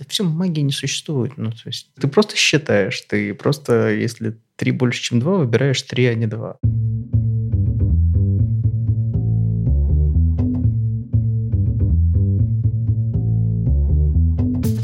это 0.00 0.10
все 0.10 0.24
магии 0.24 0.62
не 0.62 0.72
существует. 0.72 1.36
Ну, 1.36 1.50
то 1.50 1.66
есть 1.66 1.90
ты 1.94 2.08
просто 2.08 2.36
считаешь, 2.36 3.00
ты 3.02 3.34
просто, 3.34 3.90
если 3.90 4.38
три 4.56 4.72
больше, 4.72 5.02
чем 5.02 5.20
два, 5.20 5.36
выбираешь 5.36 5.82
три, 5.82 6.06
а 6.06 6.14
не 6.14 6.26
два. 6.26 6.58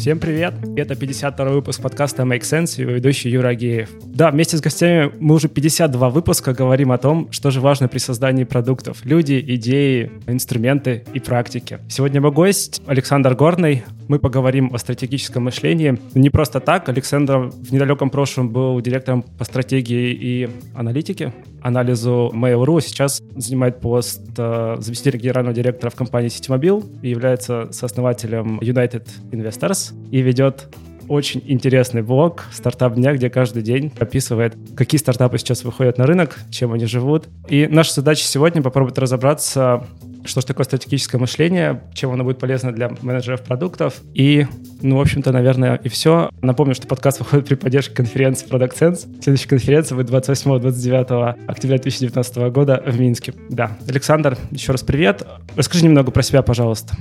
Всем 0.06 0.21
привет! 0.21 0.54
Это 0.77 0.95
52 0.95 1.46
выпуск 1.46 1.82
подкаста 1.82 2.22
Make 2.22 2.43
Sense 2.43 2.79
и 2.79 2.82
его 2.82 2.93
ведущий 2.93 3.29
Юра 3.29 3.48
Агеев. 3.48 3.91
Да, 4.04 4.30
вместе 4.30 4.57
с 4.57 4.61
гостями 4.61 5.11
мы 5.18 5.34
уже 5.34 5.48
52 5.48 6.11
выпуска 6.11 6.52
говорим 6.52 6.93
о 6.93 6.98
том, 6.98 7.27
что 7.32 7.50
же 7.50 7.61
важно 7.61 7.89
при 7.89 7.98
создании 7.98 8.45
продуктов. 8.45 9.04
Люди, 9.04 9.45
идеи, 9.45 10.12
инструменты 10.29 11.03
и 11.12 11.18
практики. 11.18 11.80
Сегодня 11.89 12.21
мой 12.21 12.30
гость 12.30 12.80
Александр 12.86 13.34
Горный. 13.34 13.82
Мы 14.07 14.21
поговорим 14.21 14.72
о 14.72 14.79
стратегическом 14.79 15.43
мышлении. 15.43 15.98
Не 16.14 16.30
просто 16.30 16.61
так. 16.61 16.89
Александр 16.89 17.50
в 17.50 17.73
недалеком 17.73 18.11
прошлом 18.11 18.50
был 18.50 18.81
директором 18.81 19.23
по 19.23 19.45
стратегии 19.45 20.12
и 20.12 20.48
аналитике, 20.76 21.32
анализу 21.66 22.30
Mail.ru. 22.32 22.80
Сейчас 22.80 23.20
занимает 23.34 23.80
пост 23.80 24.22
э, 24.38 24.76
заместителя 24.79 25.18
генерального 25.18 25.54
директора 25.54 25.90
в 25.90 25.96
компании 25.96 26.29
Ситимобил 26.29 26.84
и 27.02 27.08
является 27.08 27.72
сооснователем 27.72 28.61
United 28.61 29.08
Investors 29.32 29.92
и 30.11 30.20
ведет 30.20 30.68
очень 31.08 31.42
интересный 31.46 32.02
блог 32.02 32.44
«Стартап 32.52 32.94
дня», 32.94 33.14
где 33.14 33.30
каждый 33.30 33.62
день 33.62 33.92
описывает, 33.98 34.56
какие 34.77 34.98
стартапы 34.98 35.39
сейчас 35.39 35.64
выходят 35.64 35.98
на 35.98 36.06
рынок, 36.06 36.36
чем 36.50 36.72
они 36.72 36.86
живут. 36.86 37.28
И 37.48 37.67
наша 37.69 37.94
задача 37.94 38.25
сегодня 38.25 38.62
попробовать 38.62 38.98
разобраться, 38.98 39.86
что 40.27 40.41
же 40.41 40.47
такое 40.47 40.64
стратегическое 40.64 41.19
мышление, 41.19 41.83
чем 41.94 42.12
оно 42.12 42.25
будет 42.25 42.39
полезно 42.39 42.72
для 42.72 42.91
менеджеров 43.03 43.42
продуктов. 43.42 44.00
И, 44.14 44.47
ну, 44.83 44.97
в 44.97 45.00
общем-то, 45.00 45.33
наверное, 45.33 45.77
и 45.77 45.89
все. 45.89 46.30
Напомню, 46.42 46.75
что 46.75 46.86
подкаст 46.86 47.20
выходит 47.20 47.47
при 47.47 47.55
поддержке 47.55 47.94
конференции 47.94 48.48
Product 48.48 48.78
Sense. 48.78 49.23
Следующая 49.23 49.48
конференция 49.48 49.97
будет 49.97 50.11
28-29 50.11 51.47
октября 51.47 51.78
2019 51.78 52.36
года 52.53 52.83
в 52.86 53.01
Минске. 53.01 53.34
Да. 53.48 53.77
Александр, 53.89 54.36
еще 54.51 54.73
раз 54.73 54.83
привет. 54.83 55.27
Расскажи 55.56 55.84
немного 55.84 56.11
про 56.11 56.23
себя, 56.23 56.42
пожалуйста. 56.42 56.95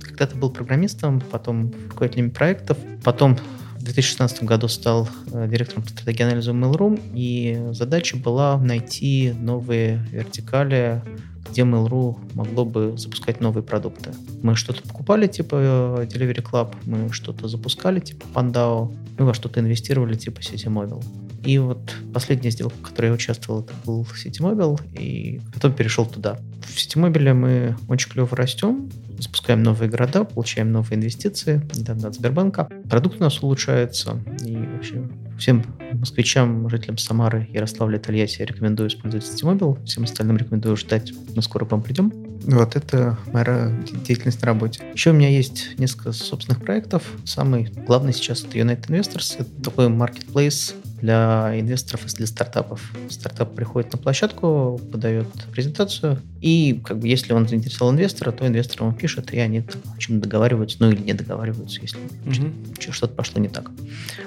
Когда-то 0.00 0.36
был 0.36 0.50
программистом, 0.50 1.20
потом 1.20 1.72
руководителем 1.88 2.30
проектов, 2.30 2.76
потом 3.02 3.36
в 3.84 3.86
2016 3.86 4.44
году 4.44 4.66
стал 4.68 5.06
э, 5.30 5.46
директором 5.46 5.82
по 5.82 5.90
стратегии 5.90 6.22
анализа 6.22 6.52
Mail.ru, 6.52 6.98
и 7.12 7.68
задача 7.72 8.16
была 8.16 8.56
найти 8.58 9.34
новые 9.38 10.02
вертикали, 10.10 11.02
где 11.50 11.62
Mail.ru 11.62 12.16
могло 12.32 12.64
бы 12.64 12.94
запускать 12.96 13.42
новые 13.42 13.62
продукты. 13.62 14.12
Мы 14.42 14.56
что-то 14.56 14.80
покупали, 14.80 15.26
типа 15.26 15.56
э, 15.56 16.06
Delivery 16.06 16.42
Club, 16.42 16.74
мы 16.86 17.12
что-то 17.12 17.46
запускали, 17.46 18.00
типа 18.00 18.24
Pandao, 18.32 18.90
мы 19.18 19.26
во 19.26 19.34
что-то 19.34 19.60
инвестировали, 19.60 20.14
типа 20.14 20.40
City 20.40 20.72
Mobile. 20.72 21.04
И 21.44 21.58
вот 21.58 21.94
последняя 22.14 22.50
сделка, 22.50 22.76
в 22.78 22.80
которой 22.80 23.08
я 23.08 23.12
участвовал, 23.12 23.60
это 23.60 23.74
был 23.84 24.06
City 24.14 24.40
Mobile, 24.40 24.80
и 24.98 25.42
потом 25.52 25.74
перешел 25.74 26.06
туда. 26.06 26.38
В 26.62 26.74
City 26.74 26.96
Mobile 26.96 27.34
мы 27.34 27.76
очень 27.88 28.10
клево 28.10 28.34
растем, 28.34 28.90
запускаем 29.24 29.62
новые 29.62 29.90
города, 29.90 30.24
получаем 30.24 30.72
новые 30.72 30.96
инвестиции, 30.98 31.60
недавно 31.74 32.08
от 32.08 32.14
Сбербанка. 32.14 32.68
Продукт 32.88 33.20
у 33.20 33.24
нас 33.24 33.42
улучшается, 33.42 34.22
и 34.42 34.56
вообще 34.56 35.08
всем 35.38 35.64
москвичам, 35.92 36.68
жителям 36.68 36.98
Самары, 36.98 37.48
Ярославля, 37.52 37.98
Тольятти 37.98 38.40
я 38.40 38.46
рекомендую 38.46 38.88
использовать 38.88 39.26
Citymobile, 39.26 39.84
всем 39.84 40.04
остальным 40.04 40.36
рекомендую 40.36 40.76
ждать, 40.76 41.12
мы 41.34 41.42
скоро 41.42 41.64
к 41.64 41.72
вам 41.72 41.82
придем. 41.82 42.12
Вот 42.44 42.76
это 42.76 43.18
моя 43.32 43.72
деятельность 44.06 44.42
на 44.42 44.46
работе. 44.46 44.82
Еще 44.92 45.10
у 45.10 45.14
меня 45.14 45.30
есть 45.30 45.78
несколько 45.78 46.12
собственных 46.12 46.62
проектов. 46.62 47.02
Самый 47.24 47.70
главный 47.86 48.12
сейчас 48.12 48.44
это 48.44 48.58
United 48.58 48.86
Investors. 48.88 49.36
Это 49.38 49.62
такой 49.62 49.86
marketplace 49.86 50.74
для 51.04 51.52
инвесторов 51.60 52.06
и 52.06 52.16
для 52.16 52.26
стартапов. 52.26 52.80
Стартап 53.10 53.54
приходит 53.54 53.92
на 53.92 53.98
площадку, 53.98 54.80
подает 54.90 55.26
презентацию, 55.52 56.18
и 56.40 56.80
как 56.82 56.98
бы, 56.98 57.08
если 57.08 57.34
он 57.34 57.46
заинтересовал 57.46 57.92
инвестора, 57.92 58.32
то 58.32 58.46
инвестор 58.46 58.84
ему 58.84 58.94
пишет, 58.94 59.34
и 59.34 59.38
они 59.38 59.60
там, 59.60 59.82
о 59.94 59.98
чем 59.98 60.22
договариваются, 60.22 60.78
ну 60.80 60.90
или 60.90 61.02
не 61.02 61.12
договариваются, 61.12 61.82
если 61.82 61.98
mm-hmm. 62.24 62.90
что-то 62.90 63.14
пошло 63.14 63.38
не 63.38 63.48
так. 63.48 63.70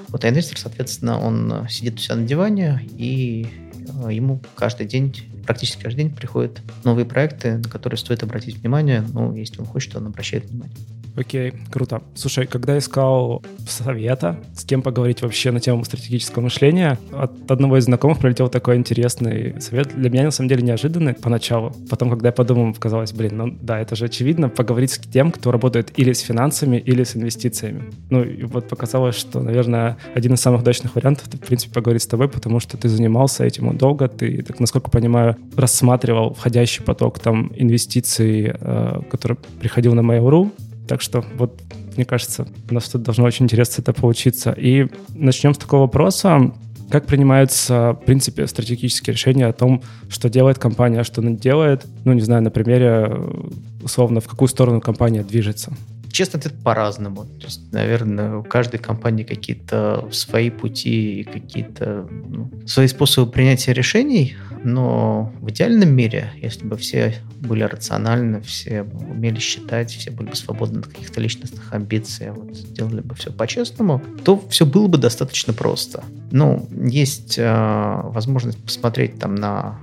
Вот, 0.06 0.24
а 0.24 0.28
инвестор, 0.28 0.56
соответственно, 0.56 1.18
он 1.20 1.66
сидит 1.68 1.96
у 1.96 1.98
себя 1.98 2.14
на 2.14 2.26
диване, 2.26 2.80
и 2.96 3.48
э, 4.04 4.12
ему 4.12 4.40
каждый 4.54 4.86
день 4.86 5.16
практически 5.44 5.82
каждый 5.82 6.04
день 6.04 6.14
приходят 6.14 6.60
новые 6.84 7.06
проекты, 7.06 7.56
на 7.56 7.68
которые 7.68 7.98
стоит 7.98 8.22
обратить 8.22 8.58
внимание. 8.58 9.04
Ну, 9.12 9.34
если 9.34 9.58
он 9.58 9.66
хочет, 9.66 9.94
то 9.94 9.98
он 9.98 10.06
обращает 10.06 10.44
внимание. 10.44 10.76
Окей, 11.18 11.52
круто. 11.72 12.00
Слушай, 12.14 12.46
когда 12.46 12.78
искал 12.78 13.42
совета, 13.66 14.36
с 14.54 14.64
кем 14.64 14.82
поговорить 14.82 15.20
вообще 15.20 15.50
на 15.50 15.58
тему 15.58 15.82
стратегического 15.82 16.44
мышления, 16.44 16.96
от 17.12 17.50
одного 17.50 17.76
из 17.76 17.84
знакомых 17.84 18.18
прилетел 18.18 18.48
такой 18.48 18.76
интересный 18.76 19.60
совет. 19.60 19.94
Для 19.96 20.10
меня, 20.10 20.24
на 20.24 20.30
самом 20.30 20.48
деле, 20.48 20.62
неожиданный 20.62 21.14
поначалу. 21.14 21.74
Потом, 21.90 22.10
когда 22.10 22.28
я 22.28 22.32
подумал, 22.32 22.72
казалось, 22.74 23.12
блин, 23.12 23.36
ну 23.36 23.58
да, 23.60 23.80
это 23.80 23.96
же 23.96 24.04
очевидно, 24.04 24.48
поговорить 24.48 24.92
с 24.92 24.98
тем, 24.98 25.32
кто 25.32 25.50
работает 25.50 25.92
или 25.96 26.12
с 26.12 26.20
финансами, 26.20 26.76
или 26.76 27.02
с 27.02 27.16
инвестициями. 27.16 27.82
Ну, 28.10 28.22
и 28.22 28.44
вот 28.44 28.68
показалось, 28.68 29.16
что, 29.16 29.40
наверное, 29.40 29.98
один 30.14 30.34
из 30.34 30.40
самых 30.40 30.60
удачных 30.60 30.94
вариантов, 30.94 31.26
это, 31.26 31.36
в 31.36 31.40
принципе, 31.40 31.74
поговорить 31.74 32.02
с 32.02 32.06
тобой, 32.06 32.28
потому 32.28 32.60
что 32.60 32.76
ты 32.76 32.88
занимался 32.88 33.44
этим 33.44 33.76
долго, 33.76 34.06
ты, 34.06 34.42
так, 34.42 34.60
насколько 34.60 34.88
понимаю, 34.88 35.36
рассматривал 35.56 36.34
входящий 36.34 36.84
поток 36.84 37.18
там 37.18 37.50
инвестиций, 37.56 38.52
э, 38.54 39.00
который 39.10 39.36
приходил 39.60 39.94
на 39.94 40.00
Mail.ru, 40.00 40.52
так 40.88 41.02
что 41.02 41.24
вот, 41.36 41.60
мне 41.96 42.04
кажется, 42.04 42.48
у 42.70 42.74
нас 42.74 42.88
тут 42.88 43.02
должно 43.02 43.24
очень 43.24 43.44
интересно 43.44 43.82
это 43.82 43.92
получиться. 43.92 44.52
И 44.52 44.88
начнем 45.14 45.54
с 45.54 45.58
такого 45.58 45.82
вопроса. 45.82 46.52
Как 46.90 47.06
принимаются, 47.06 47.98
в 48.00 48.06
принципе, 48.06 48.46
стратегические 48.46 49.12
решения 49.12 49.46
о 49.46 49.52
том, 49.52 49.82
что 50.08 50.30
делает 50.30 50.58
компания, 50.58 51.00
а 51.00 51.04
что 51.04 51.20
она 51.20 51.32
делает? 51.32 51.84
Ну, 52.04 52.14
не 52.14 52.22
знаю, 52.22 52.42
на 52.42 52.50
примере, 52.50 53.14
условно, 53.82 54.20
в 54.20 54.26
какую 54.26 54.48
сторону 54.48 54.80
компания 54.80 55.22
движется. 55.22 55.76
Честно, 56.10 56.38
это 56.38 56.50
по-разному. 56.50 57.24
То 57.24 57.44
есть, 57.44 57.70
наверное, 57.72 58.36
у 58.38 58.42
каждой 58.42 58.78
компании 58.78 59.24
какие-то 59.24 60.08
свои 60.10 60.48
пути 60.48 61.20
и 61.20 61.24
какие-то 61.24 62.08
ну, 62.10 62.50
свои 62.66 62.86
способы 62.86 63.30
принятия 63.30 63.74
решений, 63.74 64.34
но 64.64 65.32
в 65.40 65.50
идеальном 65.50 65.90
мире, 65.90 66.32
если 66.40 66.66
бы 66.66 66.76
все 66.76 67.14
были 67.40 67.62
рациональны, 67.62 68.40
все 68.40 68.82
умели 68.82 69.38
считать, 69.38 69.90
все 69.90 70.10
были 70.10 70.30
бы 70.30 70.36
свободны 70.36 70.80
от 70.80 70.86
каких-то 70.86 71.20
личностных 71.20 71.72
амбиций, 71.72 72.30
вот, 72.30 72.54
сделали 72.56 73.00
бы 73.00 73.14
все 73.14 73.32
по-честному, 73.32 74.02
то 74.24 74.42
все 74.48 74.66
было 74.66 74.88
бы 74.88 74.98
достаточно 74.98 75.52
просто. 75.52 76.04
Ну, 76.30 76.68
есть 76.70 77.38
э, 77.38 78.00
возможность 78.04 78.62
посмотреть 78.62 79.18
там 79.18 79.34
на 79.34 79.78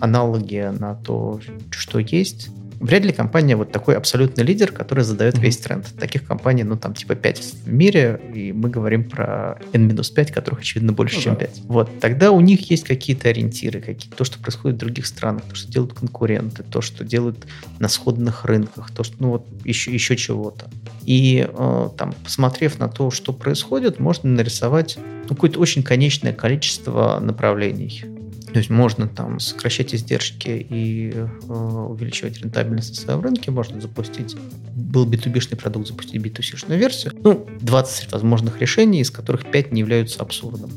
аналоги 0.00 0.70
на 0.78 0.94
то, 0.94 1.40
что 1.70 1.98
есть, 1.98 2.50
Вряд 2.80 3.04
ли 3.04 3.12
компания 3.12 3.56
вот 3.56 3.72
такой 3.72 3.96
абсолютный 3.96 4.44
лидер, 4.44 4.72
который 4.72 5.04
задает 5.04 5.34
mm-hmm. 5.34 5.40
весь 5.40 5.58
тренд. 5.58 5.86
Таких 5.98 6.24
компаний, 6.24 6.64
ну, 6.64 6.76
там, 6.76 6.94
типа 6.94 7.14
5 7.14 7.38
в 7.64 7.72
мире, 7.72 8.20
и 8.34 8.52
мы 8.52 8.68
говорим 8.68 9.04
про 9.08 9.58
N-5, 9.72 10.32
которых, 10.32 10.60
очевидно, 10.60 10.92
больше, 10.92 11.16
ну, 11.16 11.22
чем 11.22 11.34
да. 11.34 11.40
5. 11.40 11.60
Вот, 11.64 12.00
тогда 12.00 12.32
у 12.32 12.40
них 12.40 12.70
есть 12.70 12.84
какие-то 12.84 13.28
ориентиры, 13.28 13.80
какие 13.80 14.12
то, 14.12 14.24
что 14.24 14.38
происходит 14.38 14.76
в 14.76 14.80
других 14.80 15.06
странах, 15.06 15.42
то, 15.48 15.54
что 15.54 15.70
делают 15.70 15.94
конкуренты, 15.94 16.62
то, 16.62 16.80
что 16.80 17.04
делают 17.04 17.46
на 17.78 17.88
сходных 17.88 18.44
рынках, 18.44 18.90
то, 18.90 19.04
что, 19.04 19.14
ну, 19.18 19.30
вот, 19.30 19.46
еще, 19.64 19.92
еще 19.92 20.16
чего-то. 20.16 20.66
И, 21.04 21.48
э, 21.48 21.88
там, 21.96 22.14
посмотрев 22.24 22.78
на 22.78 22.88
то, 22.88 23.10
что 23.10 23.32
происходит, 23.32 24.00
можно 24.00 24.28
нарисовать 24.28 24.98
ну, 25.28 25.34
какое-то 25.34 25.58
очень 25.60 25.82
конечное 25.82 26.32
количество 26.32 27.18
направлений 27.20 28.15
то 28.56 28.60
есть 28.60 28.70
можно 28.70 29.06
там 29.06 29.38
сокращать 29.38 29.94
издержки 29.94 30.48
и 30.48 31.12
э, 31.12 31.22
увеличивать 31.46 32.40
рентабельность 32.40 32.98
своем 32.98 33.20
рынке, 33.20 33.50
можно 33.50 33.78
запустить, 33.82 34.34
был 34.74 35.06
B2B-шный 35.06 35.56
продукт, 35.56 35.88
запустить 35.88 36.22
B2C-шную 36.22 36.78
версию. 36.78 37.12
Ну, 37.22 37.46
20 37.60 38.12
возможных 38.12 38.58
решений, 38.62 39.00
из 39.02 39.10
которых 39.10 39.44
5 39.50 39.72
не 39.72 39.80
являются 39.80 40.22
абсурдом. 40.22 40.70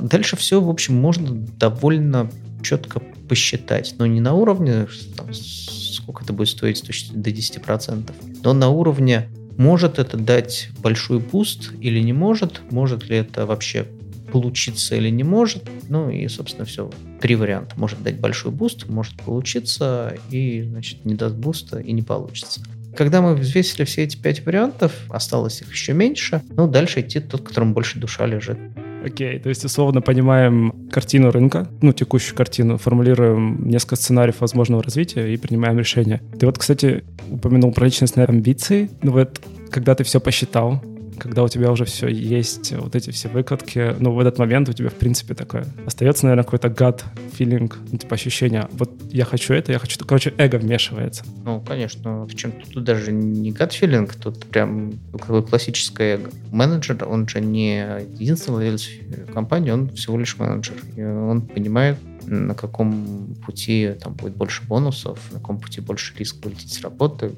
Дальше 0.00 0.38
все, 0.38 0.62
в 0.62 0.70
общем, 0.70 0.94
можно 0.94 1.36
довольно 1.58 2.30
четко 2.62 3.00
посчитать, 3.28 3.96
но 3.98 4.06
не 4.06 4.22
на 4.22 4.32
уровне, 4.32 4.86
там, 5.14 5.34
сколько 5.34 6.24
это 6.24 6.32
будет 6.32 6.48
стоить 6.48 6.82
до 7.12 7.28
10%, 7.28 8.12
но 8.44 8.54
на 8.54 8.70
уровне 8.70 9.28
может 9.58 9.98
это 9.98 10.16
дать 10.16 10.70
большой 10.78 11.18
буст 11.18 11.72
или 11.82 12.00
не 12.00 12.14
может, 12.14 12.62
может 12.72 13.10
ли 13.10 13.16
это 13.18 13.44
вообще 13.44 13.86
получиться 14.32 14.96
или 14.96 15.10
не 15.10 15.24
может. 15.24 15.68
Ну 15.88 16.10
и, 16.10 16.26
собственно, 16.28 16.64
все. 16.64 16.90
Три 17.20 17.34
варианта. 17.34 17.74
Может 17.78 18.02
дать 18.02 18.20
большой 18.20 18.52
буст, 18.52 18.88
может 18.88 19.16
получиться, 19.22 20.16
и, 20.30 20.62
значит, 20.62 21.04
не 21.04 21.14
даст 21.14 21.36
буста 21.36 21.78
и 21.78 21.92
не 21.92 22.02
получится. 22.02 22.60
Когда 22.96 23.20
мы 23.20 23.34
взвесили 23.34 23.84
все 23.84 24.04
эти 24.04 24.16
пять 24.16 24.44
вариантов, 24.46 24.92
осталось 25.10 25.60
их 25.60 25.70
еще 25.70 25.92
меньше, 25.92 26.42
ну, 26.56 26.66
дальше 26.66 27.00
идти 27.00 27.20
тот, 27.20 27.42
которому 27.42 27.74
больше 27.74 27.98
душа 27.98 28.24
лежит. 28.26 28.58
Окей, 29.04 29.36
okay, 29.36 29.38
то 29.38 29.50
есть 29.50 29.64
условно 29.64 30.00
понимаем 30.00 30.88
картину 30.90 31.30
рынка, 31.30 31.68
ну, 31.80 31.92
текущую 31.92 32.34
картину, 32.36 32.78
формулируем 32.78 33.68
несколько 33.68 33.96
сценариев 33.96 34.40
возможного 34.40 34.82
развития 34.82 35.32
и 35.32 35.36
принимаем 35.36 35.78
решение. 35.78 36.22
Ты 36.40 36.46
вот, 36.46 36.58
кстати, 36.58 37.04
упомянул 37.30 37.72
про 37.72 37.84
личностные 37.84 38.26
амбиции. 38.26 38.90
Ну 39.02 39.12
вот, 39.12 39.40
когда 39.70 39.94
ты 39.94 40.02
все 40.02 40.18
посчитал, 40.18 40.82
когда 41.18 41.42
у 41.42 41.48
тебя 41.48 41.70
уже 41.70 41.84
все 41.84 42.08
есть, 42.08 42.72
вот 42.72 42.94
эти 42.94 43.10
все 43.10 43.28
выкладки, 43.28 43.94
ну, 43.98 44.12
в 44.12 44.20
этот 44.20 44.38
момент 44.38 44.68
у 44.68 44.72
тебя, 44.72 44.90
в 44.90 44.94
принципе, 44.94 45.34
такое 45.34 45.66
остается, 45.86 46.24
наверное, 46.24 46.44
какой-то 46.44 46.68
гад 46.68 47.04
филинг, 47.32 47.78
ну, 47.90 47.98
типа 47.98 48.14
ощущение, 48.14 48.68
вот 48.72 48.90
я 49.10 49.24
хочу 49.24 49.54
это, 49.54 49.72
я 49.72 49.78
хочу... 49.78 49.98
Короче, 50.04 50.34
эго 50.38 50.56
вмешивается. 50.56 51.24
Ну, 51.44 51.60
конечно, 51.60 52.24
в 52.24 52.34
чем 52.34 52.52
тут 52.72 52.84
даже 52.84 53.12
не 53.12 53.52
гад 53.52 53.72
филинг, 53.72 54.14
тут 54.14 54.46
прям 54.46 54.94
какое 55.12 55.42
классическое 55.42 56.16
эго. 56.16 56.30
Менеджер, 56.52 57.06
он 57.08 57.28
же 57.28 57.40
не 57.40 57.78
единственный 58.18 58.54
владелец 58.54 58.88
компании, 59.32 59.70
он 59.70 59.90
всего 59.90 60.18
лишь 60.18 60.38
менеджер. 60.38 60.74
И 60.96 61.02
он 61.02 61.42
понимает, 61.42 61.98
на 62.26 62.54
каком 62.54 63.34
пути 63.44 63.92
там 64.02 64.14
будет 64.14 64.36
больше 64.36 64.62
бонусов, 64.64 65.18
на 65.32 65.38
каком 65.38 65.58
пути 65.58 65.80
больше 65.80 66.14
риск 66.18 66.44
улететь 66.44 66.72
с 66.72 66.80
работы, 66.80 67.32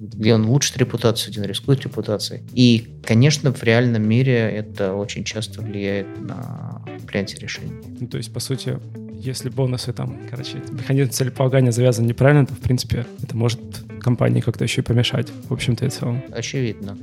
где 0.00 0.34
он 0.34 0.46
улучшит 0.46 0.76
репутацию, 0.76 1.32
где 1.32 1.40
он 1.40 1.46
рискует 1.46 1.82
репутацией. 1.82 2.42
И, 2.52 3.00
конечно, 3.04 3.52
в 3.52 3.62
реальном 3.62 4.08
мире 4.08 4.34
это 4.34 4.94
очень 4.94 5.24
часто 5.24 5.60
влияет 5.60 6.06
на 6.20 6.82
принятие 7.06 7.40
решений. 7.40 7.72
Ну, 8.00 8.06
то 8.06 8.16
есть, 8.16 8.32
по 8.32 8.40
сути, 8.40 8.78
если 9.14 9.48
бонусы 9.48 9.92
там, 9.92 10.18
короче, 10.30 10.62
механизм 10.70 11.10
целеполагания 11.10 11.72
завязан 11.72 12.06
неправильно, 12.06 12.46
то, 12.46 12.54
в 12.54 12.60
принципе, 12.60 13.06
это 13.22 13.36
может 13.36 13.60
компании 14.00 14.40
как-то 14.40 14.64
еще 14.64 14.82
и 14.82 14.84
помешать, 14.84 15.28
в 15.48 15.52
общем-то 15.52 15.86
и 15.86 15.90
целом. 15.90 16.22
Очевидно 16.30 16.96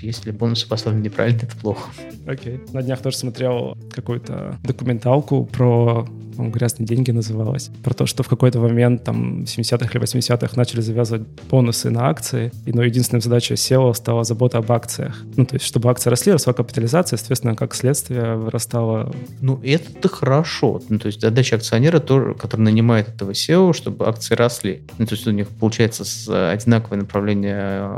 если 0.00 0.30
бонусы 0.30 0.68
поставлены 0.68 1.02
неправильно, 1.02 1.40
это 1.42 1.56
плохо. 1.56 1.90
Окей. 2.26 2.56
Okay. 2.56 2.72
На 2.72 2.82
днях 2.82 3.00
тоже 3.00 3.16
смотрел 3.16 3.76
какую-то 3.90 4.58
документалку 4.62 5.44
про 5.44 6.06
«Грязные 6.38 6.86
деньги» 6.86 7.10
называлась, 7.10 7.70
про 7.82 7.92
то, 7.92 8.06
что 8.06 8.22
в 8.22 8.28
какой-то 8.28 8.58
момент, 8.58 9.04
там, 9.04 9.42
70-х 9.42 9.90
или 9.92 10.02
80-х 10.02 10.56
начали 10.56 10.80
завязывать 10.80 11.26
бонусы 11.50 11.90
на 11.90 12.08
акции, 12.08 12.50
и, 12.64 12.72
ну, 12.72 12.82
единственная 12.82 13.20
задача 13.20 13.54
SEO 13.54 13.92
стала 13.94 14.24
забота 14.24 14.58
об 14.58 14.72
акциях. 14.72 15.22
Ну, 15.36 15.44
то 15.44 15.56
есть, 15.56 15.66
чтобы 15.66 15.90
акции 15.90 16.08
росли, 16.08 16.32
росла 16.32 16.54
капитализация, 16.54 17.18
соответственно, 17.18 17.54
как 17.54 17.74
следствие 17.74 18.36
вырастала... 18.36 19.12
Ну, 19.40 19.60
это 19.62 20.08
хорошо. 20.08 20.80
Ну, 20.88 20.98
то 20.98 21.06
есть, 21.06 21.20
задача 21.20 21.56
акционера, 21.56 21.98
тоже, 21.98 22.34
который 22.34 22.62
нанимает 22.62 23.08
этого 23.08 23.32
SEO, 23.32 23.74
чтобы 23.74 24.06
акции 24.06 24.34
росли. 24.34 24.84
Ну, 24.96 25.06
то 25.06 25.14
есть, 25.14 25.26
у 25.26 25.32
них 25.32 25.48
получается 25.48 26.50
одинаковое 26.50 27.00
направление 27.00 27.90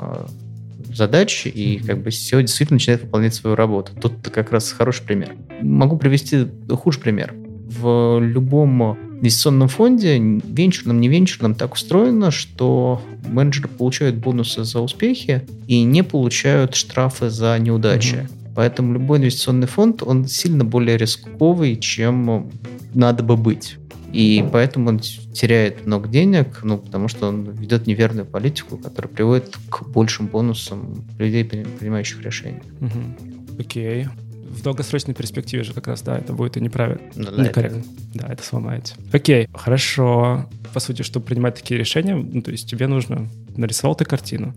задач, 0.96 1.46
и 1.46 1.80
как 1.84 2.02
бы 2.02 2.10
SEO 2.10 2.40
действительно 2.42 2.76
начинает 2.76 3.02
выполнять 3.02 3.34
свою 3.34 3.56
работу. 3.56 3.92
Тут 4.00 4.28
как 4.30 4.52
раз 4.52 4.72
хороший 4.72 5.02
пример. 5.04 5.34
Могу 5.60 5.96
привести 5.96 6.46
худший 6.70 7.02
пример. 7.02 7.34
В 7.34 8.20
любом 8.20 8.96
инвестиционном 9.20 9.68
фонде, 9.68 10.18
венчурном, 10.18 11.00
не 11.00 11.08
венчурном, 11.08 11.54
так 11.54 11.74
устроено, 11.74 12.30
что 12.30 13.00
менеджеры 13.26 13.68
получают 13.68 14.16
бонусы 14.16 14.64
за 14.64 14.80
успехи 14.80 15.42
и 15.66 15.82
не 15.82 16.02
получают 16.02 16.74
штрафы 16.74 17.30
за 17.30 17.58
неудачи. 17.58 18.14
Mm-hmm. 18.14 18.52
Поэтому 18.54 18.92
любой 18.92 19.18
инвестиционный 19.18 19.66
фонд, 19.66 20.02
он 20.02 20.28
сильно 20.28 20.64
более 20.64 20.96
рисковый, 20.96 21.76
чем 21.76 22.50
надо 22.92 23.22
бы 23.22 23.36
быть. 23.36 23.78
И 24.14 24.44
поэтому 24.52 24.90
он 24.90 25.00
теряет 25.00 25.86
много 25.86 26.08
денег, 26.08 26.60
ну, 26.62 26.78
потому 26.78 27.08
что 27.08 27.26
он 27.26 27.50
ведет 27.50 27.88
неверную 27.88 28.24
политику, 28.24 28.76
которая 28.76 29.12
приводит 29.12 29.56
к 29.68 29.88
большим 29.88 30.28
бонусам 30.28 31.04
людей, 31.18 31.44
принимающих 31.44 32.22
решения. 32.22 32.62
Угу. 32.80 33.58
Окей. 33.58 34.06
В 34.50 34.62
долгосрочной 34.62 35.14
перспективе 35.14 35.64
же 35.64 35.72
как 35.72 35.88
раз, 35.88 36.02
да, 36.02 36.16
это 36.16 36.32
будет 36.32 36.56
и 36.56 36.60
неправильно. 36.60 37.02
Ну, 37.16 37.24
да, 37.24 37.42
Некорректно. 37.42 37.78
Это... 37.78 37.88
Да, 38.14 38.32
это 38.32 38.44
сломается. 38.44 38.94
Окей, 39.10 39.48
хорошо. 39.52 40.48
По 40.72 40.78
сути, 40.78 41.02
чтобы 41.02 41.26
принимать 41.26 41.56
такие 41.56 41.76
решения, 41.76 42.14
ну, 42.14 42.40
то 42.40 42.52
есть 42.52 42.70
тебе 42.70 42.86
нужно 42.86 43.28
нарисовал 43.56 43.96
ты 43.96 44.04
картину, 44.04 44.54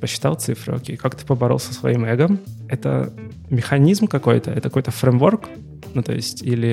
посчитал 0.00 0.34
цифры, 0.34 0.74
окей, 0.74 0.96
как 0.96 1.14
ты 1.14 1.24
поборол 1.24 1.60
со 1.60 1.72
своим 1.72 2.04
эго? 2.04 2.38
Это 2.68 3.12
механизм 3.50 4.08
какой-то, 4.08 4.50
это 4.50 4.62
какой-то 4.62 4.90
фреймворк, 4.90 5.48
ну, 5.96 6.02
то 6.02 6.12
есть, 6.12 6.42
или 6.42 6.68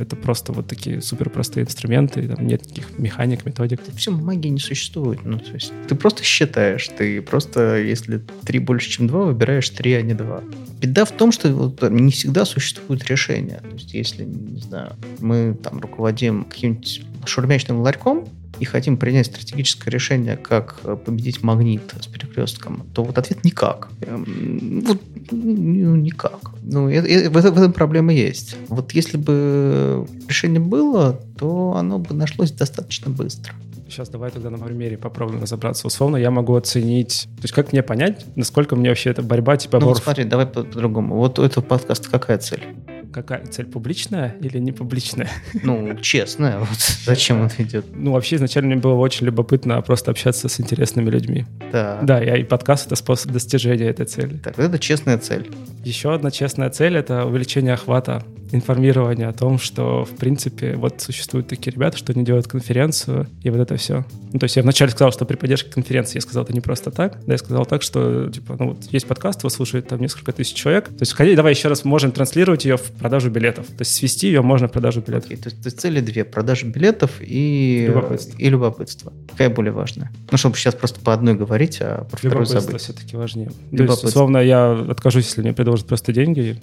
это 0.00 0.16
просто 0.16 0.52
вот 0.52 0.66
такие 0.66 1.00
супер 1.00 1.30
простые 1.30 1.62
инструменты, 1.62 2.26
там 2.26 2.44
нет 2.44 2.66
никаких 2.66 2.98
механик, 2.98 3.46
методик? 3.46 3.80
Вообще 3.86 4.10
магии 4.10 4.48
не 4.48 4.58
существует. 4.58 5.20
Ну, 5.24 5.38
то 5.38 5.52
есть, 5.52 5.72
ты 5.86 5.94
просто 5.94 6.24
считаешь, 6.24 6.88
ты 6.88 7.22
просто, 7.22 7.78
если 7.78 8.20
три 8.44 8.58
больше, 8.58 8.90
чем 8.90 9.06
два, 9.06 9.26
выбираешь 9.26 9.70
три, 9.70 9.92
а 9.92 10.02
не 10.02 10.14
два. 10.14 10.42
Беда 10.80 11.04
в 11.04 11.12
том, 11.12 11.30
что 11.30 11.52
вот, 11.54 11.88
не 11.88 12.10
всегда 12.10 12.44
существует 12.44 13.04
решение. 13.04 13.60
То 13.60 13.74
есть, 13.74 13.94
если, 13.94 14.24
не 14.24 14.60
знаю, 14.60 14.96
мы 15.20 15.56
там 15.62 15.78
руководим 15.78 16.42
каким-нибудь 16.42 17.02
шурмячным 17.24 17.80
ларьком, 17.80 18.26
и 18.60 18.64
хотим 18.64 18.96
принять 18.96 19.26
стратегическое 19.26 19.90
решение, 19.90 20.36
как 20.36 20.76
э, 20.84 20.96
победить 20.96 21.42
магнит 21.42 21.82
с 22.00 22.06
перекрестком, 22.06 22.86
то 22.94 23.02
вот 23.02 23.18
ответ 23.18 23.44
никак. 23.44 23.88
Эм, 24.02 24.82
вот 24.86 25.00
ну, 25.30 25.96
никак. 25.96 26.52
Ну, 26.62 26.88
и, 26.88 26.96
и, 26.96 27.28
в, 27.28 27.36
этом, 27.36 27.72
проблема 27.72 28.12
есть. 28.12 28.56
Вот 28.68 28.92
если 28.92 29.16
бы 29.16 30.06
решение 30.28 30.60
было, 30.60 31.20
то 31.38 31.74
оно 31.76 31.98
бы 31.98 32.14
нашлось 32.14 32.52
достаточно 32.52 33.10
быстро. 33.10 33.54
Сейчас 33.88 34.08
давай 34.08 34.30
тогда 34.30 34.48
на 34.48 34.58
примере 34.58 34.96
попробуем 34.96 35.42
разобраться. 35.42 35.86
Условно 35.86 36.16
я 36.16 36.30
могу 36.30 36.54
оценить, 36.54 37.28
то 37.36 37.42
есть 37.42 37.52
как 37.52 37.72
мне 37.72 37.82
понять, 37.82 38.24
насколько 38.36 38.74
мне 38.74 38.88
вообще 38.88 39.10
эта 39.10 39.22
борьба 39.22 39.58
типа... 39.58 39.80
Ну, 39.80 39.86
вот 39.86 39.98
смотри, 39.98 40.24
давай 40.24 40.46
по-другому. 40.46 41.16
Вот 41.16 41.38
у 41.38 41.42
этого 41.42 41.62
подкаста 41.62 42.08
какая 42.10 42.38
цель? 42.38 42.62
Какая 43.12 43.46
цель, 43.46 43.66
публичная 43.66 44.36
или 44.40 44.58
не 44.58 44.72
публичная? 44.72 45.28
Ну, 45.62 45.96
честная, 46.00 46.58
вот 46.58 46.78
зачем 47.04 47.42
он 47.42 47.50
идет? 47.58 47.86
Ну, 47.94 48.12
вообще 48.12 48.36
изначально 48.36 48.72
мне 48.72 48.80
было 48.80 48.94
очень 48.94 49.26
любопытно 49.26 49.80
просто 49.82 50.10
общаться 50.10 50.48
с 50.48 50.60
интересными 50.60 51.08
людьми. 51.10 51.44
Да. 51.70 52.00
Да, 52.02 52.20
я, 52.20 52.36
и 52.36 52.44
подкаст— 52.44 52.86
это 52.86 52.96
способ 52.96 53.30
достижения 53.30 53.86
этой 53.86 54.06
цели. 54.06 54.38
Так, 54.38 54.58
это 54.58 54.78
честная 54.78 55.18
цель. 55.18 55.50
Еще 55.84 56.12
одна 56.14 56.30
честная 56.30 56.70
цель— 56.70 56.96
это 56.98 57.24
увеличение 57.26 57.74
охвата 57.74 58.24
информирование 58.52 59.28
о 59.28 59.32
том, 59.32 59.58
что, 59.58 60.04
в 60.04 60.10
принципе, 60.10 60.76
вот 60.76 61.00
существуют 61.00 61.48
такие 61.48 61.72
ребята, 61.72 61.96
что 61.96 62.12
они 62.12 62.24
делают 62.24 62.46
конференцию, 62.46 63.26
и 63.42 63.50
вот 63.50 63.60
это 63.60 63.76
все. 63.76 64.04
Ну, 64.32 64.38
то 64.38 64.44
есть 64.44 64.56
я 64.56 64.62
вначале 64.62 64.90
сказал, 64.90 65.10
что 65.10 65.24
при 65.24 65.36
поддержке 65.36 65.70
конференции 65.70 66.16
я 66.16 66.20
сказал 66.20 66.44
это 66.44 66.52
не 66.52 66.60
просто 66.60 66.90
так, 66.90 67.18
да, 67.26 67.32
я 67.32 67.38
сказал 67.38 67.66
так, 67.66 67.82
что, 67.82 68.30
типа, 68.30 68.56
ну, 68.58 68.70
вот 68.70 68.84
есть 68.90 69.06
подкаст, 69.06 69.40
его 69.40 69.50
слушает 69.50 69.88
там 69.88 70.00
несколько 70.00 70.32
тысяч 70.32 70.54
человек, 70.54 70.88
то 70.88 71.00
есть, 71.00 71.14
ходи, 71.14 71.34
давай 71.34 71.54
еще 71.54 71.68
раз 71.68 71.84
можем 71.84 72.12
транслировать 72.12 72.64
ее 72.64 72.76
в 72.76 72.92
продажу 73.02 73.30
билетов, 73.30 73.66
то 73.66 73.80
есть 73.80 73.94
свести 73.94 74.28
ее 74.28 74.42
можно 74.42 74.68
в 74.68 74.72
продажу 74.72 75.00
билетов. 75.00 75.30
Okay, 75.30 75.36
то, 75.36 75.48
есть, 75.48 75.62
то 75.62 75.66
есть 75.66 75.80
цели 75.80 76.00
две, 76.00 76.24
продажа 76.24 76.66
билетов 76.66 77.10
и 77.20 77.86
любопытство. 77.88 78.38
и 78.38 78.48
любопытство. 78.48 79.12
Какая 79.30 79.50
более 79.50 79.72
важная? 79.72 80.10
Ну, 80.30 80.38
чтобы 80.38 80.56
сейчас 80.56 80.74
просто 80.74 81.00
по 81.00 81.12
одной 81.12 81.34
говорить, 81.34 81.78
а 81.80 82.04
про 82.04 82.16
вторую 82.16 82.46
забыть. 82.46 82.80
все-таки 82.80 83.16
важнее. 83.16 83.50
То 83.76 83.82
есть, 83.82 84.04
условно, 84.04 84.38
я 84.38 84.72
откажусь, 84.72 85.26
если 85.26 85.42
мне 85.42 85.52
предложат 85.52 85.86
просто 85.86 86.12
деньги. 86.12 86.60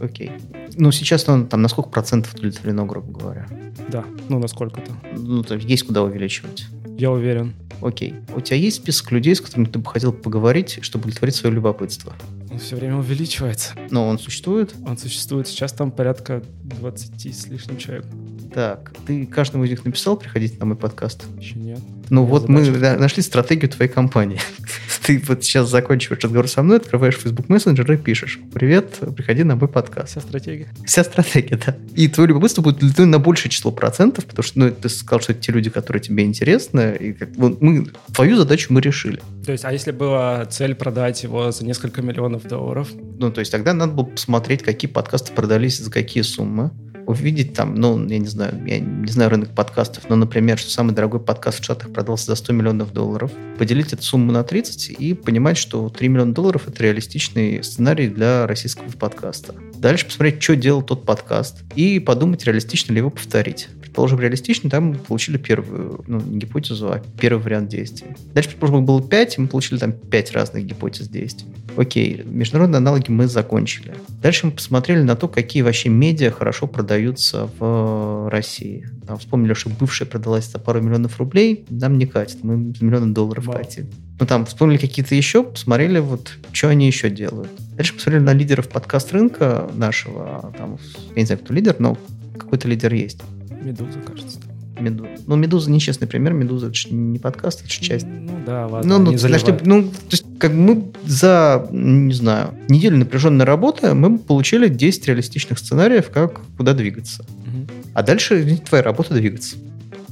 Окей. 0.00 0.32
Ну, 0.76 0.90
сейчас 0.90 1.28
он 1.28 1.46
там 1.46 1.62
на 1.62 1.68
сколько 1.68 1.90
процентов 1.90 2.34
удовлетворено, 2.34 2.86
грубо 2.86 3.18
говоря? 3.18 3.46
Да, 3.88 4.04
ну 4.28 4.38
насколько-то. 4.38 4.90
Ну, 5.16 5.42
то 5.42 5.54
есть 5.54 5.86
куда 5.86 6.02
увеличивать. 6.02 6.66
Я 6.98 7.12
уверен. 7.12 7.54
Окей. 7.80 8.16
У 8.34 8.40
тебя 8.40 8.56
есть 8.56 8.78
список 8.78 9.12
людей, 9.12 9.32
с 9.32 9.40
которыми 9.40 9.66
ты 9.66 9.78
бы 9.78 9.88
хотел 9.88 10.12
поговорить, 10.12 10.80
чтобы 10.82 11.04
удовлетворить 11.04 11.36
свое 11.36 11.54
любопытство? 11.54 12.12
Он 12.50 12.58
все 12.58 12.74
время 12.74 12.96
увеличивается. 12.96 13.74
Но 13.90 14.08
он 14.08 14.18
существует? 14.18 14.74
Он 14.84 14.98
существует. 14.98 15.46
Сейчас 15.46 15.72
там 15.72 15.92
порядка 15.92 16.42
20 16.64 17.34
с 17.34 17.46
лишним 17.46 17.76
человек. 17.76 18.04
Так, 18.52 18.92
ты 19.06 19.26
каждому 19.26 19.62
из 19.62 19.70
них 19.70 19.84
написал 19.84 20.16
приходить 20.16 20.58
на 20.58 20.66
мой 20.66 20.76
подкаст? 20.76 21.24
Еще 21.38 21.54
нет. 21.60 21.78
Ну 22.10 22.24
вот 22.24 22.42
задача. 22.42 22.70
мы 22.70 22.96
нашли 22.98 23.22
стратегию 23.22 23.70
твоей 23.70 23.90
компании. 23.90 24.40
ты 25.08 25.22
вот 25.26 25.42
сейчас 25.42 25.70
заканчиваешь 25.70 26.22
разговор 26.22 26.48
со 26.48 26.62
мной, 26.62 26.78
открываешь 26.78 27.16
Facebook 27.16 27.46
Messenger 27.46 27.94
и 27.94 27.96
пишешь 27.96 28.38
«Привет, 28.52 28.98
приходи 29.16 29.42
на 29.42 29.56
мой 29.56 29.68
подкаст». 29.68 30.10
Вся 30.10 30.20
стратегия. 30.20 30.68
Вся 30.84 31.02
стратегия, 31.04 31.58
да. 31.64 31.76
И 31.94 32.08
твое 32.08 32.28
любопытство 32.28 32.60
будет 32.62 32.76
удовлетворено 32.76 33.12
на 33.12 33.18
большее 33.18 33.50
число 33.50 33.70
процентов, 33.70 34.26
потому 34.26 34.42
что 34.42 34.58
ну, 34.58 34.70
ты 34.70 34.88
сказал, 34.90 35.20
что 35.20 35.32
это 35.32 35.40
те 35.40 35.52
люди, 35.52 35.70
которые 35.70 36.02
тебе 36.02 36.24
интересны, 36.24 36.96
и 37.00 37.12
как, 37.14 37.30
вот, 37.36 37.62
мы, 37.62 37.86
твою 38.14 38.36
задачу 38.36 38.72
мы 38.72 38.80
решили. 38.82 39.20
То 39.46 39.52
есть, 39.52 39.64
а 39.64 39.72
если 39.72 39.92
была 39.92 40.44
цель 40.44 40.74
продать 40.74 41.22
его 41.22 41.50
за 41.52 41.64
несколько 41.64 42.02
миллионов 42.02 42.46
долларов? 42.46 42.88
Ну, 43.18 43.30
то 43.32 43.40
есть 43.40 43.50
тогда 43.50 43.72
надо 43.72 43.92
было 43.92 44.04
посмотреть, 44.04 44.62
какие 44.62 44.90
подкасты 44.90 45.32
продались 45.32 45.78
за 45.78 45.90
какие 45.90 46.22
суммы 46.22 46.70
увидеть 47.08 47.54
там, 47.54 47.74
ну, 47.74 48.06
я 48.06 48.18
не 48.18 48.26
знаю, 48.26 48.62
я 48.66 48.78
не 48.78 49.10
знаю 49.10 49.30
рынок 49.30 49.50
подкастов, 49.50 50.08
но, 50.10 50.16
например, 50.16 50.58
что 50.58 50.70
самый 50.70 50.94
дорогой 50.94 51.20
подкаст 51.20 51.60
в 51.60 51.64
Штатах 51.64 51.90
продался 51.90 52.26
за 52.26 52.36
100 52.36 52.52
миллионов 52.52 52.92
долларов, 52.92 53.32
поделить 53.58 53.92
эту 53.94 54.02
сумму 54.02 54.30
на 54.30 54.44
30 54.44 54.90
и 54.90 55.14
понимать, 55.14 55.56
что 55.56 55.88
3 55.88 56.08
миллиона 56.08 56.34
долларов– 56.34 56.64
это 56.68 56.82
реалистичный 56.82 57.64
сценарий 57.64 58.08
для 58.08 58.46
российского 58.46 58.90
подкаста. 58.90 59.54
Дальше 59.74 60.06
посмотреть, 60.06 60.42
что 60.42 60.54
делал 60.54 60.82
тот 60.82 61.04
подкаст, 61.04 61.62
и 61.74 61.98
подумать, 61.98 62.44
реалистично 62.44 62.92
ли 62.92 62.98
его 62.98 63.10
повторить. 63.10 63.68
Предположим, 63.80 64.20
реалистично, 64.20 64.68
там 64.68 64.84
мы 64.88 64.94
получили 64.96 65.38
первую, 65.38 66.04
ну, 66.06 66.20
не 66.20 66.40
гипотезу, 66.40 66.88
а 66.88 67.02
первый 67.18 67.42
вариант 67.42 67.70
действия. 67.70 68.16
Дальше, 68.34 68.50
предположим, 68.50 68.84
было 68.84 69.02
5, 69.02 69.38
и 69.38 69.40
мы 69.40 69.48
получили 69.48 69.78
там 69.78 69.92
5 69.92 70.32
разных 70.32 70.66
гипотез 70.66 71.08
действий. 71.08 71.48
Окей, 71.76 72.22
международные 72.24 72.78
аналоги 72.78 73.10
мы 73.10 73.28
закончили. 73.28 73.94
Дальше 74.20 74.46
мы 74.46 74.52
посмотрели 74.52 75.02
на 75.02 75.16
то, 75.16 75.28
какие 75.28 75.62
вообще 75.62 75.88
медиа 75.88 76.30
хорошо 76.32 76.66
продают 76.66 76.97
продаются 76.98 77.48
в 77.58 78.28
России. 78.28 78.88
Там 79.06 79.18
вспомнили, 79.18 79.54
что 79.54 79.70
бывшая 79.70 80.06
продалась 80.06 80.50
за 80.50 80.58
пару 80.58 80.82
миллионов 80.82 81.18
рублей, 81.18 81.64
нам 81.70 81.96
не 81.96 82.06
катит, 82.06 82.42
мы 82.42 82.56
миллионы 82.56 83.14
долларов 83.14 83.46
Вау. 83.46 83.56
катим. 83.56 83.88
Ну 84.18 84.26
там 84.26 84.46
вспомнили 84.46 84.78
какие-то 84.78 85.14
еще, 85.14 85.44
посмотрели, 85.44 86.00
вот, 86.00 86.32
что 86.52 86.68
они 86.68 86.88
еще 86.88 87.08
делают. 87.08 87.50
Дальше 87.76 87.94
посмотрели 87.94 88.24
на 88.24 88.32
лидеров 88.32 88.68
подкаст 88.68 89.12
рынка 89.12 89.70
нашего, 89.74 90.52
там, 90.58 90.78
я 91.14 91.20
не 91.22 91.26
знаю, 91.26 91.40
кто 91.40 91.54
лидер, 91.54 91.76
но 91.78 91.96
какой-то 92.36 92.66
лидер 92.66 92.92
есть. 92.92 93.20
Медуза, 93.62 94.00
кажется. 94.00 94.40
Медуза. 94.80 95.10
Ну, 95.26 95.36
Медуза 95.36 95.70
нечестный 95.70 96.08
пример. 96.08 96.32
Медуза 96.32 96.66
это 96.66 96.74
же 96.74 96.94
не 96.94 97.18
подкаст, 97.18 97.62
это 97.62 97.70
же 97.70 97.80
часть. 97.80 98.06
Ну 98.06 98.40
да, 98.44 98.66
ладно. 98.66 98.98
Ну, 98.98 99.12
ну, 99.12 99.18
знаешь, 99.18 99.42
ну, 99.64 99.82
то 99.84 99.90
есть, 100.10 100.24
как 100.38 100.52
мы 100.52 100.92
за, 101.04 101.68
не 101.70 102.14
знаю, 102.14 102.54
неделю 102.68 102.98
напряженной 102.98 103.44
работы 103.44 103.94
мы 103.94 104.18
получили 104.18 104.68
10 104.68 105.06
реалистичных 105.08 105.58
сценариев, 105.58 106.10
как 106.10 106.40
куда 106.56 106.74
двигаться. 106.74 107.22
Угу. 107.22 107.66
А 107.94 108.02
дальше 108.02 108.60
твоя 108.68 108.82
работа 108.82 109.14
двигаться. 109.14 109.56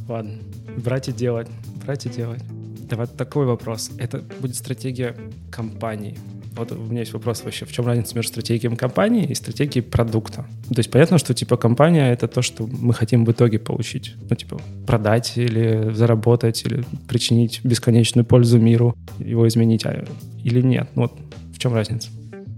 Ладно. 0.08 0.32
Брать 0.76 1.08
и 1.08 1.12
делать. 1.12 1.48
Брать 1.84 2.06
и 2.06 2.08
делать. 2.08 2.42
Давай 2.88 3.06
такой 3.06 3.46
вопрос. 3.46 3.90
Это 3.98 4.22
будет 4.40 4.56
стратегия 4.56 5.16
компании. 5.50 6.16
Вот 6.56 6.72
у 6.72 6.76
меня 6.76 7.00
есть 7.00 7.12
вопрос 7.12 7.44
вообще, 7.44 7.66
в 7.66 7.72
чем 7.72 7.86
разница 7.86 8.14
между 8.14 8.32
стратегией 8.32 8.74
компании 8.76 9.26
и 9.26 9.34
стратегией 9.34 9.82
продукта? 9.82 10.46
То 10.68 10.78
есть 10.78 10.90
понятно, 10.90 11.18
что 11.18 11.34
типа 11.34 11.56
компания— 11.56 12.12
это 12.12 12.28
то, 12.28 12.42
что 12.42 12.66
мы 12.66 12.94
хотим 12.94 13.24
в 13.24 13.32
итоге 13.32 13.58
получить. 13.58 14.14
Ну, 14.28 14.36
типа 14.36 14.60
продать 14.86 15.36
или 15.36 15.92
заработать, 15.92 16.64
или 16.64 16.84
причинить 17.08 17.60
бесконечную 17.62 18.24
пользу 18.24 18.58
миру, 18.58 18.96
его 19.18 19.46
изменить, 19.46 19.84
а, 19.84 20.04
или 20.44 20.62
нет. 20.62 20.88
Ну, 20.94 21.02
вот 21.02 21.12
в 21.54 21.58
чем 21.58 21.74
разница? 21.74 22.08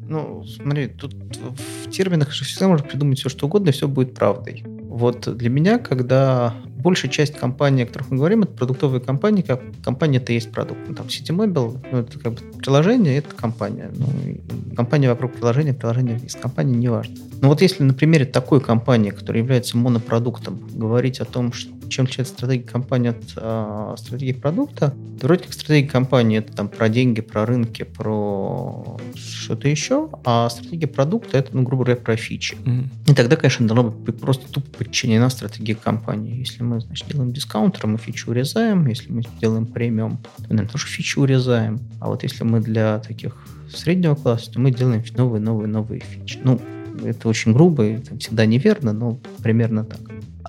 Ну, 0.09 0.45
смотри, 0.45 0.87
тут 0.87 1.15
в 1.85 1.91
терминах 1.91 2.33
же 2.33 2.45
всегда 2.45 2.69
можно 2.69 2.87
придумать 2.87 3.19
все, 3.19 3.29
что 3.29 3.47
угодно, 3.47 3.71
и 3.71 3.73
все 3.73 3.89
будет 3.89 4.15
правдой. 4.15 4.63
Вот 4.65 5.37
для 5.37 5.51
меня, 5.51 5.79
когда 5.79 6.55
большая 6.89 7.11
часть 7.11 7.35
компаний, 7.37 7.83
о 7.83 7.87
которых 7.87 8.11
мы 8.11 8.17
говорим, 8.17 8.45
это 8.45 8.53
продуктовые 8.53 9.03
компании, 9.03 9.43
как 9.43 9.61
компания 9.85 10.17
это 10.17 10.33
есть 10.33 10.51
продукт. 10.51 10.81
Ну, 10.89 10.95
там 10.95 11.07
City 11.09 11.37
Mobile, 11.37 11.79
ну, 11.93 11.99
это 11.99 12.19
как 12.19 12.33
бы 12.33 12.41
приложение, 12.57 13.19
это 13.19 13.35
компания. 13.35 13.91
Ну, 13.95 14.07
компания 14.75 15.11
вокруг 15.11 15.35
приложения, 15.35 15.75
приложение 15.75 16.19
из 16.25 16.35
компании, 16.35 16.75
неважно. 16.77 17.15
Но 17.43 17.49
вот 17.49 17.61
если 17.61 17.83
на 17.83 17.93
примере 17.93 18.25
такой 18.25 18.63
компании, 18.63 19.11
которая 19.11 19.43
является 19.43 19.77
монопродуктом, 19.77 20.59
говорить 20.73 21.21
о 21.21 21.27
том, 21.27 21.53
что 21.53 21.71
чем 21.89 22.05
отличается 22.05 22.35
стратегия 22.35 22.67
компании 22.67 23.11
от 23.11 23.33
э, 23.37 23.95
стратегии 23.99 24.33
продукта, 24.33 24.95
вроде 25.21 25.45
как 25.45 25.53
стратегия 25.53 25.89
компании 25.89 26.39
это 26.39 26.53
там 26.53 26.69
про 26.69 26.89
деньги, 26.89 27.21
про 27.21 27.47
рынки, 27.47 27.83
про 27.85 28.99
что-то 29.15 29.69
еще, 29.69 30.11
а 30.25 30.49
стратегия 30.51 30.87
продукта 30.87 31.39
это, 31.39 31.57
ну, 31.57 31.63
грубо 31.63 31.85
говоря, 31.85 32.01
про 32.01 32.17
фичи. 32.17 32.57
Mm-hmm. 32.57 33.11
И 33.11 33.15
тогда, 33.15 33.37
конечно, 33.37 33.67
должно 33.67 33.91
быть 33.91 34.19
просто 34.21 34.51
тупо 34.53 34.69
подчинена 34.79 35.31
стратегии 35.31 35.75
компании. 35.75 36.39
Если 36.39 36.63
мы, 36.63 36.81
значит, 36.81 37.09
делаем 37.09 37.33
дискаунтер, 37.33 37.87
мы 37.87 37.99
фичу 37.99 38.31
урезаем, 38.31 38.87
если 38.87 39.13
мы 39.13 39.23
делаем 39.41 39.67
премиум, 39.67 40.19
то, 40.19 40.43
наверное, 40.49 40.69
тоже 40.69 40.87
фичу 40.87 41.23
урезаем. 41.23 41.81
А 42.01 42.09
вот 42.09 42.23
если 42.23 42.45
мы 42.45 42.61
для 42.61 42.99
таких 43.01 43.37
среднего 43.75 44.15
класса, 44.15 44.53
то 44.53 44.61
мы 44.61 44.71
делаем 44.71 45.03
новые, 45.17 45.41
новые, 45.41 45.69
новые 45.69 46.01
фичи. 46.01 46.39
Ну, 46.43 46.61
это 47.05 47.29
очень 47.29 47.53
грубо, 47.53 47.85
это 47.85 48.17
всегда 48.19 48.47
неверно, 48.47 48.93
но 48.93 49.19
примерно 49.43 49.85
так. 49.85 50.01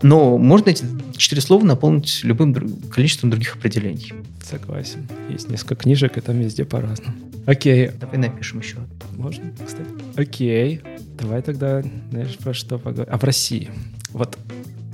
Но 0.02 0.38
можно 0.38 0.70
эти 0.70 0.86
четыре 1.18 1.42
слова 1.42 1.64
наполнить 1.64 2.22
любым 2.24 2.54
количеством 2.90 3.30
других 3.30 3.56
определений. 3.56 4.14
Согласен. 4.44 5.08
Есть 5.30 5.50
несколько 5.50 5.76
книжек, 5.76 6.18
и 6.18 6.22
там 6.22 6.40
везде 6.40 6.66
по-разному. 6.66 7.16
Окей. 7.46 7.92
Давай 8.00 8.18
напишем 8.18 8.60
еще. 8.60 8.78
Можно, 9.18 9.52
кстати? 9.66 9.90
Окей. 10.16 10.82
Давай 11.20 11.42
тогда, 11.42 11.84
знаешь, 12.12 12.38
про 12.38 12.54
что 12.54 12.78
поговорим. 12.78 13.14
А 13.14 13.18
в 13.18 13.24
России? 13.24 13.70
Вот 14.12 14.38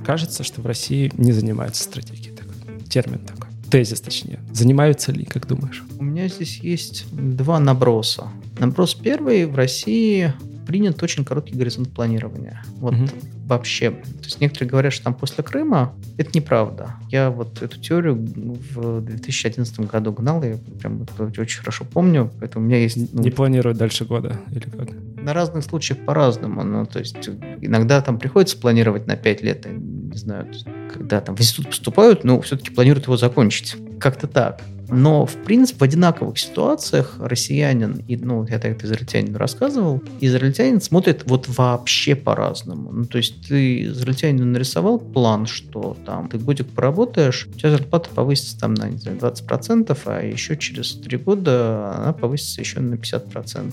кажется, 0.04 0.42
что 0.42 0.60
в 0.60 0.66
России 0.66 1.12
не 1.16 1.32
занимаются 1.32 1.84
стратегией. 1.84 2.34
Такой. 2.34 2.80
Термин 2.88 3.20
такой. 3.20 3.50
Тезис, 3.70 4.00
точнее. 4.00 4.40
Занимаются 4.52 5.12
ли, 5.12 5.24
как 5.24 5.46
думаешь? 5.46 5.84
У 5.98 6.04
меня 6.04 6.28
здесь 6.28 6.58
есть 6.58 7.04
два 7.12 7.58
наброса. 7.58 8.28
Наброс 8.58 8.94
первый. 8.94 9.46
В 9.46 9.54
России 9.54 10.32
принят 10.66 11.02
очень 11.02 11.24
короткий 11.24 11.54
горизонт 11.54 11.90
планирования. 11.90 12.62
Вот 12.78 12.94
угу. 12.94 13.08
Вообще. 13.46 13.90
То 13.90 14.24
есть 14.24 14.40
некоторые 14.40 14.68
говорят, 14.68 14.92
что 14.92 15.04
там 15.04 15.14
после 15.14 15.44
Крыма. 15.44 15.94
Это 16.18 16.30
неправда. 16.34 16.94
Я 17.10 17.30
вот 17.30 17.62
эту 17.62 17.78
теорию 17.80 18.16
в 18.16 19.00
2011 19.00 19.80
году 19.80 20.12
гнал, 20.12 20.42
я 20.42 20.56
прям 20.80 21.02
это 21.02 21.40
очень 21.40 21.60
хорошо 21.60 21.84
помню, 21.84 22.30
поэтому 22.40 22.64
у 22.64 22.68
меня 22.68 22.78
есть... 22.78 23.12
Ну, 23.12 23.22
не 23.22 23.30
планируют 23.30 23.78
дальше 23.78 24.04
года 24.04 24.40
или 24.50 24.64
как? 24.64 24.88
На 25.22 25.32
разных 25.32 25.64
случаях 25.64 26.00
по-разному. 26.04 26.64
Ну, 26.64 26.86
то 26.86 26.98
есть 26.98 27.28
иногда 27.60 28.00
там 28.02 28.18
приходится 28.18 28.58
планировать 28.58 29.06
на 29.06 29.16
5 29.16 29.42
лет, 29.42 29.66
не 29.66 30.16
знаю, 30.16 30.46
когда 30.92 31.20
там 31.20 31.36
в 31.36 31.40
институт 31.40 31.68
поступают, 31.68 32.24
но 32.24 32.40
все-таки 32.40 32.70
планируют 32.70 33.06
его 33.06 33.16
закончить. 33.16 33.76
Как-то 33.98 34.26
так. 34.26 34.60
Но, 34.88 35.26
в 35.26 35.34
принципе, 35.44 35.80
в 35.80 35.82
одинаковых 35.82 36.38
ситуациях 36.38 37.16
россиянин, 37.18 38.04
и, 38.06 38.16
ну, 38.16 38.46
я 38.46 38.58
так 38.58 38.72
это 38.72 38.86
израильтянину 38.86 39.36
рассказывал, 39.38 40.02
израильтянин 40.20 40.80
смотрит 40.80 41.24
вот 41.26 41.48
вообще 41.48 42.14
по-разному. 42.14 42.92
Ну, 42.92 43.04
то 43.04 43.18
есть 43.18 43.48
ты 43.48 43.84
израильтянину 43.86 44.46
нарисовал 44.46 44.98
план, 44.98 45.46
что 45.46 45.96
там 46.06 46.28
ты 46.28 46.38
годик 46.38 46.68
поработаешь, 46.68 47.46
у 47.46 47.58
тебя 47.58 47.70
зарплата 47.70 48.10
повысится 48.14 48.58
там 48.58 48.74
на, 48.74 48.88
не 48.88 48.98
знаю, 48.98 49.18
20%, 49.18 49.98
а 50.04 50.22
еще 50.22 50.56
через 50.56 50.94
три 50.94 51.18
года 51.18 51.94
она 51.96 52.12
повысится 52.12 52.60
еще 52.60 52.80
на 52.80 52.94
50%. 52.94 53.72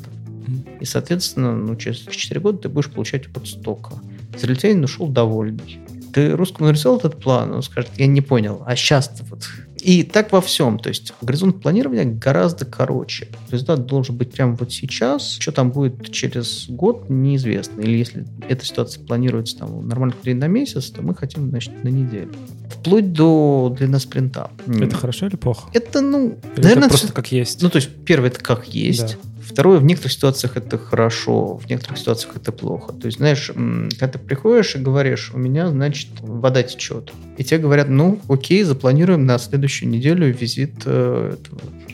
И, 0.80 0.86
соответственно, 0.86 1.56
ну, 1.56 1.76
через 1.76 2.00
4 2.00 2.42
года 2.42 2.58
ты 2.58 2.70
будешь 2.70 2.90
получать 2.90 3.28
вот 3.34 3.48
столько. 3.48 3.94
Израильтянин 4.36 4.84
ушел 4.84 5.08
довольный. 5.08 5.80
Ты 6.14 6.32
русскому 6.32 6.68
нарисовал 6.68 7.00
этот 7.00 7.20
план, 7.20 7.54
он 7.54 7.64
скажет, 7.64 7.92
я 7.98 8.08
не 8.08 8.22
понял, 8.22 8.62
а 8.66 8.76
сейчас-то 8.76 9.24
вот 9.26 9.48
и 9.84 10.04
так 10.04 10.32
во 10.32 10.42
всем. 10.42 10.80
То 10.80 10.90
есть 10.90 11.14
горизонт 11.22 11.62
планирования 11.62 12.06
гораздо 12.06 12.66
короче. 12.66 13.28
Результат 13.50 13.86
должен 13.86 14.16
быть 14.16 14.32
прямо 14.32 14.56
вот 14.56 14.72
сейчас. 14.72 15.38
Что 15.40 15.52
там 15.52 15.72
будет 15.72 16.12
через 16.12 16.68
год, 16.70 17.10
неизвестно. 17.10 17.82
Или 17.82 17.98
если 17.98 18.26
эта 18.48 18.66
ситуация 18.66 19.04
планируется 19.04 19.58
там, 19.58 19.80
в 19.80 19.86
нормальных 19.86 20.18
людей 20.18 20.34
на 20.34 20.48
месяц, 20.48 20.90
то 20.90 21.02
мы 21.02 21.14
хотим, 21.16 21.50
значит, 21.50 21.84
на 21.84 21.90
неделю. 21.90 22.32
Вплоть 22.70 23.14
до 23.14 23.74
длины 23.78 24.00
спринта. 24.00 24.50
Это 24.68 24.96
хорошо 24.96 25.28
или 25.28 25.36
плохо? 25.36 25.70
Это, 25.74 26.02
ну, 26.02 26.38
или 26.56 26.62
наверное... 26.62 26.86
Это 26.86 26.90
просто 26.90 27.14
как 27.14 27.32
есть? 27.32 27.62
Ну, 27.62 27.70
то 27.70 27.78
есть, 27.78 27.90
первое, 28.06 28.30
это 28.30 28.40
как 28.40 28.68
есть. 28.68 29.18
Да. 29.24 29.30
Второе, 29.54 29.78
в 29.78 29.86
некоторых 29.86 30.12
ситуациях 30.12 30.58
это 30.58 30.80
хорошо, 30.80 31.58
в 31.58 31.70
некоторых 31.70 32.00
ситуациях 32.00 32.36
это 32.36 32.52
плохо. 32.52 32.92
То 32.94 33.06
есть, 33.06 33.20
знаешь, 33.20 33.52
когда 33.54 34.08
ты 34.08 34.18
приходишь 34.18 34.76
и 34.76 34.80
говоришь, 34.80 35.32
у 35.32 35.38
меня, 35.38 35.70
значит, 35.70 36.10
вода 36.22 36.64
течет. 36.64 37.12
И 37.38 37.44
тебе 37.44 37.60
говорят, 37.60 37.88
ну, 37.88 38.20
окей, 38.28 38.64
запланируем 38.64 39.28
на 39.28 39.38
следующую 39.38 39.90
неделю 39.90 40.34
визит 40.34 40.74
э, 40.86 41.36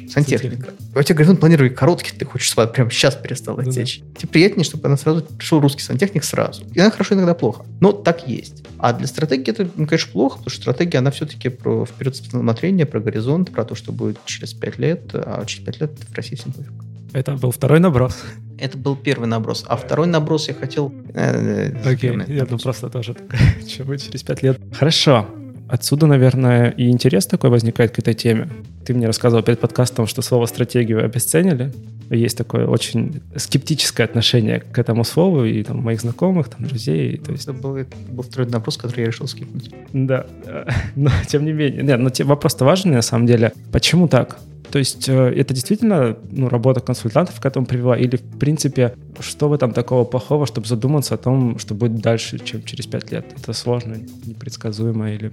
сантехника. 0.10 0.70
А 0.96 1.00
у 1.00 1.04
тебя 1.04 1.16
горизонт 1.16 1.42
планирования 1.42 1.76
короткий, 1.76 2.18
ты 2.18 2.24
хочешь, 2.24 2.48
чтобы 2.48 2.72
прямо 2.72 2.90
сейчас 2.92 3.16
перестала 3.16 3.62
ну, 3.62 3.72
течь. 3.72 4.00
Да. 4.00 4.20
Тебе 4.22 4.30
приятнее, 4.30 4.64
чтобы 4.64 4.88
она 4.88 4.96
сразу 4.96 5.22
пришел 5.22 5.60
русский 5.60 5.84
сантехник 5.84 6.24
сразу. 6.24 6.64
И 6.74 6.80
она 6.80 6.92
хорошо, 6.92 7.16
иногда 7.16 7.34
плохо. 7.34 7.66
Но 7.82 7.92
так 7.92 8.26
есть. 8.26 8.64
А 8.78 8.94
для 8.94 9.08
стратегии 9.08 9.50
это, 9.50 9.68
ну, 9.76 9.86
конечно, 9.86 10.14
плохо, 10.14 10.38
потому 10.38 10.52
что 10.52 10.62
стратегия, 10.62 11.00
она 11.00 11.12
все-таки 11.12 11.50
про 11.50 11.86
вперед 11.86 12.16
смотрение, 12.16 12.86
про 12.86 13.02
горизонт, 13.02 13.52
про 13.52 13.66
то, 13.66 13.76
что 13.76 13.92
будет 13.92 14.18
через 14.24 14.54
5 14.54 14.80
лет, 14.80 15.10
а 15.14 15.44
через 15.46 15.66
5 15.66 15.82
лет 15.82 15.92
в 16.10 16.16
России 16.16 16.36
всем 16.36 16.54
пофиг. 16.54 16.72
Это 17.14 17.34
был 17.34 17.52
второй 17.52 17.80
наброс. 17.80 18.24
Это 18.60 18.78
был 18.78 18.96
первый 18.96 19.28
наброс. 19.28 19.64
А 19.68 19.78
второй 19.78 20.08
наброс 20.08 20.48
я 20.48 20.54
хотел... 20.54 20.94
Э, 21.14 21.72
Окей, 21.86 22.12
okay. 22.12 22.34
я 22.34 22.46
думаю, 22.46 22.62
просто 22.62 22.90
тоже 22.90 23.16
что 23.68 23.84
будет 23.84 24.04
через 24.04 24.24
пять 24.24 24.44
лет. 24.44 24.60
Хорошо. 24.74 25.28
Отсюда, 25.70 26.08
наверное, 26.08 26.72
и 26.72 26.90
интерес 26.90 27.28
такой 27.28 27.52
возникает 27.52 27.92
к 27.92 28.00
этой 28.00 28.16
теме. 28.16 28.50
Ты 28.86 28.96
мне 28.96 29.06
рассказывал 29.06 29.44
перед 29.44 29.60
подкастом, 29.60 30.08
что 30.08 30.24
слово 30.24 30.48
«стратегию» 30.48 31.06
обесценили. 31.06 31.72
Есть 32.10 32.38
такое 32.38 32.66
очень 32.66 33.22
скептическое 33.36 34.08
отношение 34.08 34.62
к 34.62 34.80
этому 34.80 35.04
слову 35.04 35.46
и 35.46 35.62
там, 35.62 35.78
моих 35.84 36.02
знакомых, 36.02 36.50
там, 36.50 36.68
друзей. 36.68 37.18
То 37.18 37.32
есть... 37.32 37.44
Это 37.44 37.54
был, 37.54 37.76
это 37.76 37.96
был 38.10 38.24
второй 38.24 38.50
вопрос, 38.50 38.78
который 38.78 39.02
я 39.02 39.06
решил 39.06 39.28
скипнуть. 39.28 39.72
Да, 39.94 40.26
но 40.96 41.12
тем 41.28 41.46
не 41.46 41.54
менее. 41.54 41.84
Нет, 41.84 42.00
но 42.00 42.10
вопрос-то 42.26 42.66
важный 42.66 42.96
на 42.96 43.04
самом 43.04 43.28
деле. 43.28 43.54
Почему 43.72 44.08
так? 44.08 44.40
То 44.72 44.80
есть 44.80 45.10
э, 45.10 45.14
это 45.14 45.54
действительно 45.54 46.18
ну, 46.32 46.48
работа 46.50 46.80
консультантов 46.80 47.40
к 47.40 47.46
этому 47.46 47.66
привела? 47.66 47.98
Или, 47.98 48.18
в 48.18 48.40
принципе, 48.40 48.96
что 49.20 49.50
в 49.50 49.54
этом 49.54 49.74
такого 49.74 50.06
плохого, 50.06 50.46
чтобы 50.46 50.68
задуматься 50.68 51.16
о 51.16 51.18
том, 51.18 51.58
что 51.58 51.74
будет 51.74 52.00
дальше, 52.02 52.40
чем 52.40 52.64
через 52.64 52.86
пять 52.86 53.12
лет? 53.12 53.26
Это 53.36 53.54
сложно, 53.54 53.96
непредсказуемо 54.26 55.12
или... 55.12 55.32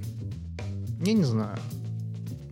Я 1.05 1.13
не 1.13 1.25
знаю. 1.25 1.59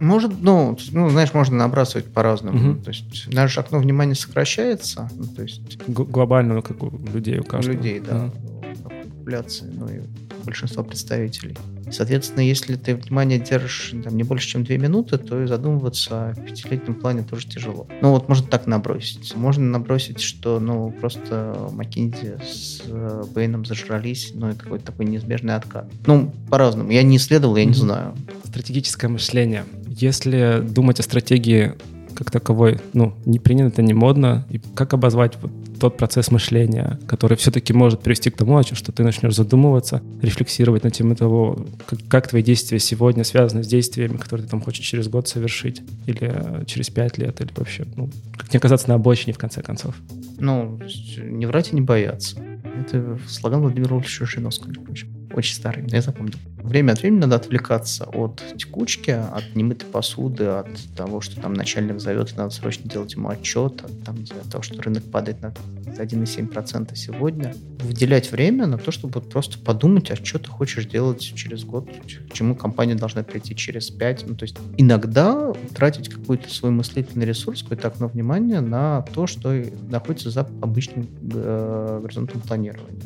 Может, 0.00 0.32
ну, 0.42 0.76
ну, 0.92 1.08
знаешь, 1.08 1.32
можно 1.32 1.56
набрасывать 1.56 2.12
по-разному. 2.12 2.72
Угу. 2.72 2.82
То 2.82 2.90
есть 2.90 3.32
наше 3.32 3.60
окно 3.60 3.78
внимания 3.78 4.14
сокращается. 4.14 5.08
Ну, 5.16 5.24
то 5.24 5.42
есть... 5.42 5.78
Г- 5.86 6.04
глобально, 6.04 6.60
как 6.60 6.82
у 6.82 6.90
людей 7.12 7.38
у 7.38 7.44
каждого. 7.44 7.74
У 7.74 7.76
людей, 7.78 8.00
да. 8.00 8.26
Угу. 8.26 9.00
Популяции, 9.08 9.70
ну 9.72 9.88
и 9.88 10.00
большинства 10.44 10.82
представителей. 10.82 11.56
Соответственно, 11.90 12.40
если 12.40 12.76
ты 12.76 12.94
внимание 12.96 13.38
держишь 13.38 13.94
там, 14.02 14.16
не 14.16 14.22
больше, 14.22 14.48
чем 14.48 14.64
две 14.64 14.78
минуты, 14.78 15.18
то 15.18 15.42
и 15.42 15.46
задумываться 15.46 16.30
о 16.30 16.34
пятилетнем 16.34 16.94
плане 16.94 17.22
тоже 17.22 17.46
тяжело. 17.46 17.86
Ну 18.00 18.10
вот 18.10 18.28
можно 18.28 18.46
так 18.46 18.66
набросить. 18.66 19.34
Можно 19.36 19.64
набросить, 19.64 20.20
что 20.20 20.60
ну 20.60 20.90
просто 20.90 21.68
Маккинзи 21.72 22.38
с 22.42 22.82
э, 22.86 23.24
Бэйном 23.34 23.64
зажрались, 23.64 24.32
ну 24.34 24.50
и 24.50 24.54
какой-то 24.54 24.86
такой 24.86 25.06
неизбежный 25.06 25.54
откат. 25.54 25.86
Ну, 26.06 26.32
по-разному. 26.50 26.90
Я 26.90 27.02
не 27.02 27.16
исследовал, 27.16 27.56
я 27.56 27.64
не 27.64 27.74
знаю. 27.74 28.14
Стратегическое 28.44 29.08
мышление. 29.08 29.64
Если 29.86 30.60
думать 30.62 31.00
о 31.00 31.02
стратегии 31.02 31.74
как 32.14 32.30
таковой, 32.30 32.80
ну, 32.92 33.14
не 33.24 33.38
принято, 33.38 33.82
не 33.82 33.94
модно, 33.94 34.46
и 34.50 34.60
как 34.74 34.94
обозвать 34.94 35.36
вот 35.42 35.50
тот 35.78 35.96
процесс 35.96 36.30
мышления, 36.30 36.98
который 37.06 37.36
все-таки 37.36 37.72
может 37.72 38.00
привести 38.00 38.30
к 38.30 38.36
тому, 38.36 38.62
что 38.62 38.92
ты 38.92 39.02
начнешь 39.02 39.34
задумываться, 39.34 40.02
рефлексировать 40.22 40.84
на 40.84 40.90
тему 40.90 41.16
того, 41.16 41.66
как, 41.86 41.98
как 42.08 42.28
твои 42.28 42.42
действия 42.42 42.78
сегодня 42.78 43.24
связаны 43.24 43.64
с 43.64 43.66
действиями, 43.66 44.16
которые 44.16 44.44
ты 44.44 44.50
там 44.50 44.60
хочешь 44.60 44.86
через 44.86 45.08
год 45.08 45.28
совершить, 45.28 45.82
или 46.06 46.64
через 46.66 46.90
пять 46.90 47.18
лет, 47.18 47.40
или 47.40 47.50
вообще, 47.56 47.86
ну, 47.96 48.10
как 48.36 48.52
не 48.52 48.58
оказаться 48.58 48.88
на 48.88 48.94
обочине, 48.94 49.32
в 49.32 49.38
конце 49.38 49.62
концов. 49.62 49.94
Ну, 50.38 50.78
не 51.18 51.46
врать 51.46 51.72
и 51.72 51.74
не 51.74 51.80
бояться. 51.80 52.36
Это 52.80 53.18
слоган 53.28 53.60
Владимира 53.60 53.94
Вольфовича 53.94 54.26
Жириновского, 54.26 54.68
между 54.68 54.82
прочим. 54.82 55.08
Очень 55.34 55.56
старый, 55.56 55.84
я 55.88 56.00
запомнил. 56.00 56.38
Время 56.62 56.92
от 56.92 57.02
времени 57.02 57.20
надо 57.20 57.36
отвлекаться 57.36 58.04
от 58.04 58.42
текучки, 58.56 59.10
от 59.10 59.54
немытой 59.54 59.88
посуды, 59.88 60.44
от 60.44 60.68
того, 60.96 61.20
что 61.20 61.40
там 61.40 61.52
начальник 61.54 62.00
зовет, 62.00 62.32
и 62.32 62.36
надо 62.36 62.50
срочно 62.50 62.88
делать 62.88 63.14
ему 63.14 63.28
отчет, 63.28 63.82
от, 63.84 64.04
там, 64.04 64.16
от 64.40 64.50
того, 64.50 64.62
что 64.62 64.80
рынок 64.80 65.02
падает 65.04 65.42
на 65.42 65.52
1,7% 65.86 66.94
сегодня. 66.94 67.54
Выделять 67.80 68.30
время 68.30 68.66
на 68.66 68.78
то, 68.78 68.92
чтобы 68.92 69.20
просто 69.20 69.58
подумать, 69.58 70.10
а 70.10 70.16
что 70.16 70.38
ты 70.38 70.48
хочешь 70.48 70.86
делать 70.86 71.20
через 71.20 71.64
год, 71.64 71.90
к 72.30 72.32
чему 72.32 72.54
компания 72.54 72.94
должна 72.94 73.24
прийти 73.24 73.56
через 73.56 73.90
5. 73.90 74.28
Ну, 74.28 74.36
то 74.36 74.44
есть 74.44 74.56
иногда 74.76 75.52
тратить 75.74 76.08
какой-то 76.08 76.48
свой 76.48 76.70
мыслительный 76.70 77.26
ресурс, 77.26 77.62
какое-то 77.62 77.88
окно 77.88 78.06
внимания 78.08 78.60
на 78.60 79.02
то, 79.12 79.26
что 79.26 79.52
находится 79.90 80.30
за 80.30 80.48
обычным 80.62 81.08
э, 81.34 81.98
горизонтом 82.02 82.40
планирования. 82.40 83.02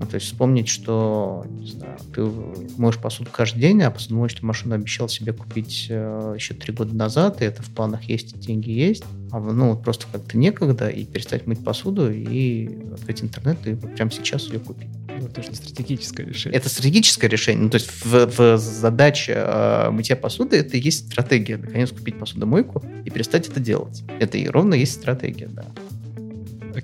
Ну, 0.00 0.06
то 0.06 0.14
есть 0.14 0.28
вспомнить, 0.28 0.68
что 0.68 1.44
не 1.50 1.66
знаю, 1.72 1.98
ты 2.14 2.24
моешь 2.78 2.96
посуду 2.96 3.28
каждый 3.30 3.60
день, 3.60 3.82
а 3.82 3.90
посудомоечную 3.90 4.46
машину 4.46 4.74
обещал 4.74 5.10
себе 5.10 5.34
купить 5.34 5.88
э, 5.90 6.32
еще 6.34 6.54
три 6.54 6.72
года 6.72 6.96
назад, 6.96 7.42
и 7.42 7.44
это 7.44 7.62
в 7.62 7.68
планах 7.68 8.04
есть, 8.04 8.32
и 8.34 8.38
деньги 8.38 8.70
есть. 8.70 9.04
А 9.30 9.38
ну, 9.38 9.72
вот 9.72 9.82
просто 9.84 10.06
как-то 10.10 10.38
некогда, 10.38 10.88
и 10.88 11.04
перестать 11.04 11.46
мыть 11.46 11.62
посуду, 11.62 12.10
и 12.10 12.82
открыть 12.94 13.22
интернет, 13.22 13.58
и 13.66 13.74
вот 13.74 13.94
прямо 13.94 14.10
сейчас 14.10 14.44
ее 14.44 14.58
купить. 14.58 14.88
Ну, 15.20 15.26
это 15.26 15.42
же 15.42 15.50
не 15.50 15.54
стратегическое 15.54 16.24
решение. 16.24 16.58
Это 16.58 16.70
стратегическое 16.70 17.28
решение. 17.28 17.64
Ну, 17.64 17.68
то 17.68 17.74
есть 17.74 17.90
в, 18.02 18.26
в 18.26 18.56
задаче 18.56 19.34
э, 19.36 19.90
мытья 19.90 20.16
посуды 20.16 20.56
это 20.56 20.78
и 20.78 20.80
есть 20.80 21.08
стратегия. 21.12 21.58
Наконец 21.58 21.90
купить 21.90 22.18
посудомойку 22.18 22.82
и 23.04 23.10
перестать 23.10 23.48
это 23.48 23.60
делать. 23.60 24.02
Это 24.18 24.38
и 24.38 24.48
ровно 24.48 24.72
есть 24.72 24.94
стратегия, 24.94 25.48
да. 25.48 25.66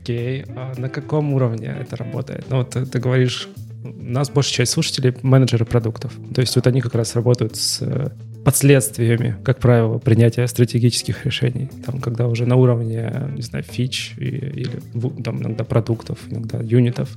Окей, 0.00 0.44
а 0.54 0.74
на 0.76 0.88
каком 0.88 1.32
уровне 1.32 1.74
это 1.80 1.96
работает? 1.96 2.44
Ну 2.50 2.58
вот 2.58 2.70
ты, 2.70 2.84
ты 2.84 2.98
говоришь, 2.98 3.48
у 3.82 3.88
нас 3.88 4.28
большая 4.30 4.52
часть 4.52 4.72
слушателей 4.72 5.14
менеджеры 5.22 5.64
продуктов. 5.64 6.12
То 6.34 6.40
есть 6.40 6.54
вот 6.56 6.66
они 6.66 6.80
как 6.80 6.94
раз 6.94 7.14
работают 7.14 7.56
с 7.56 7.78
э, 7.80 8.10
последствиями, 8.44 9.36
как 9.42 9.58
правило, 9.58 9.98
принятия 9.98 10.46
стратегических 10.46 11.24
решений. 11.24 11.70
Там, 11.84 12.00
когда 12.00 12.28
уже 12.28 12.46
на 12.46 12.56
уровне, 12.56 13.10
не 13.34 13.42
знаю, 13.42 13.64
фич 13.64 14.14
и, 14.18 14.26
или 14.26 14.80
там 15.22 15.40
иногда 15.40 15.64
продуктов, 15.64 16.18
иногда 16.28 16.60
юнитов. 16.60 17.16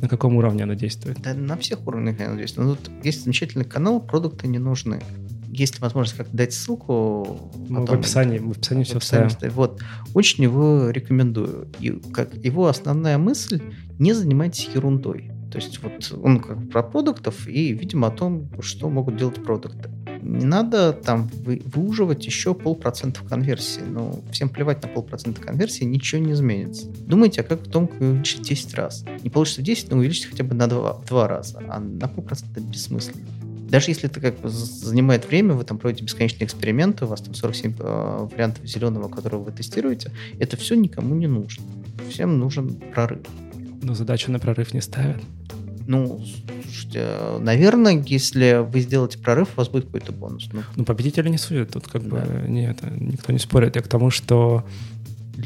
На 0.00 0.08
каком 0.08 0.36
уровне 0.36 0.62
она 0.62 0.74
действует? 0.74 1.18
Да, 1.20 1.34
на 1.34 1.56
всех 1.56 1.86
уровнях 1.86 2.20
она 2.20 2.36
действует. 2.36 2.68
Ну, 2.68 2.76
тут 2.76 3.04
есть 3.04 3.24
замечательный 3.24 3.64
канал 3.64 4.00
«Продукты 4.00 4.46
не 4.46 4.58
нужны» 4.58 5.00
есть 5.58 5.80
возможность 5.80 6.16
как-то 6.16 6.36
дать 6.36 6.52
ссылку. 6.52 7.50
Мы 7.68 7.80
потом, 7.80 7.96
в 7.96 8.00
описании, 8.00 8.38
в 8.38 8.50
описании 8.50 8.84
все 8.84 8.98
вставим. 8.98 9.28
Вот. 9.50 9.80
Очень 10.14 10.44
его 10.44 10.90
рекомендую. 10.90 11.68
И 11.80 11.90
как 12.12 12.34
его 12.34 12.66
основная 12.66 13.18
мысль– 13.18 13.60
не 13.98 14.12
занимайтесь 14.12 14.68
ерундой. 14.74 15.32
То 15.50 15.58
есть 15.58 15.82
вот 15.82 16.12
он 16.22 16.40
как 16.40 16.68
про 16.70 16.82
продуктов 16.82 17.48
и, 17.48 17.72
видимо, 17.72 18.08
о 18.08 18.10
том, 18.10 18.50
что 18.60 18.88
могут 18.90 19.16
делать 19.16 19.42
продукты. 19.42 19.90
Не 20.20 20.44
надо 20.44 20.92
там 20.92 21.30
вы, 21.44 21.62
выуживать 21.64 22.26
еще 22.26 22.52
полпроцента 22.52 23.24
конверсии. 23.24 23.80
Ну, 23.80 24.22
всем 24.30 24.50
плевать 24.50 24.82
на 24.82 24.88
полпроцента 24.88 25.40
конверсии, 25.40 25.84
ничего 25.84 26.20
не 26.20 26.32
изменится. 26.32 26.90
Думайте, 27.06 27.40
а 27.40 27.44
как 27.44 27.62
в 27.62 27.70
том 27.70 27.90
увеличить 27.98 28.42
10 28.42 28.74
раз. 28.74 29.04
Не 29.22 29.30
получится 29.30 29.62
10, 29.62 29.90
но 29.90 29.96
увеличить 29.96 30.26
хотя 30.26 30.44
бы 30.44 30.54
на 30.54 30.66
2, 30.66 31.02
2 31.08 31.28
раза. 31.28 31.62
А 31.68 31.80
на 31.80 32.08
полпроцента 32.08 32.60
бессмысленно. 32.60 33.24
Даже 33.68 33.90
если 33.90 34.08
это 34.08 34.20
как 34.20 34.40
бы 34.40 34.48
занимает 34.48 35.28
время, 35.28 35.54
вы 35.54 35.64
там 35.64 35.78
проводите 35.78 36.04
бесконечные 36.04 36.46
эксперименты, 36.46 37.04
у 37.04 37.08
вас 37.08 37.20
там 37.20 37.34
47 37.34 37.74
э, 37.78 38.28
вариантов 38.32 38.64
зеленого, 38.64 39.08
которого 39.08 39.44
вы 39.44 39.52
тестируете, 39.52 40.10
это 40.38 40.56
все 40.56 40.74
никому 40.74 41.14
не 41.14 41.26
нужно. 41.26 41.64
Всем 42.08 42.38
нужен 42.38 42.74
прорыв. 42.94 43.20
Но 43.82 43.94
задачу 43.94 44.32
на 44.32 44.38
прорыв 44.38 44.72
не 44.72 44.80
ставят. 44.80 45.22
Ну, 45.86 46.22
слушайте, 46.64 47.06
наверное, 47.40 48.02
если 48.06 48.62
вы 48.62 48.80
сделаете 48.80 49.18
прорыв, 49.18 49.48
у 49.54 49.56
вас 49.56 49.68
будет 49.68 49.86
какой-то 49.86 50.12
бонус. 50.12 50.48
Ну, 50.52 50.62
ну 50.76 50.84
победителя 50.84 51.28
не 51.28 51.38
судят, 51.38 51.70
тут 51.70 51.88
как 51.88 52.06
да. 52.06 52.16
бы 52.16 52.48
не 52.48 52.68
это, 52.68 52.90
никто 52.90 53.32
не 53.32 53.38
спорит. 53.38 53.76
Я 53.76 53.82
к 53.82 53.88
тому, 53.88 54.10
что 54.10 54.64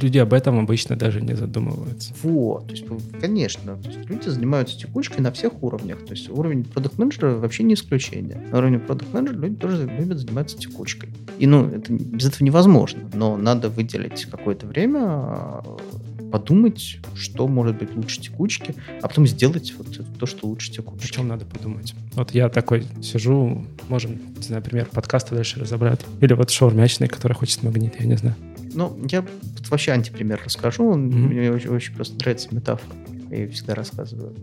люди 0.01 0.19
об 0.19 0.33
этом 0.33 0.59
обычно 0.59 0.97
даже 0.97 1.21
не 1.21 1.35
задумываются. 1.35 2.15
Вот, 2.23 2.67
то 2.67 2.73
есть, 2.73 2.85
конечно, 3.21 3.77
то 3.77 3.89
есть 3.89 4.09
люди 4.09 4.29
занимаются 4.29 4.79
текучкой 4.79 5.21
на 5.21 5.33
всех 5.33 5.63
уровнях. 5.63 6.05
То 6.05 6.13
есть 6.13 6.29
уровень 6.31 6.65
продукт 6.65 6.99
менеджера 6.99 7.37
вообще 7.37 7.63
не 7.63 7.75
исключение. 7.75 8.41
На 8.51 8.59
уровне 8.59 8.79
продукт 8.79 9.13
менеджера 9.13 9.39
люди 9.39 9.57
тоже 9.57 9.87
любят 9.87 10.19
заниматься 10.19 10.57
текучкой. 10.57 11.11
И 11.39 11.47
ну, 11.47 11.67
это, 11.67 11.93
без 11.93 12.27
этого 12.27 12.45
невозможно, 12.45 13.11
но 13.13 13.37
надо 13.37 13.69
выделить 13.69 14.25
какое-то 14.27 14.67
время, 14.67 15.01
а, 15.03 15.77
подумать, 16.31 16.99
что 17.15 17.47
может 17.47 17.79
быть 17.79 17.95
лучше 17.95 18.21
текучки, 18.21 18.75
а 19.03 19.09
потом 19.09 19.27
сделать 19.27 19.75
вот 19.77 20.01
то, 20.19 20.27
что 20.27 20.47
лучше 20.47 20.73
текучки. 20.73 21.05
О 21.05 21.13
чем 21.13 21.29
надо 21.29 21.45
подумать? 21.45 21.95
Вот 22.15 22.31
я 22.33 22.49
такой 22.49 22.87
сижу, 23.03 23.65
можем, 23.89 24.19
например, 24.49 24.89
подкасты 24.91 25.35
дальше 25.35 25.61
разобрать. 25.61 26.01
Или 26.21 26.33
вот 26.33 26.51
шаурмячный, 26.51 27.09
который 27.09 27.35
хочет 27.35 27.63
магнит, 27.63 28.01
я 28.01 28.07
не 28.07 28.17
знаю. 28.17 28.35
Ну, 28.75 28.99
я 29.11 29.25
вообще 29.71 29.93
антипример 29.93 30.41
расскажу. 30.45 30.93
Mm-hmm. 30.93 31.29
Мне 31.29 31.53
очень, 31.53 31.71
очень 31.71 31.95
просто 31.95 32.17
нравится 32.19 32.49
метафора. 32.55 32.97
Я 33.31 33.39
ее 33.39 33.49
всегда 33.49 33.75
рассказываю. 33.75 34.35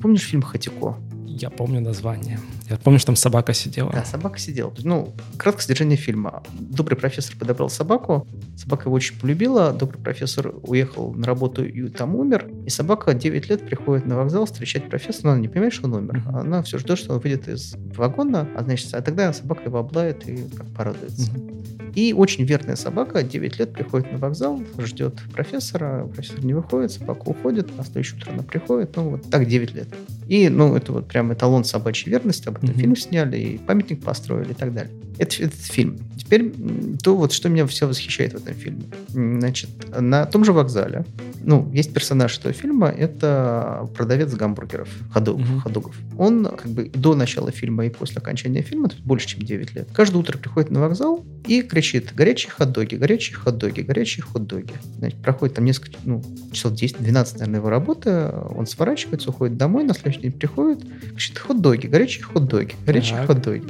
Помнишь 0.00 0.22
фильм 0.22 0.42
«Хатико»? 0.42 0.96
Я 1.36 1.50
помню 1.50 1.80
название. 1.80 2.40
Я 2.68 2.76
помню, 2.78 2.98
что 2.98 3.08
там 3.08 3.16
собака 3.16 3.52
сидела. 3.52 3.92
Да, 3.92 4.04
собака 4.04 4.38
сидела. 4.38 4.72
Ну, 4.78 5.12
краткое 5.36 5.62
содержание 5.62 5.98
фильма. 5.98 6.42
Добрый 6.58 6.96
профессор 6.96 7.36
подобрал 7.36 7.68
собаку, 7.68 8.26
собака 8.56 8.84
его 8.84 8.94
очень 8.94 9.18
полюбила, 9.18 9.72
добрый 9.72 10.00
профессор 10.00 10.54
уехал 10.62 11.12
на 11.12 11.26
работу 11.26 11.64
и 11.64 11.88
там 11.90 12.16
умер, 12.16 12.50
и 12.66 12.70
собака 12.70 13.14
9 13.14 13.50
лет 13.50 13.66
приходит 13.66 14.06
на 14.06 14.16
вокзал 14.16 14.46
встречать 14.46 14.88
профессора, 14.88 15.28
но 15.28 15.32
она 15.32 15.40
не 15.40 15.48
понимает, 15.48 15.74
что 15.74 15.86
он 15.86 15.94
умер. 15.94 16.24
Mm-hmm. 16.26 16.40
Она 16.40 16.62
все 16.62 16.78
ждет, 16.78 16.98
что 16.98 17.14
он 17.14 17.20
выйдет 17.20 17.48
из 17.48 17.74
вагона, 17.96 18.48
а 18.56 18.64
значит, 18.64 18.94
а 18.94 19.02
тогда 19.02 19.32
собака 19.32 19.64
его 19.64 19.78
облает 19.78 20.26
и 20.28 20.48
как 20.56 20.66
порадуется. 20.68 21.30
Mm-hmm. 21.30 21.58
И 21.94 22.12
очень 22.12 22.44
верная 22.44 22.76
собака, 22.76 23.24
9 23.24 23.58
лет, 23.58 23.72
приходит 23.72 24.12
на 24.12 24.18
вокзал, 24.18 24.62
ждет 24.78 25.14
профессора, 25.32 26.06
профессор 26.06 26.44
не 26.44 26.54
выходит, 26.54 26.92
собака 26.92 27.22
уходит, 27.26 27.76
на 27.76 27.82
следующее 27.82 28.20
утро 28.20 28.32
она 28.32 28.42
приходит, 28.44 28.94
ну 28.94 29.10
вот 29.10 29.28
так 29.30 29.48
9 29.48 29.74
лет. 29.74 29.88
И, 30.28 30.48
ну, 30.48 30.76
это 30.76 30.92
вот 30.92 31.08
прям 31.08 31.17
эталон 31.32 31.64
собачьей 31.64 32.10
верности, 32.10 32.48
об 32.48 32.58
этом 32.58 32.70
mm-hmm. 32.70 32.80
фильм 32.80 32.96
сняли, 32.96 33.36
и 33.38 33.58
памятник 33.58 34.02
построили 34.02 34.52
и 34.52 34.54
так 34.54 34.72
далее. 34.72 34.92
Это, 35.18 35.44
это 35.44 35.56
фильм. 35.56 35.98
Теперь 36.16 36.52
то, 37.02 37.16
вот, 37.16 37.32
что 37.32 37.48
меня 37.48 37.66
все 37.66 37.86
восхищает 37.86 38.34
в 38.34 38.36
этом 38.36 38.54
фильме. 38.54 38.84
Значит, 39.08 39.70
на 39.98 40.26
том 40.26 40.44
же 40.44 40.52
вокзале, 40.52 41.04
ну, 41.42 41.70
есть 41.72 41.94
персонаж 41.94 42.38
этого 42.38 42.52
фильма, 42.52 42.88
это 42.88 43.88
продавец 43.96 44.34
гамбургеров, 44.34 44.88
ходогов. 45.10 45.48
Mm-hmm. 45.48 45.60
ходогов. 45.60 45.96
Он 46.18 46.44
как 46.44 46.66
бы 46.70 46.90
до 46.92 47.14
начала 47.14 47.50
фильма 47.50 47.86
и 47.86 47.90
после 47.90 48.18
окончания 48.18 48.62
фильма, 48.62 48.88
то 48.88 48.96
есть 48.96 49.06
больше, 49.06 49.28
чем 49.28 49.40
9 49.40 49.74
лет, 49.74 49.88
каждое 49.92 50.18
утро 50.18 50.36
приходит 50.36 50.70
на 50.70 50.80
вокзал 50.80 51.24
и 51.46 51.62
кричит 51.62 52.12
«горячие 52.14 52.52
хот-доги, 52.52 52.96
горячие 52.96 53.36
хот-доги, 53.38 53.80
горячие 53.80 54.24
хот-доги». 54.24 54.74
Значит, 54.98 55.22
проходит 55.22 55.56
там 55.56 55.64
несколько, 55.64 55.96
ну, 56.04 56.22
часов 56.52 56.72
10-12, 56.72 57.00
наверное, 57.38 57.60
его 57.60 57.70
работы, 57.70 58.30
он 58.54 58.66
сворачивается, 58.66 59.30
уходит 59.30 59.56
домой, 59.56 59.84
на 59.84 59.94
следующий 59.94 60.20
день 60.20 60.32
приходит, 60.32 60.84
кричит 61.14 61.38
«хот-доги, 61.38 61.86
горячие 61.86 62.24
хот-доги, 62.24 62.74
горячие 62.84 63.24
хот-доги». 63.24 63.64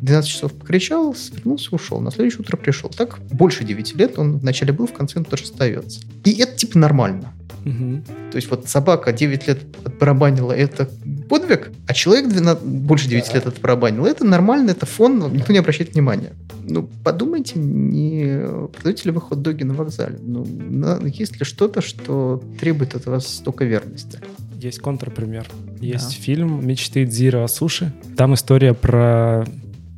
12 0.00 0.30
часов 0.30 0.52
покричал, 0.52 1.14
свернулся, 1.14 1.74
ушел. 1.74 2.00
На 2.00 2.10
следующее 2.10 2.40
утро 2.40 2.56
пришел. 2.56 2.90
Так 2.90 3.18
больше 3.30 3.64
9 3.64 3.96
лет 3.96 4.18
он 4.18 4.38
вначале 4.38 4.72
был, 4.72 4.86
в 4.86 4.92
конце 4.92 5.18
он 5.18 5.24
тоже 5.24 5.44
остается. 5.44 6.00
И 6.24 6.40
это 6.40 6.56
типа 6.56 6.78
нормально. 6.78 7.32
Угу. 7.64 8.02
То 8.30 8.36
есть 8.36 8.50
вот 8.50 8.68
собака 8.68 9.12
9 9.12 9.48
лет 9.48 9.60
отбарабанила, 9.84 10.52
это 10.52 10.88
подвиг, 11.28 11.70
а 11.86 11.94
человек 11.94 12.28
12, 12.28 12.62
больше 12.62 13.08
9 13.08 13.26
да. 13.26 13.34
лет 13.34 13.46
отбарабанил. 13.46 14.06
Это 14.06 14.24
нормально, 14.24 14.70
это 14.70 14.86
фон, 14.86 15.32
никто 15.32 15.52
не 15.52 15.58
обращает 15.58 15.94
внимания. 15.94 16.32
Ну, 16.64 16.88
подумайте, 17.02 17.58
не 17.58 18.40
продаете 18.72 19.04
ли 19.06 19.10
вы 19.10 19.20
хот-доги 19.20 19.64
на 19.64 19.74
вокзале? 19.74 20.18
Ну, 20.20 20.44
на, 20.44 20.98
есть 21.06 21.38
ли 21.38 21.44
что-то, 21.44 21.80
что 21.80 22.42
требует 22.60 22.94
от 22.94 23.06
вас 23.06 23.26
столько 23.26 23.64
верности? 23.64 24.20
Есть 24.60 24.80
контрпример. 24.80 25.46
Есть 25.80 26.16
да. 26.16 26.22
фильм 26.22 26.66
«Мечты 26.66 27.04
Дзира 27.06 27.44
о 27.44 27.48
суши». 27.48 27.92
Там 28.16 28.34
история 28.34 28.74
про 28.74 29.46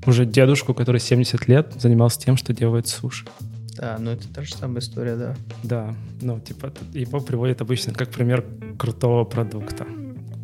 уже 0.06 0.24
дедушку, 0.26 0.74
который 0.74 1.00
70 1.00 1.48
лет 1.48 1.72
занимался 1.76 2.20
тем, 2.20 2.36
что 2.36 2.52
делает 2.52 2.86
суши. 2.86 3.26
Да, 3.76 3.96
ну 3.98 4.10
это 4.10 4.28
та 4.28 4.42
же 4.42 4.54
самая 4.54 4.80
история, 4.80 5.16
да. 5.16 5.36
Да, 5.62 5.94
ну 6.20 6.40
типа 6.40 6.72
его 6.92 7.20
приводят 7.20 7.60
обычно 7.60 7.92
как 7.92 8.10
пример 8.10 8.44
крутого 8.78 9.24
продукта 9.24 9.86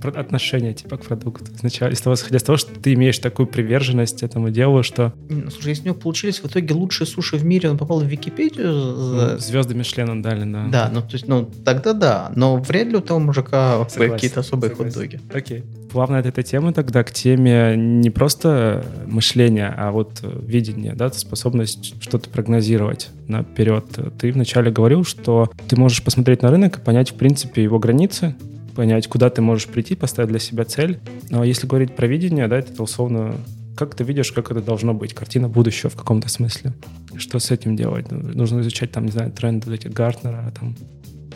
отношение 0.03 0.75
типа 0.75 0.97
к 0.99 1.07
продукту. 1.07 1.47
Сначала 1.59 1.91
из 1.91 2.01
того, 2.01 2.15
исходя 2.15 2.37
из 2.37 2.43
того, 2.43 2.57
что 2.59 2.79
ты 2.79 2.95
имеешь 2.95 3.19
такую 3.19 3.47
приверженность 3.47 4.23
этому 4.23 4.51
делу, 4.51 4.83
что... 4.83 5.13
Ну, 5.29 5.51
слушай, 5.51 5.71
если 5.71 5.83
у 5.83 5.87
него 5.87 5.97
получились 5.97 6.41
в 6.41 6.47
итоге 6.47 6.75
лучшие 6.75 7.07
суши 7.07 7.37
в 7.37 7.45
мире, 7.45 7.71
он 7.71 7.79
попал 7.79 8.01
в 8.01 8.05
Википедию... 8.05 8.73
Ну, 8.73 9.39
звезды 9.39 9.75
Мишлен 9.75 10.23
дали, 10.23 10.51
да. 10.51 10.67
Да, 10.69 10.91
ну 10.93 11.01
то 11.01 11.13
есть, 11.13 11.29
ну 11.29 11.51
тогда 11.65 11.93
да, 11.93 12.33
но 12.35 12.57
вряд 12.57 12.89
ли 12.89 12.97
у 12.97 13.01
того 13.01 13.21
мужика 13.21 13.85
какие-то 13.85 14.41
особые 14.41 14.75
хот-доги. 14.75 15.21
Окей. 15.33 15.65
Плавно 15.91 16.19
от 16.19 16.27
этой 16.27 16.45
темы 16.45 16.73
тогда 16.73 17.03
к 17.05 17.13
теме 17.13 17.75
не 17.77 18.11
просто 18.11 18.85
мышления, 19.07 19.73
а 19.77 19.93
вот 19.93 20.21
видения, 20.23 20.95
да, 20.95 21.11
способность 21.11 21.95
что-то 22.03 22.29
прогнозировать 22.29 23.09
наперед. 23.29 23.85
Ты 24.19 24.33
вначале 24.33 24.71
говорил, 24.71 25.05
что 25.05 25.51
ты 25.69 25.77
можешь 25.77 26.03
посмотреть 26.03 26.43
на 26.43 26.51
рынок 26.51 26.79
и 26.79 26.81
понять, 26.81 27.13
в 27.13 27.15
принципе, 27.15 27.63
его 27.63 27.79
границы, 27.79 28.35
понять, 28.77 29.09
куда 29.09 29.31
ты 29.31 29.43
можешь 29.43 29.67
прийти, 29.67 29.97
поставить 29.97 30.31
для 30.31 30.39
себя 30.39 30.65
цель. 30.65 31.01
Но 31.31 31.43
если 31.43 31.67
говорить 31.67 31.97
про 31.97 32.07
видение, 32.07 32.47
да, 32.47 32.59
это 32.59 32.83
условно 32.83 33.35
как 33.77 33.95
ты 33.95 34.05
видишь, 34.05 34.33
как 34.33 34.51
это 34.51 34.63
должно 34.63 34.95
быть, 34.95 35.15
картина 35.15 35.49
будущего 35.49 35.91
в 35.91 35.97
каком-то 35.97 36.29
смысле. 36.29 36.73
Что 37.17 37.39
с 37.39 37.51
этим 37.51 37.77
делать? 37.77 38.11
Нужно 38.11 38.61
изучать, 38.61 38.91
там, 38.91 39.05
не 39.05 39.13
знаю, 39.13 39.31
тренды 39.31 39.73
эти 39.75 39.89
Гартнера, 39.89 40.53
там, 40.59 40.75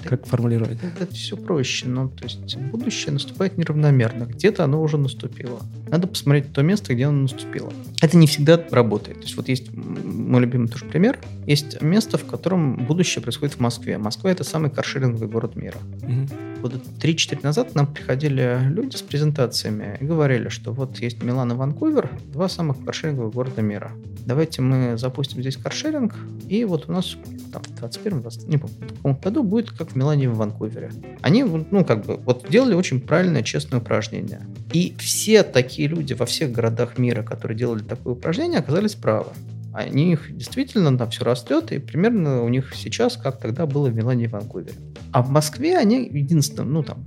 как 0.02 0.26
формулировать? 0.26 0.78
Это, 0.82 1.12
все 1.14 1.36
проще. 1.36 1.86
Ну, 1.86 2.08
то 2.08 2.24
есть 2.24 2.56
будущее 2.56 3.12
наступает 3.12 3.58
неравномерно. 3.58 4.24
Где-то 4.24 4.64
оно 4.64 4.82
уже 4.82 4.98
наступило. 4.98 5.60
Надо 5.88 6.06
посмотреть 6.06 6.52
то 6.52 6.62
место, 6.62 6.94
где 6.94 7.06
оно 7.06 7.22
наступило. 7.22 7.72
Это 8.00 8.16
не 8.16 8.26
всегда 8.26 8.62
работает. 8.70 9.18
То 9.18 9.24
есть 9.24 9.36
вот 9.36 9.48
есть 9.48 9.70
мой 9.74 10.40
любимый 10.40 10.68
тоже 10.68 10.84
пример. 10.84 11.18
Есть 11.46 11.80
место, 11.82 12.18
в 12.18 12.24
котором 12.24 12.76
будущее 12.76 13.22
происходит 13.22 13.56
в 13.56 13.60
Москве. 13.60 13.98
Москва— 13.98 14.30
это 14.32 14.44
самый 14.44 14.70
каршеринговый 14.70 15.28
город 15.28 15.56
мира. 15.56 15.78
Угу. 16.02 16.60
Года 16.62 16.80
3-4 17.00 17.40
назад 17.42 17.74
нам 17.74 17.86
приходили 17.86 18.60
люди 18.68 18.96
с 18.96 19.02
презентациями 19.02 19.96
и 20.00 20.04
говорили, 20.04 20.48
что 20.48 20.72
вот 20.72 20.98
есть 20.98 21.22
Милан 21.22 21.52
и 21.52 21.54
Ванкувер, 21.54 22.10
два 22.32 22.48
самых 22.48 22.84
каршеринговых 22.84 23.32
города 23.34 23.62
мира. 23.62 23.92
Давайте 24.26 24.60
мы 24.62 24.98
запустим 24.98 25.40
здесь 25.40 25.56
каршеринг, 25.56 26.14
и 26.48 26.64
вот 26.64 26.88
у 26.88 26.92
нас 26.92 27.16
там, 27.52 27.62
в 27.62 27.74
21 27.76 28.20
20, 28.20 28.48
не 28.48 28.58
помню, 28.58 28.76
в 28.80 28.96
каком 28.96 29.16
году 29.16 29.42
будет 29.42 29.70
как 29.70 29.89
в 29.90 29.96
Милане 29.96 30.24
и 30.24 30.28
в 30.28 30.36
Ванкувере. 30.36 30.90
Они, 31.20 31.42
ну, 31.42 31.84
как 31.84 32.04
бы, 32.04 32.16
вот 32.16 32.46
делали 32.48 32.74
очень 32.74 33.00
правильное, 33.00 33.42
честное 33.42 33.80
упражнение. 33.80 34.40
И 34.72 34.94
все 34.98 35.42
такие 35.42 35.88
люди 35.88 36.14
во 36.14 36.26
всех 36.26 36.52
городах 36.52 36.98
мира, 36.98 37.22
которые 37.22 37.56
делали 37.58 37.82
такое 37.82 38.14
упражнение, 38.14 38.58
оказались 38.58 38.94
правы. 38.94 39.30
Они 39.72 40.12
их 40.12 40.36
действительно 40.36 40.96
там 40.98 41.10
все 41.10 41.24
растет, 41.24 41.70
и 41.72 41.78
примерно 41.78 42.42
у 42.42 42.48
них 42.48 42.74
сейчас, 42.74 43.16
как 43.16 43.38
тогда 43.38 43.66
было 43.66 43.88
в 43.88 43.94
Милане 43.94 44.24
и 44.24 44.28
Ванкувере. 44.28 44.74
А 45.12 45.22
в 45.22 45.30
Москве 45.30 45.78
они 45.78 46.08
единственным, 46.12 46.72
ну 46.72 46.82
там, 46.82 47.06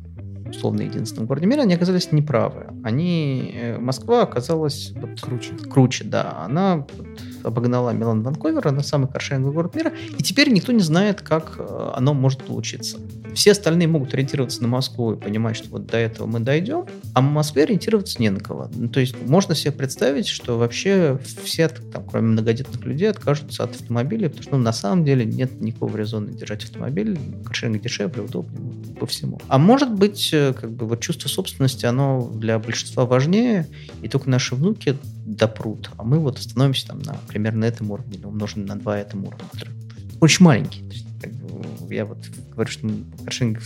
условно 0.50 0.82
единственном 0.82 1.28
городе 1.28 1.46
мира, 1.46 1.62
они 1.62 1.74
оказались 1.74 2.12
неправы. 2.12 2.68
Они, 2.84 3.54
э, 3.56 3.78
Москва 3.80 4.24
оказалась 4.24 4.94
вот, 4.96 5.20
круче. 5.20 5.54
круче, 5.70 6.04
да. 6.06 6.44
Она 6.46 6.78
вот, 6.78 7.20
обогнала 7.44 7.92
Милан 7.92 8.24
Ванкувер, 8.24 8.68
она 8.68 8.82
самый 8.84 9.08
каршеринговый 9.08 9.54
город 9.54 9.76
мира, 9.76 9.94
и 10.18 10.24
теперь 10.24 10.52
никто 10.52 10.72
не 10.72 10.82
знает, 10.82 11.22
как 11.22 11.56
э, 11.58 11.92
оно 11.96 12.14
может 12.14 12.44
получиться. 12.44 12.98
Все 13.34 13.52
остальные 13.52 13.88
могут 13.88 14.14
ориентироваться 14.14 14.62
на 14.62 14.68
Москву 14.68 15.14
и 15.14 15.16
понимать, 15.18 15.56
что 15.56 15.70
вот 15.70 15.88
до 15.88 15.98
этого 15.98 16.28
мы 16.28 16.40
дойдем, 16.40 16.86
а 17.14 17.22
в 17.22 17.24
Москве 17.24 17.64
ориентироваться 17.64 18.22
не 18.22 18.30
на 18.30 18.40
кого. 18.40 18.70
Ну, 18.74 18.88
то 18.90 19.00
есть 19.00 19.16
можно 19.26 19.56
себе 19.56 19.72
представить, 19.72 20.28
что 20.28 20.58
вообще 20.58 21.20
все, 21.44 21.68
там, 21.68 22.04
кроме 22.10 22.30
многодетных 22.30 22.84
людей, 22.86 23.10
откажутся 23.10 23.64
от 23.64 23.72
автомобиля, 23.72 24.30
потому 24.30 24.44
что 24.44 24.58
ну, 24.58 24.64
на 24.64 24.74
самом 24.74 25.06
деле 25.06 25.26
нет 25.26 25.62
никакого 25.62 25.96
резона 25.98 26.28
держать 26.32 26.64
автомобиль, 26.64 27.18
каршеринг 27.46 27.82
дешевле, 27.82 28.24
удобнее 28.24 28.96
по 29.00 29.06
всему. 29.06 29.40
А 29.48 29.58
может 29.58 29.94
быть, 29.94 30.30
э, 30.34 30.54
как 30.54 30.72
бы 30.72 30.88
вот 30.88 31.02
чувство 31.02 31.28
собственности, 31.28 31.86
оно 31.86 32.30
для 32.34 32.60
большинства 32.60 33.06
важнее, 33.06 33.68
и 34.02 34.08
только 34.08 34.30
наши 34.30 34.56
внуки 34.56 34.98
допрут, 35.26 35.90
а 35.98 36.04
мы 36.04 36.20
вот 36.20 36.38
остановимся 36.40 36.88
там 36.88 37.00
на 37.00 37.14
примерно 37.28 37.66
этом 37.66 37.92
уровне, 37.92 38.18
или 38.18 38.26
умножим 38.26 38.66
на 38.66 38.76
два 38.76 39.00
этом 39.00 39.26
уровне, 39.26 39.46
очень 40.20 40.46
маленький. 40.46 40.82
То 40.82 40.94
есть, 40.94 41.08
как 41.22 41.34
бы, 41.34 41.94
я 41.94 42.06
вот 42.06 42.20
говорю, 42.52 42.70
что 42.70 42.90
каршеринг 43.24 43.60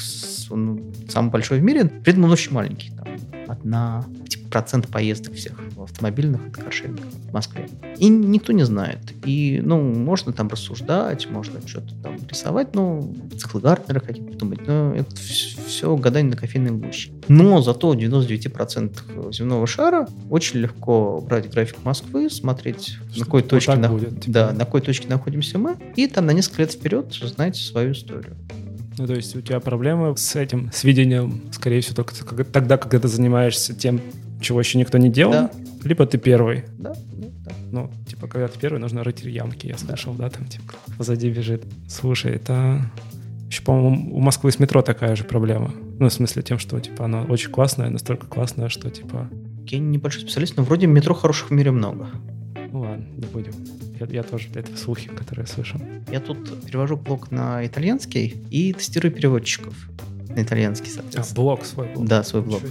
он 0.49 0.93
самый 1.09 1.31
большой 1.31 1.59
в 1.59 1.63
мире, 1.63 1.85
при 1.85 2.13
этом 2.13 2.23
он 2.23 2.31
очень 2.31 2.51
маленький. 2.51 2.91
Там, 2.91 3.07
одна 3.47 4.05
типа, 4.27 4.49
процент 4.49 4.87
поездок 4.87 5.35
всех 5.35 5.53
автомобильных 5.77 6.47
это 6.47 6.61
каршеринг 6.61 6.99
в 6.99 7.33
Москве. 7.33 7.67
И 7.97 8.07
никто 8.09 8.53
не 8.53 8.63
знает. 8.63 8.99
И, 9.25 9.61
ну, 9.63 9.81
можно 9.81 10.33
там 10.33 10.47
рассуждать, 10.47 11.29
можно 11.29 11.65
что-то 11.65 11.95
там 12.01 12.17
рисовать, 12.27 12.75
ну, 12.75 13.15
циклы 13.37 13.61
Гартнера 13.61 13.99
какие-то 13.99 14.29
придумать, 14.29 14.67
но 14.67 14.93
это 14.93 15.15
все 15.15 15.95
гадание 15.95 16.31
на 16.31 16.37
кофейной 16.37 16.71
гуще. 16.71 17.11
Но 17.27 17.61
зато 17.61 17.93
99% 17.93 19.33
земного 19.33 19.67
шара 19.67 20.07
очень 20.29 20.59
легко 20.59 21.21
брать 21.21 21.49
график 21.49 21.77
Москвы, 21.83 22.29
смотреть, 22.29 22.97
на 23.15 23.25
какой, 23.25 23.41
вот 23.41 23.49
точке 23.49 23.75
на... 23.75 23.89
будет, 23.89 24.21
типа. 24.21 24.33
да, 24.33 24.51
на 24.53 24.65
какой 24.65 24.81
точке 24.81 25.07
находимся 25.07 25.57
мы, 25.57 25.77
и 25.95 26.07
там 26.07 26.25
на 26.25 26.31
несколько 26.31 26.63
лет 26.63 26.71
вперед 26.71 27.13
знать 27.13 27.55
свою 27.55 27.91
историю. 27.91 28.35
Ну, 28.97 29.05
то 29.05 29.13
есть 29.13 29.35
у 29.35 29.41
тебя 29.41 29.59
проблемы 29.59 30.15
с 30.17 30.35
этим, 30.35 30.71
с 30.73 30.83
видением, 30.83 31.41
скорее 31.51 31.81
всего, 31.81 31.95
только 31.95 32.43
тогда, 32.43 32.77
когда 32.77 32.99
ты 32.99 33.07
занимаешься 33.07 33.75
тем, 33.75 34.01
чего 34.41 34.59
еще 34.59 34.77
никто 34.79 34.97
не 34.97 35.09
делал, 35.09 35.33
да. 35.33 35.51
либо 35.83 36.05
ты 36.07 36.17
первый. 36.17 36.65
Да, 36.77 36.95
да. 37.11 37.51
Ну, 37.71 37.91
типа, 38.07 38.27
когда 38.27 38.47
ты 38.47 38.57
первый, 38.59 38.79
нужно 38.79 39.03
рыть 39.03 39.21
ямки, 39.23 39.67
я 39.67 39.77
слышал, 39.77 40.13
да, 40.13 40.25
да 40.25 40.29
там, 40.31 40.47
типа, 40.47 40.73
позади 40.97 41.29
бежит. 41.29 41.63
Слушай, 41.87 42.33
это... 42.33 42.81
Еще, 43.49 43.61
по-моему, 43.61 44.17
у 44.17 44.19
Москвы 44.19 44.51
с 44.51 44.59
метро 44.59 44.81
такая 44.81 45.15
же 45.15 45.23
проблема. 45.23 45.73
Ну, 45.99 46.09
в 46.09 46.13
смысле 46.13 46.43
тем, 46.43 46.59
что, 46.59 46.79
типа, 46.79 47.05
она 47.05 47.23
очень 47.23 47.49
классная, 47.49 47.89
настолько 47.89 48.27
классная, 48.27 48.67
что, 48.67 48.89
типа... 48.89 49.29
Я 49.65 49.79
небольшой 49.79 50.21
специалист, 50.21 50.57
но 50.57 50.63
вроде 50.63 50.87
метро 50.87 51.13
хороших 51.13 51.49
в 51.49 51.53
мире 51.53 51.71
много. 51.71 52.09
Ну 52.71 52.81
ладно, 52.81 53.05
не 53.15 53.27
будем. 53.27 53.53
Я, 53.99 54.07
я 54.07 54.23
тоже, 54.23 54.47
это 54.53 54.75
слухи, 54.77 55.09
которые 55.09 55.45
я 55.47 55.53
слышал. 55.53 55.79
Я 56.11 56.19
тут 56.19 56.65
перевожу 56.65 56.97
блог 56.97 57.31
на 57.31 57.65
итальянский 57.65 58.35
и 58.49 58.73
тестирую 58.73 59.11
переводчиков 59.11 59.73
на 60.29 60.41
итальянский, 60.41 60.91
соответственно. 60.91 61.25
А, 61.29 61.35
блог 61.35 61.65
свой 61.65 61.87
блог? 61.93 62.07
Да, 62.07 62.23
свой 62.23 62.41
блог. 62.41 62.61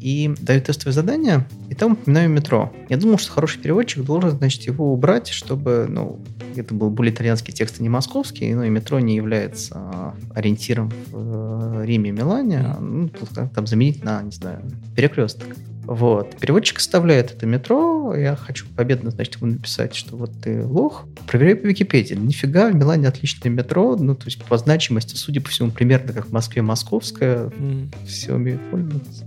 И 0.00 0.32
даю 0.40 0.62
тестовое 0.62 0.94
задание, 0.94 1.46
и 1.68 1.74
там 1.74 1.92
упоминаю 1.92 2.30
метро. 2.30 2.72
Я 2.88 2.96
думал, 2.96 3.18
что 3.18 3.32
хороший 3.32 3.60
переводчик 3.60 4.02
должен, 4.02 4.30
значит, 4.30 4.62
его 4.62 4.94
убрать, 4.94 5.28
чтобы, 5.28 5.86
ну, 5.90 6.18
это 6.56 6.72
был 6.72 6.88
более 6.88 7.12
итальянский 7.12 7.52
текст, 7.52 7.76
а 7.80 7.82
не 7.82 7.90
московский, 7.90 8.54
ну, 8.54 8.62
и 8.62 8.70
метро 8.70 8.98
не 8.98 9.14
является 9.14 10.14
ориентиром 10.34 10.90
в 11.10 11.82
э, 11.82 11.84
Риме 11.84 12.10
и 12.10 12.12
Милане, 12.12 12.56
mm-hmm. 12.56 13.14
ну, 13.20 13.48
там 13.54 13.66
заменить 13.66 14.02
на, 14.02 14.22
не 14.22 14.32
знаю, 14.32 14.62
перекресток. 14.96 15.48
Вот. 15.90 16.36
Переводчик 16.36 16.78
оставляет 16.78 17.32
это 17.32 17.46
метро. 17.46 18.14
Я 18.14 18.36
хочу 18.36 18.64
победно, 18.76 19.10
значит, 19.10 19.40
ему 19.40 19.50
написать, 19.50 19.92
что 19.92 20.16
вот 20.16 20.30
ты 20.40 20.64
лох. 20.64 21.04
Проверяй 21.26 21.56
по 21.56 21.66
Википедии. 21.66 22.14
Нифига, 22.14 22.70
в 22.70 22.76
Милане 22.76 23.08
отличное 23.08 23.50
метро. 23.50 23.96
Ну, 23.96 24.14
то 24.14 24.26
есть 24.26 24.40
по 24.44 24.56
значимости, 24.56 25.16
судя 25.16 25.40
по 25.40 25.48
всему, 25.48 25.72
примерно 25.72 26.12
как 26.12 26.26
в 26.26 26.32
Москве 26.32 26.62
московское. 26.62 27.48
Mm. 27.48 27.88
Все 28.06 28.34
умеют 28.34 28.60
пользоваться. 28.70 29.24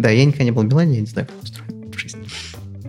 Да, 0.00 0.10
я 0.10 0.24
никогда 0.24 0.42
не 0.42 0.50
был 0.50 0.62
в 0.62 0.66
Милане, 0.66 0.96
я 0.96 1.00
не 1.02 1.06
знаю, 1.06 1.28
как 1.28 1.40
устроено 1.40 1.92
жизнь. 1.96 2.18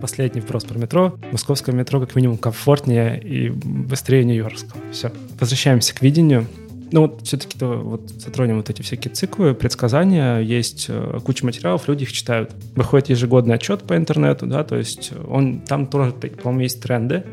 Последний 0.00 0.40
вопрос 0.40 0.64
про 0.64 0.76
метро. 0.76 1.16
Московское 1.30 1.72
метро 1.72 2.00
как 2.00 2.16
минимум 2.16 2.36
комфортнее 2.36 3.22
и 3.22 3.50
быстрее 3.50 4.24
Нью-Йоркского. 4.24 4.82
Все. 4.90 5.12
Возвращаемся 5.38 5.94
к 5.94 6.02
видению. 6.02 6.48
Ну 6.94 7.00
вот 7.00 7.22
все-таки 7.22 7.58
то, 7.58 7.66
вот 7.74 8.08
затронем 8.08 8.58
вот 8.58 8.70
эти 8.70 8.80
всякие 8.82 9.12
циклы, 9.12 9.52
предсказания, 9.52 10.38
есть 10.38 10.86
э, 10.88 11.18
куча 11.24 11.44
материалов, 11.44 11.88
люди 11.88 12.04
их 12.04 12.12
читают. 12.12 12.52
Выходит 12.76 13.08
ежегодный 13.08 13.56
отчет 13.56 13.82
по 13.82 13.96
интернету, 13.96 14.46
да, 14.46 14.62
то 14.62 14.76
есть 14.76 15.10
он 15.26 15.58
там 15.62 15.88
тоже, 15.88 16.12
по-моему, 16.12 16.60
есть 16.60 16.80
тренды. 16.80 17.24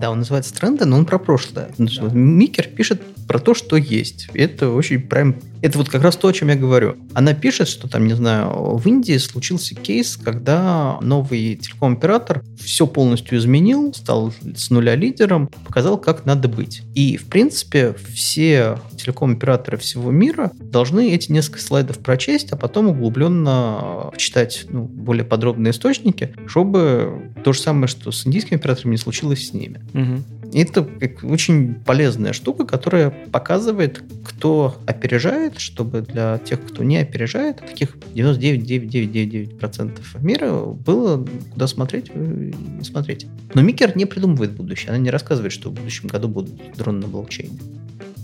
Да, 0.00 0.10
он 0.10 0.18
называется 0.18 0.54
тренды, 0.54 0.84
но 0.84 0.96
он 0.96 1.06
про 1.06 1.18
прошлое. 1.18 1.70
Да. 1.78 2.08
Микер 2.12 2.68
пишет 2.68 3.02
про 3.26 3.38
то, 3.38 3.54
что 3.54 3.76
есть. 3.76 4.28
Это 4.34 4.70
очень 4.70 5.00
прям 5.00 5.36
это 5.62 5.78
вот 5.78 5.88
как 5.88 6.02
раз 6.02 6.16
то, 6.16 6.28
о 6.28 6.32
чем 6.32 6.48
я 6.48 6.54
говорю. 6.54 6.96
Она 7.12 7.34
пишет, 7.34 7.68
что 7.68 7.88
там, 7.88 8.06
не 8.06 8.14
знаю, 8.14 8.76
в 8.76 8.86
Индии 8.86 9.16
случился 9.16 9.74
кейс, 9.74 10.16
когда 10.16 10.98
новый 11.00 11.56
телеком-оператор 11.56 12.44
все 12.56 12.86
полностью 12.86 13.38
изменил, 13.38 13.92
стал 13.94 14.32
с 14.54 14.70
нуля 14.70 14.94
лидером, 14.94 15.48
показал, 15.66 15.98
как 15.98 16.24
надо 16.24 16.48
быть. 16.48 16.82
И, 16.94 17.16
в 17.16 17.26
принципе, 17.26 17.96
все 18.14 18.78
телеком-операторы 18.96 19.76
всего 19.78 20.10
мира 20.10 20.52
должны 20.60 21.12
эти 21.12 21.32
несколько 21.32 21.60
слайдов 21.60 21.98
прочесть, 21.98 22.52
а 22.52 22.56
потом 22.56 22.88
углубленно 22.88 24.12
читать 24.16 24.66
ну, 24.68 24.84
более 24.84 25.24
подробные 25.24 25.72
источники, 25.72 26.34
чтобы 26.46 27.32
то 27.42 27.52
же 27.52 27.60
самое, 27.60 27.88
что 27.88 28.12
с 28.12 28.26
индийскими 28.26 28.58
операторами, 28.58 28.92
не 28.92 28.98
случилось 28.98 29.48
с 29.48 29.52
ними. 29.52 29.80
Угу. 29.94 30.22
Это 30.52 30.88
очень 31.22 31.74
полезная 31.74 32.32
штука, 32.32 32.64
которая 32.64 33.10
показывает, 33.10 34.02
кто 34.24 34.76
опережает, 34.86 35.58
чтобы 35.58 36.02
для 36.02 36.38
тех, 36.38 36.64
кто 36.64 36.84
не 36.84 36.98
опережает, 36.98 37.58
таких 37.58 37.96
99,9999% 38.14 40.00
мира 40.20 40.52
было 40.64 41.26
куда 41.52 41.66
смотреть 41.66 42.10
и 42.14 42.54
смотреть. 42.82 43.26
Но 43.54 43.62
Микер 43.62 43.96
не 43.96 44.06
придумывает 44.06 44.52
будущее. 44.52 44.90
Она 44.90 44.98
не 44.98 45.10
рассказывает, 45.10 45.52
что 45.52 45.70
в 45.70 45.74
будущем 45.74 46.08
году 46.08 46.28
будут 46.28 46.54
дроны 46.76 47.00
на 47.00 47.08
блокчейне. 47.08 47.58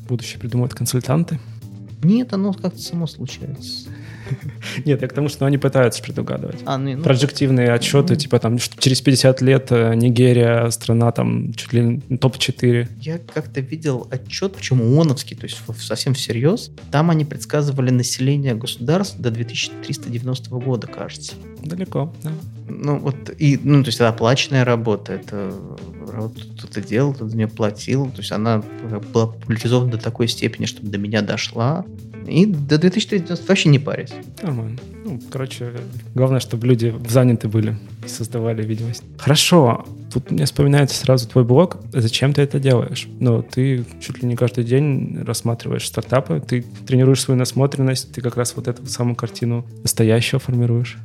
Будущее 0.08 0.38
придумывают 0.38 0.74
консультанты? 0.74 1.40
Нет, 2.02 2.32
оно 2.32 2.52
как-то 2.52 2.80
само 2.80 3.06
случается. 3.06 3.88
Нет, 4.84 5.02
я 5.02 5.08
к 5.08 5.12
тому, 5.12 5.28
что 5.28 5.46
они 5.46 5.58
пытаются 5.58 6.02
предугадывать. 6.02 6.60
А, 6.64 6.78
ну, 6.78 6.96
ну, 6.96 7.02
Проджективные 7.02 7.72
отчеты, 7.72 8.14
ну, 8.14 8.18
типа 8.18 8.38
там 8.38 8.58
через 8.78 9.00
50 9.00 9.40
лет 9.42 9.68
э, 9.70 9.94
Нигерия, 9.94 10.70
страна 10.70 11.12
там 11.12 11.52
чуть 11.54 11.72
ли 11.72 12.00
топ-4. 12.00 12.88
Я 13.00 13.18
как-то 13.18 13.60
видел 13.60 14.08
отчет, 14.10 14.54
почему 14.54 14.98
ООНовский, 14.98 15.36
то 15.36 15.44
есть 15.44 15.58
совсем 15.78 16.14
всерьез. 16.14 16.70
Там 16.90 17.10
они 17.10 17.24
предсказывали 17.24 17.90
население 17.90 18.54
государств 18.54 19.18
до 19.18 19.30
2390 19.30 20.50
года, 20.50 20.86
кажется. 20.86 21.34
Далеко, 21.62 22.12
да. 22.22 22.32
Ну, 22.68 22.98
вот, 22.98 23.30
и, 23.38 23.58
ну, 23.62 23.82
то 23.82 23.88
есть 23.88 23.98
это 23.98 24.08
оплаченная 24.08 24.64
работа, 24.64 25.12
это 25.12 25.52
вот 26.12 26.34
кто-то 26.58 26.80
делал, 26.80 27.14
кто-то 27.14 27.34
мне 27.34 27.48
платил, 27.48 28.06
то 28.10 28.18
есть 28.18 28.32
она 28.32 28.62
была 29.12 29.26
популяризована 29.26 29.92
до 29.92 29.98
такой 29.98 30.28
степени, 30.28 30.66
чтобы 30.66 30.88
до 30.88 30.98
меня 30.98 31.22
дошла. 31.22 31.84
И 32.26 32.46
до 32.46 32.78
2030 32.78 33.48
вообще 33.48 33.68
не 33.68 33.78
парить. 33.78 34.12
Нормально. 34.42 34.78
Ну, 35.04 35.20
короче, 35.30 35.72
главное, 36.14 36.40
чтобы 36.40 36.66
люди 36.66 36.94
заняты 37.08 37.48
были 37.48 37.76
и 38.04 38.08
создавали 38.08 38.62
видимость. 38.64 39.02
Хорошо. 39.18 39.84
Тут 40.12 40.30
мне 40.30 40.44
вспоминается 40.44 40.96
сразу 40.96 41.28
твой 41.28 41.44
блог. 41.44 41.78
Зачем 41.92 42.32
ты 42.32 42.42
это 42.42 42.60
делаешь? 42.60 43.08
Ну, 43.18 43.42
ты 43.42 43.84
чуть 44.00 44.22
ли 44.22 44.28
не 44.28 44.36
каждый 44.36 44.64
день 44.64 45.22
рассматриваешь 45.24 45.86
стартапы, 45.86 46.42
ты 46.46 46.64
тренируешь 46.86 47.22
свою 47.22 47.38
насмотренность, 47.38 48.12
ты 48.12 48.20
как 48.20 48.36
раз 48.36 48.54
вот 48.56 48.68
эту 48.68 48.86
самую 48.86 49.16
картину 49.16 49.66
настоящего 49.82 50.38
формируешь. 50.38 50.98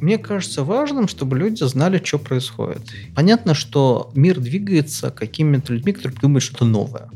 Мне 0.00 0.16
кажется 0.18 0.62
важным, 0.62 1.08
чтобы 1.08 1.36
люди 1.36 1.64
знали, 1.64 2.00
что 2.02 2.18
происходит. 2.18 2.82
Понятно, 3.16 3.54
что 3.54 4.12
мир 4.14 4.38
двигается 4.38 5.10
какими-то 5.10 5.72
людьми, 5.72 5.92
которые 5.92 6.18
думают 6.20 6.44
что-то 6.44 6.64
новое. 6.64 7.08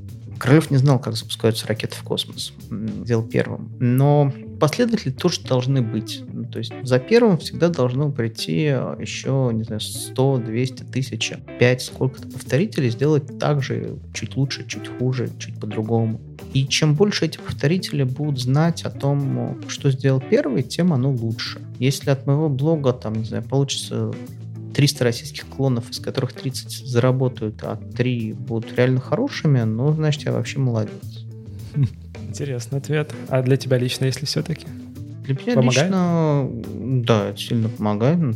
Королев 0.43 0.73
не 0.73 0.77
знал, 0.77 0.99
как 0.99 1.15
запускаются 1.15 1.69
ракеты 1.69 1.95
в 1.95 2.03
космос. 2.03 2.53
Делал 2.69 3.23
первым. 3.23 3.71
Но 3.79 4.33
последователи 4.59 5.13
тоже 5.13 5.41
должны 5.43 5.83
быть. 5.83 6.25
Ну, 6.33 6.47
то 6.47 6.59
есть 6.59 6.73
за 6.83 6.99
первым 6.99 7.39
всегда 7.39 7.69
должно 7.69 8.11
прийти 8.11 8.63
еще, 8.65 9.51
не 9.53 9.63
знаю, 9.63 9.81
100, 9.81 10.39
200, 10.39 10.83
1000, 10.83 11.41
5, 11.61 11.83
сколько-то 11.83 12.29
повторителей, 12.29 12.91
сделать 12.91 13.39
так 13.39 13.63
же, 13.63 13.99
чуть 14.13 14.37
лучше, 14.37 14.67
чуть 14.67 14.89
хуже, 14.89 15.31
чуть 15.39 15.61
по-другому. 15.61 16.21
И 16.53 16.67
чем 16.67 16.97
больше 16.97 17.27
эти 17.27 17.39
повторители 17.39 18.03
будут 18.03 18.41
знать 18.41 18.83
о 18.83 18.91
том, 18.91 19.61
что 19.69 19.93
сделал 19.93 20.21
первый, 20.21 20.65
тем 20.65 20.93
оно 20.93 21.13
лучше. 21.13 21.61
Если 21.79 22.11
от 22.11 22.27
моего 22.27 22.49
блога, 22.49 22.93
там, 22.93 23.13
не 23.13 23.25
знаю, 23.25 23.45
получится 23.45 24.13
300 24.75 25.05
российских 25.05 25.47
клонов, 25.47 25.91
из 25.91 25.99
которых 25.99 26.33
30 26.33 26.87
заработают, 26.87 27.63
а 27.63 27.77
3 27.77 28.33
будут 28.33 28.77
реально 28.77 29.01
хорошими, 29.01 29.63
ну, 29.63 29.93
значит, 29.93 30.23
я 30.23 30.33
вообще 30.33 30.59
молодец. 30.59 31.25
Интересный 32.29 32.79
ответ. 32.79 33.13
А 33.29 33.43
для 33.43 33.57
тебя 33.57 33.79
лично, 33.79 34.07
если 34.07 34.27
все-таки? 34.27 34.67
Для 35.25 35.35
меня 35.35 35.55
помогает? 35.55 35.91
лично, 35.91 36.51
да, 37.05 37.29
это 37.29 37.39
сильно 37.39 37.69
помогает. 37.69 38.19
Ну, 38.19 38.35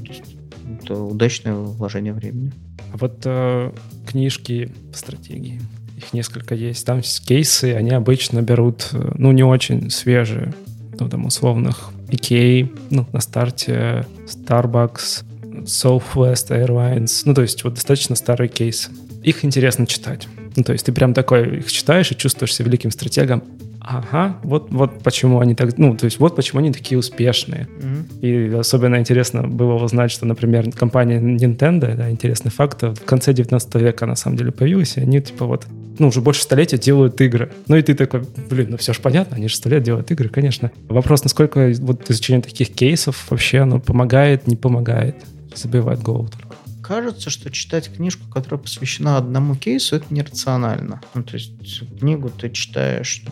это 0.83 0.95
удачное 0.95 1.55
вложение 1.55 2.13
времени. 2.13 2.53
А 2.93 2.97
вот 2.97 3.23
э, 3.25 3.73
книжки 4.07 4.73
по 4.93 4.99
стратегии, 4.99 5.61
их 5.97 6.13
несколько 6.13 6.55
есть. 6.55 6.85
Там 6.87 7.01
кейсы, 7.03 7.75
они 7.75 7.91
обычно 7.91 8.43
берут, 8.43 8.91
э, 8.93 9.13
ну, 9.17 9.33
не 9.33 9.43
очень 9.43 9.91
свежие, 9.91 10.55
ну, 10.99 11.09
там, 11.09 11.27
условных 11.27 11.91
Ikea, 12.09 12.69
ну, 12.91 13.07
на 13.13 13.21
старте 13.21 14.07
Starbucks, 14.27 15.25
Southwest 15.65 16.51
Airlines. 16.51 17.23
Ну, 17.25 17.35
то 17.35 17.43
есть 17.43 17.65
вот 17.65 17.75
достаточно 17.75 18.17
старый 18.17 18.49
кейс. 18.49 18.91
Их 19.23 19.45
интересно 19.45 19.87
читать. 19.87 20.29
Ну, 20.57 20.63
то 20.63 20.73
есть 20.73 20.87
ты 20.87 20.93
прям 20.93 21.15
такой 21.15 21.59
их 21.59 21.71
читаешь 21.71 22.11
и 22.13 22.17
чувствуешь 22.17 22.55
себя 22.55 22.67
великим 22.67 22.91
стратегом. 22.91 23.43
Ага, 23.89 24.37
вот, 24.43 24.67
вот 24.71 25.03
почему 25.05 25.39
они 25.39 25.55
так, 25.55 25.79
ну, 25.79 25.97
то 25.97 26.07
есть 26.07 26.19
вот 26.19 26.35
почему 26.35 26.59
они 26.59 26.73
такие 26.73 26.99
успешные. 26.99 27.69
Mm-hmm. 27.69 28.21
И 28.21 28.55
особенно 28.57 28.97
интересно 28.97 29.47
было 29.47 29.75
узнать, 29.75 30.11
что, 30.11 30.27
например, 30.27 30.73
компания 30.73 31.21
Nintendo, 31.21 31.95
да, 31.95 32.11
интересный 32.11 32.51
факт, 32.51 32.83
в 32.83 33.05
конце 33.05 33.33
19 33.33 33.75
века 33.77 34.07
на 34.07 34.17
самом 34.17 34.39
деле 34.39 34.51
появилась, 34.51 34.97
и 34.97 35.01
они 35.01 35.21
типа 35.21 35.47
вот, 35.47 35.67
ну, 36.01 36.09
уже 36.09 36.21
больше 36.21 36.43
столетия 36.43 36.79
делают 36.79 37.21
игры. 37.21 37.53
Ну 37.69 37.77
и 37.77 37.83
ты 37.83 37.95
такой, 37.95 38.23
блин, 38.51 38.69
ну 38.71 38.77
все 38.77 38.93
же 38.93 39.01
понятно, 39.01 39.37
они 39.37 39.47
же 39.47 39.55
сто 39.55 39.69
лет 39.69 39.85
делают 39.85 40.11
игры, 40.11 40.31
конечно. 40.31 40.73
Вопрос, 40.89 41.23
насколько 41.23 41.73
вот 41.79 42.11
изучение 42.11 42.43
таких 42.43 42.75
кейсов 42.75 43.27
вообще, 43.31 43.61
оно 43.61 43.79
помогает, 43.79 44.49
не 44.49 44.57
помогает 44.57 45.15
забивает 45.59 46.03
голову 46.03 46.29
только. 46.29 46.57
Кажется, 46.83 47.31
что 47.31 47.51
читать 47.51 47.93
книжку, 47.93 48.31
которая 48.31 48.61
посвящена 48.61 49.17
одному 49.17 49.57
кейсу, 49.57 49.97
это 49.97 50.07
нерационально. 50.15 51.01
Ну, 51.15 51.23
то 51.25 51.35
есть 51.35 51.53
книгу 51.99 52.31
ты 52.31 52.51
читаешь 52.51 53.25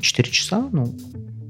4 0.00 0.30
часа, 0.30 0.68
ну, 0.72 0.92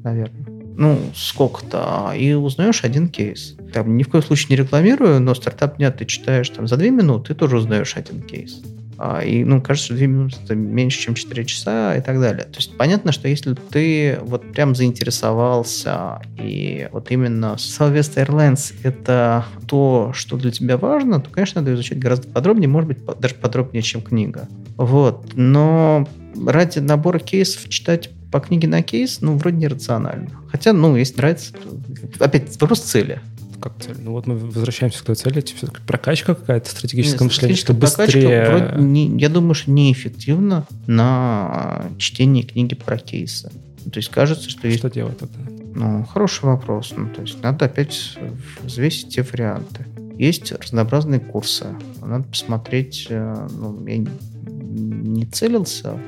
наверное. 0.04 0.44
Ну, 0.76 1.00
сколько-то, 1.14 2.12
и 2.16 2.32
узнаешь 2.32 2.84
один 2.84 3.08
кейс. 3.08 3.56
Там, 3.72 3.96
ни 3.96 4.02
в 4.02 4.08
коем 4.08 4.24
случае 4.24 4.48
не 4.50 4.56
рекламирую, 4.56 5.20
но 5.20 5.34
стартап 5.34 5.76
дня 5.76 5.90
ты 5.90 6.04
читаешь 6.04 6.48
там 6.50 6.66
за 6.66 6.76
2 6.76 6.88
минуты, 6.88 7.28
ты 7.28 7.34
тоже 7.34 7.56
узнаешь 7.58 7.96
один 7.96 8.22
кейс. 8.22 8.62
А, 9.02 9.22
и, 9.24 9.44
ну, 9.44 9.62
кажется, 9.62 9.86
что 9.86 9.96
2 9.96 10.06
минуты 10.06 10.54
меньше, 10.54 11.00
чем 11.00 11.14
4 11.14 11.46
часа 11.46 11.96
и 11.96 12.02
так 12.02 12.20
далее. 12.20 12.44
То 12.44 12.56
есть 12.56 12.76
понятно, 12.76 13.12
что 13.12 13.28
если 13.28 13.54
ты 13.54 14.18
вот 14.20 14.52
прям 14.52 14.74
заинтересовался, 14.74 16.20
и 16.38 16.86
вот 16.92 17.10
именно 17.10 17.56
Southwest 17.56 18.16
Airlines 18.22 18.74
это 18.82 19.46
то, 19.66 20.10
что 20.12 20.36
для 20.36 20.50
тебя 20.50 20.76
важно, 20.76 21.18
то, 21.18 21.30
конечно, 21.30 21.62
надо 21.62 21.72
изучать 21.72 21.98
гораздо 21.98 22.28
подробнее, 22.28 22.68
может 22.68 22.88
быть, 22.88 22.98
даже 23.18 23.36
подробнее, 23.36 23.80
чем 23.80 24.02
книга. 24.02 24.48
Вот. 24.76 25.32
Но 25.34 26.06
ради 26.46 26.80
набора 26.80 27.20
кейсов 27.20 27.70
читать 27.70 28.10
по 28.30 28.38
книге 28.38 28.68
на 28.68 28.82
кейс, 28.82 29.22
ну, 29.22 29.34
вроде 29.38 29.56
нерационально. 29.56 30.28
Хотя, 30.52 30.74
ну, 30.74 30.94
если 30.96 31.16
нравится, 31.16 31.54
то... 31.54 32.22
опять 32.22 32.60
вопрос 32.60 32.80
цели 32.80 33.20
как 33.60 33.74
цель? 33.80 33.96
Ну 34.00 34.12
вот 34.12 34.26
мы 34.26 34.36
возвращаемся 34.36 35.00
к 35.00 35.06
той 35.06 35.14
цели, 35.14 35.38
это 35.38 35.54
все-таки 35.54 35.82
прокачка 35.86 36.34
какая-то, 36.34 36.70
стратегическое 36.70 37.24
Нет, 37.24 37.32
мышление, 37.32 37.56
что 37.56 37.74
быстрее... 37.74 38.48
Вроде 38.48 38.82
не, 38.82 39.18
я 39.18 39.28
думаю, 39.28 39.54
что 39.54 39.70
неэффективно 39.70 40.66
на 40.86 41.86
чтение 41.98 42.44
книги 42.44 42.74
про 42.74 42.98
кейсы. 42.98 43.50
То 43.84 43.98
есть 43.98 44.08
кажется, 44.10 44.48
что... 44.50 44.60
Что 44.60 44.68
есть... 44.68 44.94
делать 44.94 45.18
тогда? 45.18 45.38
Ну, 45.74 46.04
хороший 46.04 46.46
вопрос. 46.46 46.92
Ну, 46.96 47.08
то 47.14 47.22
есть 47.22 47.42
надо 47.42 47.66
опять 47.66 48.18
взвесить 48.62 49.14
те 49.14 49.22
варианты. 49.22 49.86
Есть 50.18 50.52
разнообразные 50.52 51.20
курсы. 51.20 51.66
Надо 52.02 52.24
посмотреть, 52.24 53.06
э, 53.08 53.48
ну, 53.52 53.86
я 53.86 53.98
не 53.98 55.26
целился, 55.26 55.98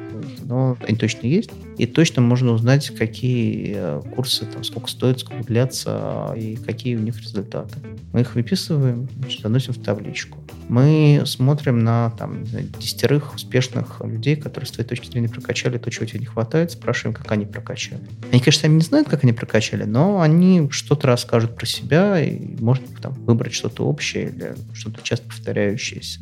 но 0.44 0.76
они 0.86 0.96
точно 0.96 1.26
есть. 1.26 1.50
И 1.82 1.86
точно 1.86 2.22
можно 2.22 2.52
узнать, 2.52 2.94
какие 2.96 3.74
э, 3.74 4.02
курсы, 4.14 4.46
там, 4.46 4.62
сколько 4.62 4.88
стоят, 4.88 5.18
сколько 5.18 5.42
длятся 5.42 6.32
и 6.36 6.54
какие 6.54 6.94
у 6.94 7.00
них 7.00 7.20
результаты. 7.20 7.74
Мы 8.12 8.20
их 8.20 8.36
выписываем, 8.36 9.08
значит, 9.18 9.42
заносим 9.42 9.72
в 9.72 9.82
табличку. 9.82 10.38
Мы 10.68 11.24
смотрим 11.26 11.80
на 11.80 12.10
там, 12.10 12.44
десятерых 12.78 13.34
успешных 13.34 14.00
людей, 14.04 14.36
которые 14.36 14.68
с 14.68 14.70
твоей 14.70 14.88
точки 14.88 15.10
зрения 15.10 15.28
прокачали 15.28 15.76
то, 15.76 15.90
чего 15.90 16.06
тебе 16.06 16.20
не 16.20 16.26
хватает, 16.26 16.70
спрашиваем, 16.70 17.16
как 17.16 17.32
они 17.32 17.46
прокачали. 17.46 18.02
Они, 18.30 18.38
конечно, 18.38 18.60
сами 18.60 18.74
не 18.74 18.82
знают, 18.82 19.08
как 19.08 19.24
они 19.24 19.32
прокачали, 19.32 19.82
но 19.82 20.20
они 20.20 20.68
что-то 20.70 21.08
расскажут 21.08 21.56
про 21.56 21.66
себя 21.66 22.22
и 22.22 22.38
можно 22.60 22.86
там, 23.00 23.14
выбрать 23.24 23.54
что-то 23.54 23.84
общее 23.84 24.28
или 24.28 24.54
что-то 24.72 25.02
часто 25.02 25.26
повторяющееся. 25.26 26.20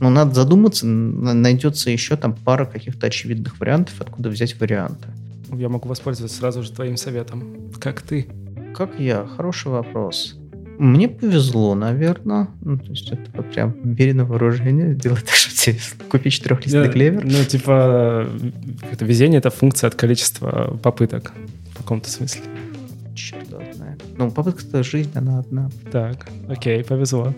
Но 0.00 0.10
надо 0.10 0.34
задуматься, 0.34 0.86
найдется 0.86 1.90
еще 1.90 2.16
там 2.16 2.34
пара 2.34 2.66
каких-то 2.66 3.06
очевидных 3.06 3.60
вариантов, 3.60 3.94
откуда 4.00 4.28
взять 4.28 4.58
варианты. 4.60 5.08
Я 5.52 5.68
могу 5.68 5.88
воспользоваться 5.88 6.36
сразу 6.36 6.62
же 6.62 6.72
твоим 6.72 6.96
советом. 6.96 7.70
Как 7.80 8.02
ты? 8.02 8.26
Как 8.74 8.98
я? 8.98 9.26
Хороший 9.26 9.70
вопрос. 9.70 10.36
Мне 10.78 11.08
повезло, 11.08 11.74
наверное. 11.74 12.48
Ну, 12.60 12.78
то 12.78 12.90
есть 12.90 13.10
это 13.12 13.42
прям 13.42 13.74
бери 13.84 14.12
на 14.12 14.24
вооружение, 14.24 14.94
делай 14.94 15.20
так, 15.20 15.34
чтобы 15.34 15.54
тебе 15.54 15.78
купить 16.08 16.32
четырехлистный 16.32 16.90
клевер. 16.90 17.24
Ну, 17.24 17.44
типа, 17.44 18.28
это 18.90 19.04
везение— 19.04 19.38
это 19.40 19.50
функция 19.50 19.88
от 19.88 19.94
количества 19.94 20.78
попыток 20.82 21.32
в 21.72 21.78
каком-то 21.78 22.10
смысле. 22.10 22.42
Черт 23.14 23.46
знает. 23.76 24.02
Ну, 24.18 24.30
попытка— 24.30 24.62
это 24.68 24.82
жизнь, 24.82 25.10
она 25.14 25.38
одна. 25.38 25.70
Так, 25.92 26.26
окей, 26.48 26.82
повезло. 26.82 27.32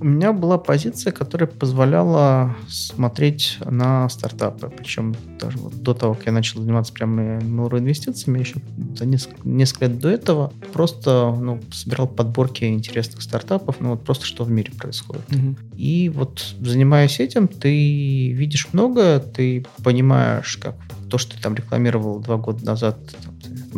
У 0.00 0.04
меня 0.04 0.32
была 0.32 0.58
позиция, 0.58 1.12
которая 1.12 1.48
позволяла 1.48 2.56
смотреть 2.68 3.58
на 3.64 4.08
стартапы. 4.08 4.70
Причем 4.76 5.14
даже 5.40 5.58
вот 5.58 5.82
до 5.82 5.94
того, 5.94 6.14
как 6.14 6.26
я 6.26 6.32
начал 6.32 6.60
заниматься 6.60 6.92
прямо 6.92 7.38
инвестициями, 7.40 8.40
еще 8.40 8.56
за 8.96 9.06
несколько, 9.06 9.48
несколько 9.48 9.86
лет 9.86 9.98
до 9.98 10.08
этого 10.08 10.52
просто 10.72 11.34
ну, 11.40 11.60
собирал 11.72 12.06
подборки 12.06 12.64
интересных 12.64 13.22
стартапов, 13.22 13.76
ну 13.80 13.90
вот 13.90 14.04
просто 14.04 14.24
что 14.24 14.44
в 14.44 14.50
мире 14.50 14.72
происходит. 14.72 15.24
Угу. 15.32 15.56
И 15.76 16.08
вот 16.08 16.54
занимаясь 16.60 17.20
этим, 17.20 17.48
ты 17.48 18.32
видишь 18.32 18.68
много, 18.72 19.20
ты 19.20 19.66
понимаешь, 19.82 20.58
как 20.58 20.76
то, 21.08 21.18
что 21.18 21.36
ты 21.36 21.42
там 21.42 21.54
рекламировал 21.54 22.20
два 22.20 22.36
года 22.36 22.64
назад, 22.64 22.98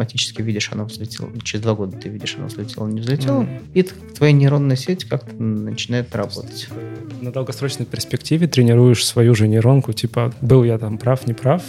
автоматически 0.00 0.42
видишь, 0.42 0.70
оно 0.72 0.84
взлетело. 0.84 1.30
Через 1.42 1.62
два 1.62 1.74
года 1.74 1.96
ты 1.96 2.08
видишь, 2.08 2.36
оно 2.38 2.46
взлетело, 2.46 2.88
не 2.88 3.00
взлетело. 3.00 3.42
Mm. 3.42 3.62
И 3.74 3.82
твоя 3.82 4.32
нейронная 4.32 4.76
сеть 4.76 5.04
как-то 5.04 5.34
начинает 5.42 6.14
работать. 6.16 6.68
На 7.20 7.30
долгосрочной 7.30 7.86
перспективе 7.86 8.46
тренируешь 8.46 9.04
свою 9.04 9.34
же 9.34 9.46
нейронку, 9.46 9.92
типа, 9.92 10.32
был 10.40 10.64
я 10.64 10.78
там 10.78 10.98
прав, 10.98 11.26
не 11.26 11.34
прав. 11.34 11.62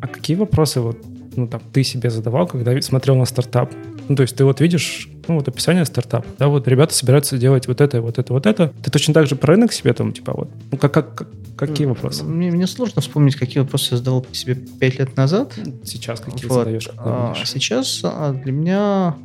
А 0.00 0.06
какие 0.06 0.36
вопросы 0.36 0.80
вот 0.80 0.98
ну, 1.36 1.48
там, 1.48 1.62
ты 1.72 1.82
себе 1.82 2.10
задавал, 2.10 2.46
когда 2.46 2.80
смотрел 2.82 3.16
на 3.16 3.24
стартап? 3.24 3.72
Ну, 4.08 4.16
то 4.16 4.22
есть 4.22 4.36
ты 4.36 4.44
вот 4.44 4.60
видишь, 4.60 5.08
ну, 5.28 5.36
вот 5.36 5.48
описание 5.48 5.84
стартапа, 5.84 6.26
да, 6.38 6.48
вот 6.48 6.66
ребята 6.66 6.94
собираются 6.94 7.36
делать 7.36 7.68
вот 7.68 7.80
это, 7.80 8.00
вот 8.00 8.18
это, 8.18 8.32
вот 8.32 8.46
это. 8.46 8.72
Ты 8.82 8.90
точно 8.90 9.14
так 9.14 9.26
же 9.26 9.36
про 9.36 9.52
рынок 9.52 9.72
себе 9.72 9.92
там, 9.92 10.12
типа, 10.12 10.32
вот, 10.34 10.50
ну, 10.72 10.78
как, 10.78 10.92
как, 10.92 11.28
какие 11.56 11.86
вопросы? 11.86 12.24
Мне, 12.24 12.50
мне 12.50 12.66
сложно 12.66 13.02
вспомнить, 13.02 13.36
какие 13.36 13.62
вопросы 13.62 13.94
я 13.94 13.98
задал 13.98 14.26
себе 14.32 14.54
пять 14.54 14.98
лет 14.98 15.16
назад. 15.16 15.54
Сейчас 15.84 16.20
какие 16.20 16.48
вот. 16.48 16.54
задаешь? 16.54 16.88
А, 16.96 17.34
сейчас 17.44 18.00
а, 18.02 18.32
для 18.32 18.52
меня 18.52 19.16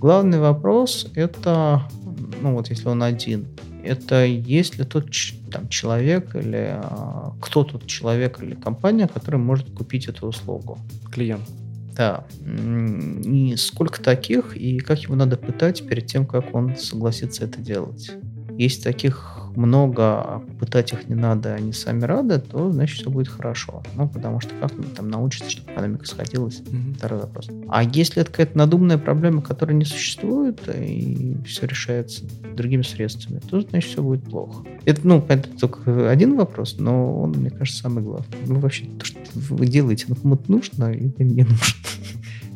главный 0.00 0.40
вопрос 0.40 1.06
это, 1.14 1.82
ну, 2.40 2.54
вот 2.54 2.68
если 2.68 2.88
он 2.88 3.02
один, 3.04 3.46
это 3.84 4.24
есть 4.24 4.78
ли 4.78 4.84
тот 4.84 5.06
там, 5.50 5.68
человек 5.68 6.34
или 6.34 6.80
а, 6.82 7.32
кто 7.40 7.62
тот 7.62 7.86
человек 7.86 8.42
или 8.42 8.54
компания, 8.54 9.06
который 9.06 9.38
может 9.38 9.70
купить 9.70 10.08
эту 10.08 10.26
услугу. 10.26 10.78
Клиент. 11.12 11.42
Да. 11.94 12.24
И 12.40 13.54
сколько 13.56 14.02
таких, 14.02 14.56
и 14.56 14.78
как 14.78 15.00
его 15.00 15.14
надо 15.14 15.36
пытать 15.36 15.86
перед 15.86 16.06
тем, 16.06 16.26
как 16.26 16.54
он 16.54 16.76
согласится 16.76 17.44
это 17.44 17.60
делать. 17.60 18.12
Есть 18.56 18.82
таких 18.84 19.41
много, 19.56 20.42
пытать 20.58 20.92
их 20.92 21.08
не 21.08 21.14
надо, 21.14 21.54
они 21.54 21.72
сами 21.72 22.04
рады, 22.04 22.38
то 22.38 22.70
значит 22.70 23.00
все 23.00 23.10
будет 23.10 23.28
хорошо. 23.28 23.82
Ну, 23.96 24.08
потому 24.08 24.40
что 24.40 24.50
как 24.60 24.72
там 24.96 25.08
научиться, 25.08 25.50
чтобы 25.50 25.72
экономика 25.72 26.06
сходилась, 26.06 26.60
mm-hmm. 26.60 26.94
второй 26.98 27.20
вопрос. 27.20 27.48
А 27.68 27.82
если 27.82 28.22
это 28.22 28.30
какая-то 28.30 28.58
надуманная 28.58 28.98
проблема, 28.98 29.42
которая 29.42 29.76
не 29.76 29.84
существует, 29.84 30.60
и 30.74 31.36
все 31.46 31.66
решается 31.66 32.24
другими 32.54 32.82
средствами, 32.82 33.40
то 33.40 33.60
значит 33.60 33.90
все 33.90 34.02
будет 34.02 34.24
плохо. 34.24 34.64
Это, 34.84 35.06
ну, 35.06 35.24
это 35.28 35.48
только 35.58 36.10
один 36.10 36.36
вопрос, 36.36 36.76
но 36.78 37.22
он, 37.22 37.32
мне 37.32 37.50
кажется, 37.50 37.82
самый 37.82 38.02
главный. 38.02 38.36
Ну, 38.46 38.60
вообще, 38.60 38.86
то, 38.98 39.04
что 39.04 39.18
вы 39.34 39.66
делаете, 39.66 40.06
ну, 40.08 40.16
кому-то 40.16 40.50
нужно 40.50 40.92
или 40.92 41.12
не 41.18 41.42
нужно. 41.42 41.58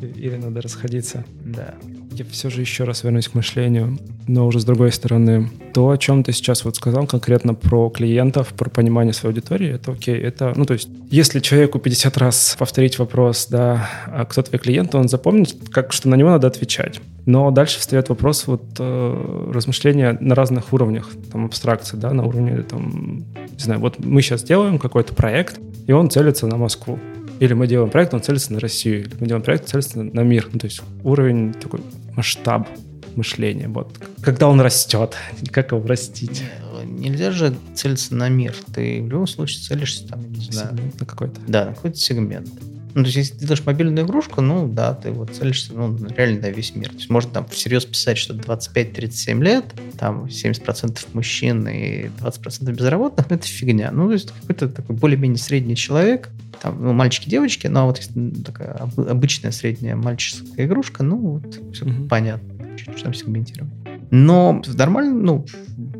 Или 0.01 0.35
надо 0.35 0.61
расходиться. 0.61 1.25
Да. 1.43 1.75
Я 2.11 2.25
все 2.25 2.49
же 2.49 2.61
еще 2.61 2.83
раз 2.83 3.03
вернусь 3.03 3.27
к 3.27 3.35
мышлению, 3.35 3.99
но 4.27 4.47
уже 4.47 4.59
с 4.59 4.65
другой 4.65 4.91
стороны. 4.91 5.49
То, 5.73 5.89
о 5.89 5.97
чем 5.97 6.23
ты 6.23 6.31
сейчас 6.31 6.65
вот 6.65 6.75
сказал 6.75 7.05
конкретно 7.05 7.53
про 7.53 7.89
клиентов, 7.89 8.53
про 8.53 8.69
понимание 8.69 9.13
своей 9.13 9.35
аудитории, 9.35 9.69
это 9.69 9.91
окей. 9.91 10.17
Это, 10.17 10.53
ну, 10.55 10.65
то 10.65 10.73
есть, 10.73 10.89
если 11.11 11.39
человеку 11.39 11.79
50 11.79 12.17
раз 12.17 12.55
повторить 12.57 12.97
вопрос, 12.97 13.47
да, 13.49 13.89
а 14.07 14.25
кто 14.25 14.41
твой 14.41 14.59
клиент, 14.59 14.95
он 14.95 15.09
запомнит, 15.09 15.55
как, 15.71 15.93
что 15.93 16.09
на 16.09 16.15
него 16.15 16.29
надо 16.29 16.47
отвечать. 16.47 17.01
Но 17.25 17.51
дальше 17.51 17.79
встает 17.79 18.09
вопрос 18.09 18.47
вот 18.47 18.63
э, 18.79 19.51
размышления 19.53 20.17
на 20.19 20.33
разных 20.33 20.73
уровнях, 20.73 21.11
там, 21.31 21.45
абстракции, 21.45 21.97
да, 21.97 22.13
на 22.13 22.25
уровне, 22.25 22.63
там, 22.63 23.25
не 23.51 23.59
знаю, 23.59 23.79
вот 23.81 23.99
мы 23.99 24.21
сейчас 24.21 24.43
делаем 24.43 24.79
какой-то 24.79 25.13
проект, 25.13 25.59
и 25.87 25.91
он 25.91 26.09
целится 26.09 26.47
на 26.47 26.57
Москву. 26.57 26.99
Или 27.39 27.53
мы 27.53 27.67
делаем 27.67 27.89
проект, 27.89 28.13
он 28.13 28.21
целится 28.21 28.53
на 28.53 28.59
Россию, 28.59 29.01
или 29.01 29.15
мы 29.19 29.27
делаем 29.27 29.43
проект, 29.43 29.63
он 29.65 29.69
целится 29.69 30.01
на 30.01 30.21
мир. 30.21 30.49
Ну, 30.51 30.59
то 30.59 30.65
есть 30.65 30.81
уровень 31.03 31.53
такой 31.53 31.81
масштаб 32.15 32.67
мышления. 33.15 33.67
Вот. 33.67 33.93
Когда 34.21 34.47
он 34.47 34.61
растет, 34.61 35.15
как 35.51 35.71
его 35.71 35.85
растить? 35.85 36.43
Нельзя 36.85 37.31
же 37.31 37.53
целиться 37.75 38.15
на 38.15 38.29
мир. 38.29 38.55
Ты 38.73 39.01
в 39.01 39.09
любом 39.09 39.27
случае 39.27 39.61
целишься 39.61 40.07
там, 40.07 40.31
не 40.31 40.51
знаю. 40.51 40.69
Сегмент 40.69 40.99
на 40.99 41.05
какой-то. 41.05 41.41
Да, 41.47 41.65
на 41.65 41.73
какой-то 41.73 41.97
сегмент. 41.97 42.49
Ну, 42.97 43.03
то 43.03 43.09
есть, 43.09 43.17
если 43.17 43.33
ты 43.35 43.39
делаешь 43.41 43.63
мобильную 43.63 44.07
игрушку, 44.07 44.41
ну, 44.41 44.67
да, 44.67 44.95
ты 44.95 45.11
вот 45.11 45.29
целишься, 45.29 45.71
ну, 45.71 45.95
реально 46.17 46.41
на 46.41 46.49
весь 46.49 46.73
мир. 46.73 46.89
То 46.89 46.95
есть, 46.95 47.11
можно 47.11 47.29
там 47.29 47.45
всерьез 47.45 47.85
писать, 47.85 48.17
что 48.17 48.33
25-37 48.33 49.43
лет, 49.43 49.65
там 49.99 50.25
70% 50.25 51.05
мужчин 51.13 51.67
и 51.67 52.07
20% 52.07 52.71
безработных, 52.71 53.29
ну, 53.29 53.35
это 53.35 53.45
фигня. 53.45 53.91
Ну, 53.91 54.07
то 54.07 54.13
есть, 54.13 54.31
какой-то 54.31 54.67
такой 54.67 54.95
более-менее 54.95 55.37
средний 55.37 55.75
человек, 55.75 56.29
там, 56.59 56.81
ну, 56.81 56.93
мальчики-девочки, 56.93 57.67
но 57.67 57.85
вот 57.85 58.01
такая 58.43 58.71
обычная 58.95 59.51
средняя 59.51 59.95
мальческая 59.95 60.65
игрушка, 60.65 61.03
ну, 61.03 61.17
вот, 61.17 61.55
все 61.73 61.85
mm-hmm. 61.85 62.07
понятно, 62.07 62.77
что 62.77 63.03
там 63.03 63.13
сегментировать. 63.13 63.71
Но 64.09 64.59
в 64.65 64.75
нормальном, 64.75 65.23
ну, 65.23 65.45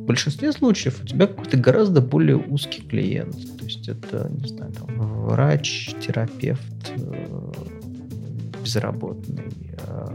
большинстве 0.07 0.51
случаев 0.51 1.01
у 1.03 1.05
тебя 1.05 1.27
какой-то 1.27 1.57
гораздо 1.57 2.01
более 2.01 2.37
узкий 2.37 2.81
клиент. 2.81 3.35
То 3.57 3.65
есть 3.65 3.87
это, 3.87 4.29
не 4.31 4.47
знаю, 4.47 4.71
там, 4.71 4.87
врач, 5.25 5.93
терапевт, 6.05 6.91
э, 6.95 7.51
безработный, 8.63 9.51
э, 9.73 10.07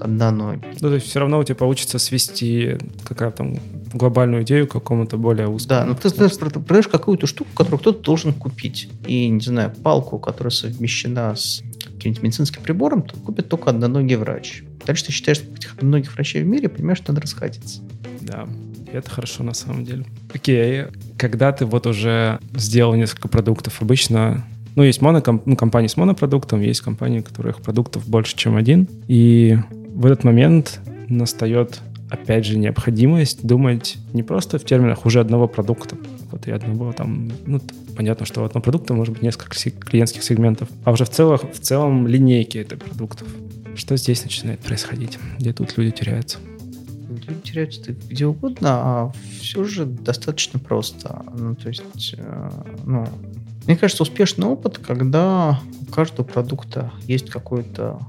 одноногий. 0.00 0.62
Ну, 0.80 0.88
то 0.88 0.94
есть 0.94 1.06
все 1.06 1.20
равно 1.20 1.38
у 1.38 1.44
тебя 1.44 1.56
получится 1.56 1.98
свести 1.98 2.78
какая 3.04 3.30
там 3.30 3.56
глобальную 3.92 4.42
идею 4.42 4.66
к 4.66 4.72
какому-то 4.72 5.16
более 5.16 5.48
узкому. 5.48 5.80
Да, 5.80 5.84
ну 5.84 5.94
ты, 5.94 6.10
продаешь 6.10 6.88
какую-то 6.88 7.26
штуку, 7.26 7.50
которую 7.54 7.80
кто-то 7.80 8.02
должен 8.02 8.32
купить. 8.32 8.88
И, 9.06 9.28
не 9.28 9.40
знаю, 9.40 9.72
палку, 9.82 10.18
которая 10.18 10.50
совмещена 10.50 11.34
с 11.36 11.62
каким-нибудь 11.96 12.22
медицинским 12.22 12.62
прибором, 12.62 13.02
то 13.02 13.16
купит 13.16 13.48
только 13.48 13.70
одноногий 13.70 14.16
врач. 14.16 14.64
Дальше 14.84 15.06
ты 15.06 15.12
считаешь, 15.12 15.38
что 15.38 15.54
этих 15.54 15.80
многих 15.80 16.14
врачей 16.14 16.42
в 16.42 16.46
мире, 16.46 16.68
понимаешь, 16.68 16.98
что 16.98 17.12
надо 17.12 17.22
расходиться. 17.22 17.80
Да, 18.20 18.48
это 18.98 19.10
хорошо 19.10 19.42
на 19.42 19.54
самом 19.54 19.84
деле. 19.84 20.04
Окей, 20.32 20.84
когда 21.16 21.52
ты 21.52 21.66
вот 21.66 21.86
уже 21.86 22.38
сделал 22.54 22.94
несколько 22.94 23.28
продуктов, 23.28 23.80
обычно 23.82 24.44
ну, 24.76 24.82
есть 24.82 25.00
монокомп, 25.00 25.46
ну, 25.46 25.56
компании 25.56 25.88
с 25.88 25.96
монопродуктом, 25.96 26.60
есть 26.60 26.80
компании, 26.80 27.20
у 27.20 27.22
которых 27.22 27.60
продуктов 27.60 28.08
больше, 28.08 28.36
чем 28.36 28.56
один. 28.56 28.88
И 29.06 29.56
в 29.94 30.06
этот 30.06 30.24
момент 30.24 30.80
настает, 31.08 31.80
опять 32.10 32.44
же, 32.44 32.58
необходимость 32.58 33.46
думать 33.46 33.96
не 34.12 34.22
просто 34.22 34.58
в 34.58 34.64
терминах 34.64 35.06
уже 35.06 35.20
одного 35.20 35.46
продукта, 35.46 35.96
вот 36.30 36.48
и 36.48 36.50
одного 36.50 36.92
там, 36.92 37.30
ну, 37.46 37.60
понятно, 37.96 38.26
что 38.26 38.42
у 38.42 38.44
одного 38.44 38.62
продукта 38.62 38.94
может 38.94 39.14
быть 39.14 39.22
несколько 39.22 39.56
клиентских 39.70 40.24
сегментов, 40.24 40.68
а 40.84 40.90
уже 40.90 41.04
в, 41.04 41.10
целом 41.10 41.38
в 41.38 41.60
целом 41.60 42.06
линейки 42.06 42.58
этих 42.58 42.78
продуктов. 42.78 43.28
Что 43.76 43.96
здесь 43.96 44.22
начинает 44.22 44.60
происходить? 44.60 45.18
Где 45.38 45.52
тут 45.52 45.76
люди 45.76 45.90
теряются? 45.90 46.38
Люди 47.26 47.40
теряются 47.40 47.92
где 47.92 48.26
угодно, 48.26 48.68
а 48.70 49.12
все 49.40 49.64
же 49.64 49.86
достаточно 49.86 50.58
просто. 50.58 51.24
Ну, 51.36 51.54
то 51.54 51.68
есть, 51.68 52.14
э, 52.16 52.50
ну, 52.84 53.06
мне 53.66 53.76
кажется, 53.76 54.02
успешный 54.02 54.46
опыт, 54.46 54.78
когда 54.78 55.60
у 55.80 55.92
каждого 55.92 56.24
продукта 56.24 56.92
есть 57.06 57.30
какой-то 57.30 58.00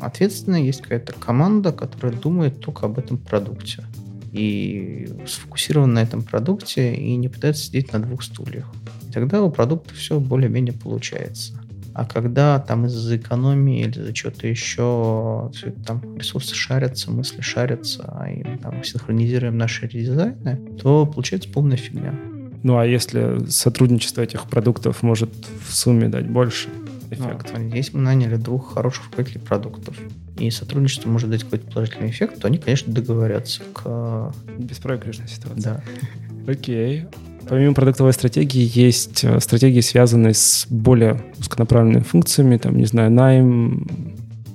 ответственный, 0.00 0.64
есть 0.64 0.82
какая-то 0.82 1.12
команда, 1.12 1.72
которая 1.72 2.12
думает 2.12 2.60
только 2.60 2.86
об 2.86 2.98
этом 2.98 3.18
продукте 3.18 3.84
и 4.32 5.08
сфокусирован 5.26 5.94
на 5.94 6.00
этом 6.00 6.22
продукте 6.22 6.94
и 6.94 7.16
не 7.16 7.28
пытается 7.28 7.64
сидеть 7.64 7.92
на 7.92 8.00
двух 8.00 8.22
стульях. 8.22 8.66
И 9.08 9.12
тогда 9.12 9.42
у 9.42 9.50
продукта 9.50 9.94
все 9.94 10.20
более-менее 10.20 10.74
получается. 10.74 11.60
А 11.98 12.04
когда 12.04 12.58
там 12.58 12.84
из-за 12.84 13.16
экономии 13.16 13.86
или 13.86 14.02
за 14.02 14.14
что-то 14.14 14.46
еще 14.46 15.50
там 15.86 16.18
ресурсы 16.18 16.54
шарятся, 16.54 17.10
мысли 17.10 17.40
шарятся, 17.40 18.04
а 18.06 18.30
и 18.30 18.44
мы 18.44 18.58
там 18.58 18.84
синхронизируем 18.84 19.56
наши 19.56 19.86
редизайны, 19.86 20.76
то 20.78 21.06
получается 21.06 21.48
полная 21.48 21.78
фигня. 21.78 22.14
Ну 22.62 22.76
а 22.76 22.84
если 22.84 23.46
сотрудничество 23.48 24.20
этих 24.20 24.42
продуктов 24.42 25.02
может 25.02 25.30
в 25.66 25.74
сумме 25.74 26.08
дать 26.08 26.28
больше 26.28 26.68
эффект? 27.10 27.54
Ну, 27.56 27.74
если 27.74 27.96
мы 27.96 28.02
наняли 28.02 28.36
двух 28.36 28.74
хороших 28.74 29.06
руководителей 29.06 29.40
продуктов, 29.40 29.96
и 30.38 30.50
сотрудничество 30.50 31.08
может 31.08 31.30
дать 31.30 31.44
какой-то 31.44 31.70
положительный 31.70 32.10
эффект, 32.10 32.40
то 32.40 32.48
они, 32.48 32.58
конечно, 32.58 32.92
договорятся 32.92 33.62
к... 33.72 34.34
Беспроигрышной 34.58 35.28
ситуации. 35.28 35.62
Да. 35.62 35.82
Окей. 36.46 37.06
Помимо 37.48 37.74
продуктовой 37.74 38.12
стратегии 38.12 38.68
есть 38.74 39.24
э, 39.24 39.40
стратегии, 39.40 39.80
связанные 39.80 40.34
с 40.34 40.66
более 40.68 41.22
узконаправленными 41.38 42.02
функциями, 42.02 42.56
там, 42.56 42.76
не 42.76 42.86
знаю, 42.86 43.10
найм, 43.10 43.86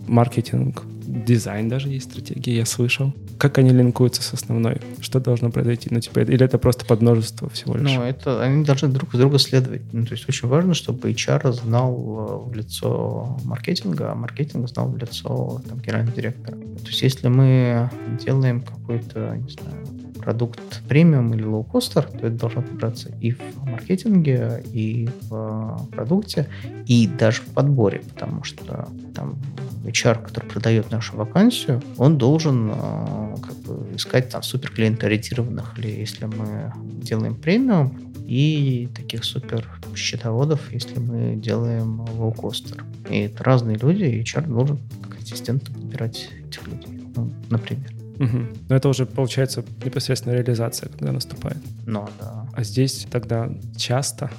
маркетинг, 0.08 0.84
дизайн 1.12 1.70
даже 1.70 1.90
есть 1.90 2.12
стратегии, 2.12 2.54
я 2.54 2.66
слышал. 2.66 3.14
Как 3.38 3.58
они 3.58 3.72
линкуются 3.72 4.22
с 4.22 4.34
основной? 4.34 4.78
Что 5.00 5.20
должно 5.20 5.50
произойти? 5.50 5.88
Ну, 5.92 6.00
типа, 6.00 6.20
или 6.20 6.46
это 6.46 6.58
просто 6.58 6.86
подмножество 6.86 7.50
всего 7.50 7.76
лишь? 7.76 7.92
Ну, 7.92 8.04
это 8.04 8.42
они 8.42 8.64
должны 8.64 8.90
друг 8.90 9.12
друга 9.12 9.40
следовать. 9.40 9.82
Ну, 9.94 10.06
то 10.06 10.14
есть 10.14 10.28
очень 10.30 10.48
важно, 10.48 10.74
чтобы 10.74 11.12
HR 11.12 11.52
знал 11.54 12.46
э, 12.46 12.50
в 12.50 12.54
лицо 12.54 13.38
маркетинга, 13.44 14.12
а 14.12 14.16
маркетинг 14.16 14.70
знал 14.70 14.90
в 14.90 14.98
лицо 14.98 15.62
там, 15.68 15.80
генерального 15.80 16.16
директора. 16.16 16.58
То 16.58 16.88
есть 16.88 17.02
если 17.02 17.28
мы 17.28 17.90
делаем 18.24 18.62
какой-то, 18.62 19.38
не 19.38 19.50
знаю, 19.50 19.88
продукт 20.22 20.82
премиум 20.88 21.34
или 21.34 21.44
лоукостер, 21.44 22.04
то 22.04 22.28
это 22.28 22.38
должно 22.38 22.62
подбираться 22.62 23.12
и 23.20 23.32
в 23.32 23.40
маркетинге, 23.66 24.64
и 24.72 25.10
в 25.22 25.88
продукте, 25.92 26.48
и 26.86 27.08
даже 27.08 27.42
в 27.42 27.48
подборе, 27.48 28.02
потому 28.14 28.44
что 28.44 28.88
там 29.16 29.38
HR, 29.86 30.24
который 30.24 30.46
продает 30.46 30.92
нашу 30.92 31.18
вакансию, 31.18 31.82
он 31.98 32.18
должен 32.18 32.72
э, 32.72 33.36
как 33.42 33.56
бы, 33.58 33.96
искать 33.96 34.30
там 34.30 34.44
супер 34.44 34.72
клиент-ориентированных, 34.72 35.78
или 35.80 35.90
если 35.90 36.26
мы 36.26 36.72
делаем 37.02 37.36
премиум, 37.36 38.12
и 38.28 38.88
таких 38.96 39.26
супер 39.26 39.68
счетоводов, 39.96 40.72
если 40.72 41.00
мы 41.00 41.36
делаем 41.36 42.02
лоукостер. 42.18 42.86
И 43.10 43.20
это 43.20 43.44
разные 43.44 43.78
люди, 43.78 44.04
и 44.04 44.22
HR 44.22 44.48
должен 44.48 44.80
как 45.02 45.20
ассистент 45.20 45.66
подбирать 45.66 46.30
этих 46.48 46.66
людей, 46.68 47.02
ну, 47.16 47.30
например. 47.50 48.01
Угу. 48.20 48.38
Но 48.70 48.76
это 48.76 48.90
уже 48.90 49.06
получается 49.06 49.64
непосредственно 49.84 50.34
реализация, 50.34 50.90
когда 50.90 51.12
наступает. 51.12 51.58
Ну, 51.86 52.08
да. 52.20 52.48
А 52.54 52.64
здесь 52.64 53.08
тогда 53.10 53.50
часто, 53.78 54.30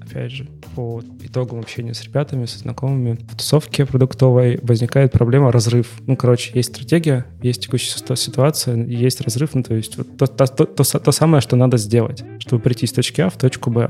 опять 0.00 0.32
же, 0.32 0.48
по 0.74 1.02
итогам 1.22 1.58
общения 1.58 1.94
с 1.94 2.02
ребятами, 2.02 2.44
со 2.44 2.58
знакомыми, 2.58 3.18
в 3.28 3.36
тусовке 3.36 3.86
продуктовой 3.86 4.58
возникает 4.62 5.10
проблема 5.10 5.50
разрыв. 5.50 5.90
Ну, 6.06 6.16
короче, 6.16 6.52
есть 6.54 6.74
стратегия, 6.74 7.24
есть 7.42 7.62
текущая 7.62 8.16
ситуация, 8.16 8.76
есть 8.76 9.22
разрыв, 9.22 9.54
ну, 9.54 9.62
то 9.62 9.74
есть 9.74 9.96
вот 9.96 10.16
то, 10.18 10.26
то, 10.26 10.46
то, 10.46 10.66
то, 10.66 10.84
то 10.84 11.12
самое, 11.12 11.40
что 11.40 11.56
надо 11.56 11.78
сделать, 11.78 12.22
чтобы 12.40 12.62
прийти 12.62 12.86
с 12.86 12.92
точки 12.92 13.22
А 13.22 13.30
в 13.30 13.38
точку 13.38 13.70
Б. 13.70 13.88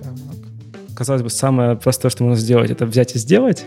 Так. 0.00 0.12
Казалось 0.94 1.22
бы, 1.22 1.30
самое 1.30 1.76
простое, 1.76 2.10
что 2.10 2.22
можно 2.22 2.40
сделать, 2.40 2.70
это 2.70 2.86
взять 2.86 3.16
и 3.16 3.18
сделать, 3.18 3.66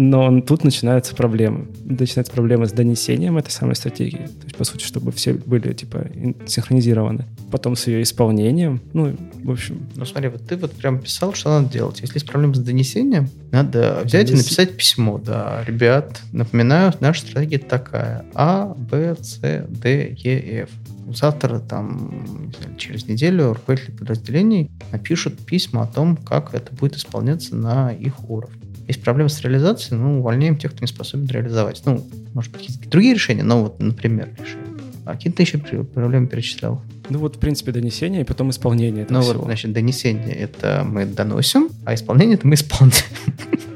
но 0.00 0.40
тут 0.40 0.62
начинаются 0.62 1.12
проблемы. 1.12 1.66
Начинаются 1.84 2.32
проблемы 2.32 2.66
с 2.66 2.72
донесением 2.72 3.36
этой 3.36 3.50
самой 3.50 3.74
стратегии. 3.74 4.28
То 4.28 4.44
есть, 4.44 4.56
по 4.56 4.62
сути, 4.62 4.84
чтобы 4.84 5.10
все 5.10 5.32
были, 5.32 5.72
типа, 5.72 6.06
синхронизированы. 6.46 7.24
Потом 7.50 7.74
с 7.74 7.88
ее 7.88 8.02
исполнением. 8.02 8.80
Ну, 8.92 9.16
в 9.42 9.50
общем... 9.50 9.88
Ну, 9.96 10.04
смотри, 10.04 10.28
вот 10.28 10.46
ты 10.46 10.56
вот 10.56 10.70
прям 10.70 11.00
писал, 11.00 11.34
что 11.34 11.50
надо 11.50 11.72
делать. 11.72 12.00
Если 12.00 12.14
есть 12.14 12.28
проблемы 12.28 12.54
с 12.54 12.60
донесением, 12.60 13.28
надо 13.50 14.02
взять 14.04 14.28
Донеси... 14.28 14.34
и 14.34 14.36
написать 14.36 14.76
письмо. 14.76 15.18
Да, 15.18 15.64
ребят, 15.66 16.20
напоминаю, 16.30 16.94
наша 17.00 17.22
стратегия 17.22 17.58
такая. 17.58 18.24
А, 18.34 18.72
Б, 18.76 19.16
С, 19.20 19.40
Д, 19.40 20.14
Е, 20.16 20.62
Ф 20.62 20.70
завтра, 21.12 21.58
там, 21.58 22.52
через 22.76 23.08
неделю 23.08 23.54
руководители 23.54 23.96
подразделений 23.96 24.70
напишут 24.92 25.38
письма 25.40 25.82
о 25.82 25.86
том, 25.88 26.16
как 26.16 26.54
это 26.54 26.72
будет 26.72 26.94
исполняться 26.94 27.56
на 27.56 27.90
их 27.90 28.30
уровне. 28.30 28.67
Есть 28.88 29.02
проблемы 29.02 29.28
с 29.28 29.40
реализацией, 29.42 30.00
ну, 30.00 30.18
увольняем 30.18 30.56
тех, 30.56 30.72
кто 30.72 30.80
не 30.80 30.86
способен 30.88 31.26
реализовать. 31.26 31.82
Ну, 31.84 32.04
может, 32.34 32.52
какие-то 32.52 32.88
другие 32.88 33.14
решения, 33.14 33.42
но 33.42 33.62
вот, 33.62 33.80
например, 33.80 34.30
решения. 34.38 34.64
А 35.04 35.12
какие 35.12 35.32
ты 35.32 35.42
еще 35.42 35.58
проблемы 35.58 36.26
перечислял? 36.26 36.82
Ну 37.08 37.18
вот, 37.18 37.36
в 37.36 37.38
принципе, 37.38 37.72
донесение 37.72 38.20
и 38.20 38.24
потом 38.24 38.50
исполнение 38.50 39.06
Ну 39.08 39.22
всего. 39.22 39.38
вот, 39.38 39.44
значит, 39.44 39.72
донесение— 39.72 40.34
это 40.36 40.84
мы 40.86 41.06
доносим, 41.06 41.68
а 41.86 41.94
исполнение— 41.94 42.34
это 42.36 42.46
мы 42.46 42.54
исполняем. 42.54 42.92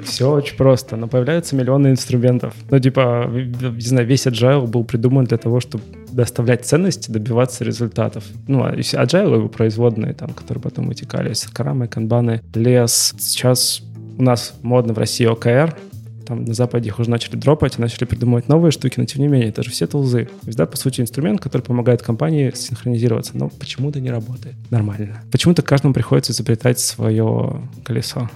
Все 0.04 0.30
очень 0.30 0.56
просто, 0.56 0.96
но 0.96 1.06
появляются 1.08 1.56
миллионы 1.56 1.88
инструментов. 1.88 2.54
Ну, 2.70 2.78
типа, 2.78 3.30
не 3.32 3.80
знаю, 3.80 4.06
весь 4.06 4.26
agile 4.26 4.66
был 4.66 4.84
придуман 4.84 5.24
для 5.24 5.38
того, 5.38 5.60
чтобы 5.60 5.84
доставлять 6.10 6.66
ценности, 6.66 7.10
добиваться 7.10 7.64
результатов. 7.64 8.24
Ну, 8.46 8.62
а 8.64 8.74
agile 8.74 9.36
его 9.36 9.48
производные, 9.48 10.12
там, 10.12 10.30
которые 10.30 10.60
потом 10.60 10.88
вытекали, 10.88 11.32
сакарамы, 11.32 11.88
канбаны, 11.88 12.42
лес. 12.54 13.14
Сейчас 13.18 13.82
у 14.18 14.22
нас 14.22 14.54
модно 14.62 14.92
в 14.92 14.98
России 14.98 15.26
ОКР, 15.26 15.76
там 16.24 16.44
на 16.44 16.54
Западе 16.54 16.88
их 16.88 16.98
уже 16.98 17.10
начали 17.10 17.36
дропать, 17.36 17.78
начали 17.78 18.04
придумывать 18.04 18.48
новые 18.48 18.72
штуки, 18.72 18.98
но 18.98 19.04
тем 19.04 19.22
не 19.22 19.28
менее, 19.28 19.48
это 19.48 19.62
же 19.62 19.70
все 19.70 19.86
тулзы. 19.86 20.26
То 20.26 20.46
есть, 20.46 20.58
да, 20.58 20.66
по 20.66 20.76
сути, 20.76 21.00
инструмент, 21.00 21.40
который 21.40 21.62
помогает 21.62 22.02
компании 22.02 22.52
синхронизироваться, 22.54 23.36
но 23.36 23.48
почему-то 23.48 24.00
не 24.00 24.10
работает 24.10 24.54
нормально. 24.70 25.22
Почему-то 25.30 25.62
каждому 25.62 25.94
приходится 25.94 26.32
изобретать 26.32 26.78
свое 26.78 27.68
колесо. 27.84 28.30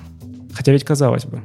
Хотя 0.53 0.73
ведь 0.73 0.85
казалось 0.85 1.27
бы. 1.27 1.41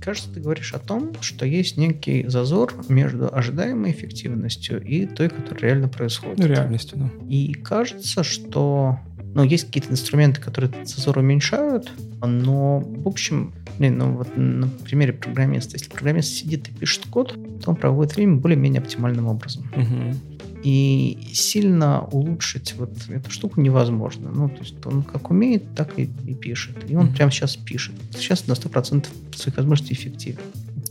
Кажется, 0.00 0.30
ты 0.32 0.40
говоришь 0.40 0.74
о 0.74 0.78
том, 0.78 1.12
что 1.20 1.46
есть 1.46 1.78
некий 1.78 2.26
зазор 2.28 2.74
между 2.88 3.34
ожидаемой 3.34 3.90
эффективностью 3.90 4.82
и 4.82 5.06
той, 5.06 5.30
которая 5.30 5.62
реально 5.62 5.88
происходит. 5.88 6.38
Ну, 6.38 6.46
реальностью, 6.46 6.98
да. 6.98 7.10
И 7.28 7.54
кажется, 7.54 8.22
что 8.22 8.98
ну, 9.34 9.42
есть 9.42 9.66
какие-то 9.66 9.90
инструменты, 9.90 10.40
которые 10.40 10.70
этот 10.70 10.88
зазор 10.88 11.18
уменьшают, 11.18 11.90
но, 12.22 12.80
в 12.80 13.08
общем, 13.08 13.52
блин, 13.78 13.98
ну 13.98 14.12
вот 14.16 14.36
на 14.36 14.68
примере 14.68 15.12
программиста, 15.12 15.76
если 15.76 15.90
программист 15.90 16.32
сидит 16.32 16.68
и 16.68 16.72
пишет 16.72 17.06
код, 17.06 17.36
то 17.62 17.70
он 17.70 17.76
проводит 17.76 18.16
время 18.16 18.36
более-менее 18.36 18.80
оптимальным 18.80 19.26
образом. 19.26 19.64
Угу. 19.76 20.38
И 20.62 21.28
сильно 21.34 22.02
улучшить 22.04 22.74
вот 22.78 22.90
эту 23.08 23.30
штуку 23.30 23.60
невозможно. 23.60 24.30
Ну, 24.34 24.48
то 24.48 24.60
есть 24.60 24.76
он 24.86 25.02
как 25.02 25.30
умеет, 25.30 25.74
так 25.74 25.98
и, 25.98 26.08
и 26.26 26.34
пишет. 26.34 26.76
И 26.88 26.96
он 26.96 27.08
mm 27.08 27.16
прямо 27.16 27.30
сейчас 27.30 27.56
пишет. 27.56 27.94
Сейчас 28.12 28.46
на 28.46 28.52
100% 28.52 29.06
своих 29.36 29.56
возможностей 29.58 29.94
эффективен. 29.94 30.38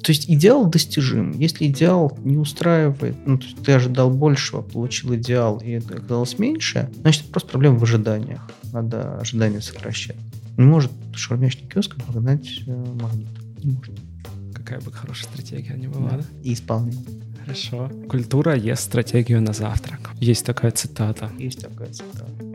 То 0.04 0.12
есть 0.12 0.30
идеал 0.30 0.66
достижим. 0.68 1.32
Если 1.32 1.68
идеал 1.68 2.18
не 2.24 2.38
устраивает, 2.38 3.16
ну, 3.26 3.38
то 3.38 3.46
есть 3.46 3.64
ты 3.64 3.72
ожидал 3.72 4.10
большего, 4.10 4.62
получил 4.62 5.16
идеал, 5.16 5.60
и 5.60 5.72
это 5.72 5.96
оказалось 5.96 6.38
меньше, 6.38 6.90
значит, 7.02 7.32
просто 7.32 7.50
проблема 7.50 7.78
в 7.78 7.84
ожиданиях. 7.84 8.42
Надо 8.74 9.18
ожидания 9.18 9.62
сокращать. 9.62 10.18
Не 10.58 10.66
может 10.66 10.92
шаурмячный 11.14 11.68
киоск 11.70 11.96
погнать 11.96 12.64
э, 12.68 12.96
магнит. 13.02 13.30
Не 13.64 13.72
может. 13.72 13.94
Какая 14.54 14.82
бы 14.82 14.92
хорошая 14.92 15.32
стратегия 15.32 15.76
не 15.76 15.88
была, 15.88 16.10
да? 16.10 16.18
да? 16.18 16.24
И 16.44 16.54
исполнение. 16.54 17.06
Хорошо. 17.42 17.90
Культура 18.10 18.56
ест 18.56 18.84
стратегию 18.84 19.42
на 19.42 19.54
завтрак. 19.54 20.12
Есть 20.20 20.46
такая 20.46 20.72
цитата. 20.72 21.32
Есть 21.40 21.62
такая 21.62 21.92
цитата. 21.92 22.53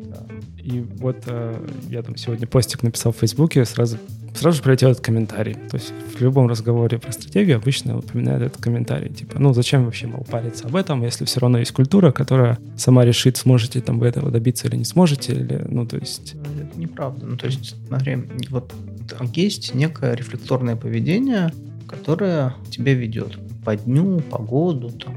И 0.69 0.85
вот 0.99 1.17
э, 1.27 1.67
я 1.89 2.03
там 2.03 2.17
сегодня 2.17 2.47
постик 2.47 2.83
написал 2.83 3.13
в 3.13 3.17
Фейсбуке, 3.17 3.65
сразу 3.65 3.97
сразу 4.35 4.59
же 4.59 4.63
прилетел 4.63 4.91
этот 4.91 5.03
комментарий. 5.03 5.55
То 5.55 5.77
есть 5.77 5.93
в 6.15 6.21
любом 6.21 6.47
разговоре 6.47 6.99
про 6.99 7.11
стратегию 7.11 7.57
обычно 7.57 7.99
упоминают 7.99 8.43
этот 8.43 8.63
комментарий. 8.63 9.09
Типа, 9.09 9.39
ну 9.39 9.55
зачем 9.55 9.87
вообще, 9.87 10.07
мол, 10.07 10.27
париться 10.31 10.67
об 10.67 10.77
этом, 10.77 11.03
если 11.03 11.25
все 11.25 11.41
равно 11.41 11.59
есть 11.59 11.73
культура, 11.73 12.13
которая 12.13 12.59
сама 12.77 13.05
решит, 13.07 13.39
сможете 13.39 13.81
там 13.81 13.99
вы 13.99 14.07
этого 14.07 14.31
добиться 14.31 14.69
или 14.69 14.77
не 14.77 14.85
сможете, 14.85 15.33
или, 15.33 15.65
ну, 15.69 15.87
то 15.87 15.97
есть... 15.97 16.35
Это 16.35 16.79
неправда. 16.79 17.27
Ну, 17.27 17.37
то 17.37 17.47
есть, 17.47 17.75
смотри, 17.89 18.19
вот 18.51 18.73
есть 19.35 19.75
некое 19.75 20.15
рефлекторное 20.15 20.77
поведение, 20.77 21.51
которое 21.89 22.55
тебя 22.71 22.93
ведет 22.93 23.39
по 23.65 23.75
дню, 23.75 24.21
по 24.21 24.39
году, 24.39 24.91
там, 24.91 25.17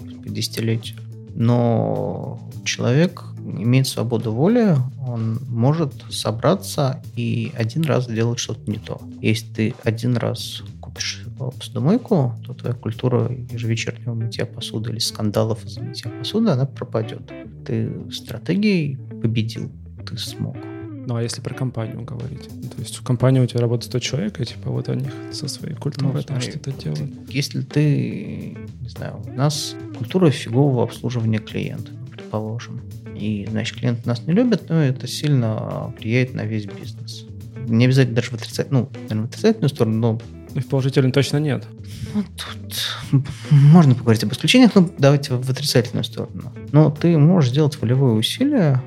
может 0.00 0.22
по 0.22 0.28
десятилетию. 0.28 0.98
Но 1.34 2.40
человек 2.64 3.24
имеет 3.44 3.86
свободу 3.86 4.32
воли, 4.32 4.76
он 5.06 5.38
может 5.48 5.92
собраться 6.10 7.02
и 7.16 7.52
один 7.56 7.82
раз 7.84 8.04
сделать 8.04 8.38
что-то 8.38 8.70
не 8.70 8.78
то. 8.78 9.00
Если 9.20 9.52
ты 9.52 9.74
один 9.84 10.16
раз 10.16 10.62
купишь 10.80 11.24
посудомойку, 11.38 12.34
то 12.46 12.54
твоя 12.54 12.74
культура 12.74 13.30
ежевечернего 13.50 14.14
мытья 14.14 14.46
посуды 14.46 14.90
или 14.90 14.98
скандалов 14.98 15.64
из-за 15.64 15.82
мытья 15.82 16.10
посуды, 16.10 16.50
она 16.50 16.66
пропадет. 16.66 17.30
Ты 17.66 18.10
стратегией 18.10 18.96
победил, 19.20 19.70
ты 20.06 20.16
смог. 20.16 20.56
Ну, 21.06 21.16
а 21.16 21.22
если 21.22 21.42
про 21.42 21.54
компанию 21.54 22.02
говорить? 22.02 22.48
То 22.48 22.80
есть 22.80 22.96
в 22.96 23.04
компании 23.04 23.40
у 23.40 23.46
тебя 23.46 23.60
работает 23.60 23.90
100 23.90 23.98
человек, 23.98 24.40
и 24.40 24.46
типа 24.46 24.70
вот 24.70 24.88
они 24.88 25.06
со 25.32 25.48
своей 25.48 25.74
культурой 25.74 26.14
ну, 26.14 26.22
там 26.22 26.40
что-то 26.40 26.72
делают. 26.72 27.10
Если 27.28 27.60
ты, 27.60 28.56
не 28.80 28.88
знаю, 28.88 29.20
у 29.22 29.32
нас 29.32 29.76
культура 29.98 30.30
фигового 30.30 30.84
обслуживания 30.84 31.40
клиента, 31.40 31.92
предположим 32.10 32.80
и, 33.24 33.46
значит, 33.46 33.78
клиенты 33.78 34.06
нас 34.06 34.26
не 34.26 34.34
любят, 34.34 34.68
но 34.68 34.82
это 34.82 35.06
сильно 35.06 35.94
влияет 35.98 36.34
на 36.34 36.44
весь 36.44 36.66
бизнес. 36.66 37.26
Не 37.66 37.86
обязательно 37.86 38.16
даже 38.16 38.30
в 38.30 38.34
отрицательную, 38.34 38.88
ну, 38.92 39.00
наверное, 39.00 39.26
в 39.26 39.30
отрицательную 39.30 39.68
сторону, 39.70 39.96
но 39.96 40.20
и 40.54 40.60
в 40.60 40.68
положительную 40.68 41.12
точно 41.12 41.38
нет. 41.38 41.64
Ну, 42.12 42.22
тут 42.22 43.22
можно 43.50 43.94
поговорить 43.94 44.22
об 44.24 44.32
исключениях, 44.32 44.74
но 44.74 44.90
давайте 44.98 45.34
в 45.34 45.50
отрицательную 45.50 46.04
сторону. 46.04 46.52
Но 46.72 46.90
ты 46.90 47.16
можешь 47.16 47.50
сделать 47.50 47.80
волевое 47.80 48.12
усилие, 48.12 48.82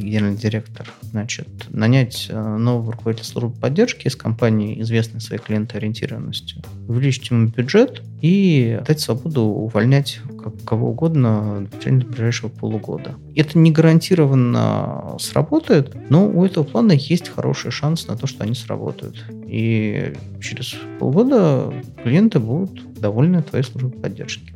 генеральный 0.00 0.36
директор, 0.36 0.88
значит, 1.02 1.48
нанять 1.70 2.26
э, 2.28 2.56
нового 2.56 2.92
руководителя 2.92 3.26
службы 3.26 3.58
поддержки 3.58 4.06
из 4.06 4.16
компании, 4.16 4.80
известной 4.82 5.20
своей 5.20 5.42
клиентоориентированностью, 5.42 6.62
увеличить 6.88 7.30
ему 7.30 7.48
бюджет 7.48 8.02
и 8.20 8.80
дать 8.86 9.00
свободу 9.00 9.42
увольнять 9.42 10.20
кого 10.64 10.90
угодно 10.90 11.68
в 11.72 11.78
течение 11.78 12.06
ближайшего 12.06 12.48
полугода. 12.48 13.14
Это 13.34 13.58
не 13.58 13.70
гарантированно 13.70 15.16
сработает, 15.18 15.94
но 16.10 16.28
у 16.28 16.44
этого 16.44 16.64
плана 16.64 16.92
есть 16.92 17.28
хороший 17.28 17.70
шанс 17.70 18.06
на 18.06 18.16
то, 18.16 18.26
что 18.26 18.44
они 18.44 18.54
сработают. 18.54 19.24
И 19.46 20.14
через 20.40 20.74
полгода 20.98 21.72
клиенты 22.02 22.38
будут 22.38 23.00
довольны 23.00 23.42
твоей 23.42 23.64
службой 23.64 23.92
поддержки. 23.92 24.54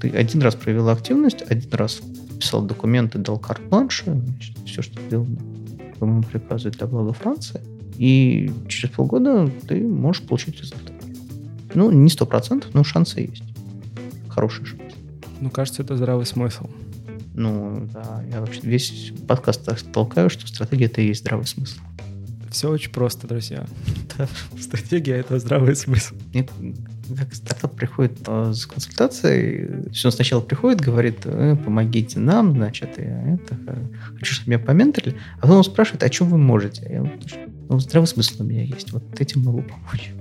Ты 0.00 0.10
один 0.10 0.42
раз 0.42 0.54
проявил 0.54 0.88
активность, 0.88 1.42
один 1.48 1.72
раз 1.72 2.00
писал 2.38 2.62
документы, 2.62 3.18
дал 3.18 3.38
карт-бланш, 3.38 4.04
все, 4.66 4.82
что 4.82 5.00
сделано 5.02 5.36
по 5.98 6.06
моему 6.06 6.22
приказу 6.22 6.70
для 6.70 6.86
блага 6.86 7.12
Франции, 7.12 7.60
и 7.96 8.52
через 8.68 8.94
полгода 8.94 9.50
ты 9.66 9.80
можешь 9.80 10.22
получить 10.22 10.60
результат. 10.60 10.92
Ну, 11.74 11.90
не 11.90 12.10
сто 12.10 12.26
процентов, 12.26 12.74
но 12.74 12.84
шансы 12.84 13.20
есть. 13.20 13.42
Хороший 14.28 14.64
шанс. 14.64 14.82
Ну, 15.40 15.50
кажется, 15.50 15.82
это 15.82 15.96
здравый 15.96 16.26
смысл. 16.26 16.66
Ну, 17.34 17.88
да, 17.92 18.24
я 18.30 18.40
вообще 18.40 18.60
весь 18.62 19.12
подкаст 19.28 19.64
так 19.64 19.80
толкаю, 19.82 20.30
что 20.30 20.46
стратегия— 20.46 20.84
это 20.86 21.02
и 21.02 21.08
есть 21.08 21.20
здравый 21.20 21.46
смысл. 21.46 21.80
Все 22.50 22.70
очень 22.70 22.90
просто, 22.90 23.26
друзья. 23.26 23.66
Да. 24.16 24.26
Стратегия— 24.58 25.14
это 25.16 25.38
здравый 25.38 25.76
смысл. 25.76 26.14
Мне 26.32 26.48
как 27.14 27.34
стартап 27.34 27.74
приходит 27.74 28.18
э, 28.26 28.52
с 28.52 28.66
консультацией, 28.66 29.90
все 29.92 30.10
сначала 30.10 30.40
приходит, 30.40 30.80
говорит, 30.80 31.20
э, 31.24 31.56
помогите 31.64 32.18
нам, 32.18 32.52
значит, 32.52 32.98
я 32.98 33.34
это, 33.34 33.56
хочу, 34.18 34.34
чтобы 34.34 34.50
меня 34.50 34.58
поменторили, 34.58 35.16
а 35.38 35.42
потом 35.42 35.58
он 35.58 35.64
спрашивает, 35.64 36.02
а 36.02 36.12
что 36.12 36.24
вы 36.24 36.38
можете? 36.38 36.86
Я, 36.88 37.12
ну, 37.68 37.78
здравый 37.78 38.06
смысл 38.06 38.42
у 38.42 38.44
меня 38.44 38.62
есть, 38.62 38.92
вот 38.92 39.02
этим 39.20 39.42
могу 39.42 39.62
помочь. 39.62 40.12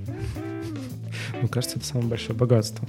Мне 1.39 1.49
кажется, 1.49 1.77
это 1.77 1.86
самое 1.86 2.09
большое 2.09 2.38
богатство. 2.38 2.88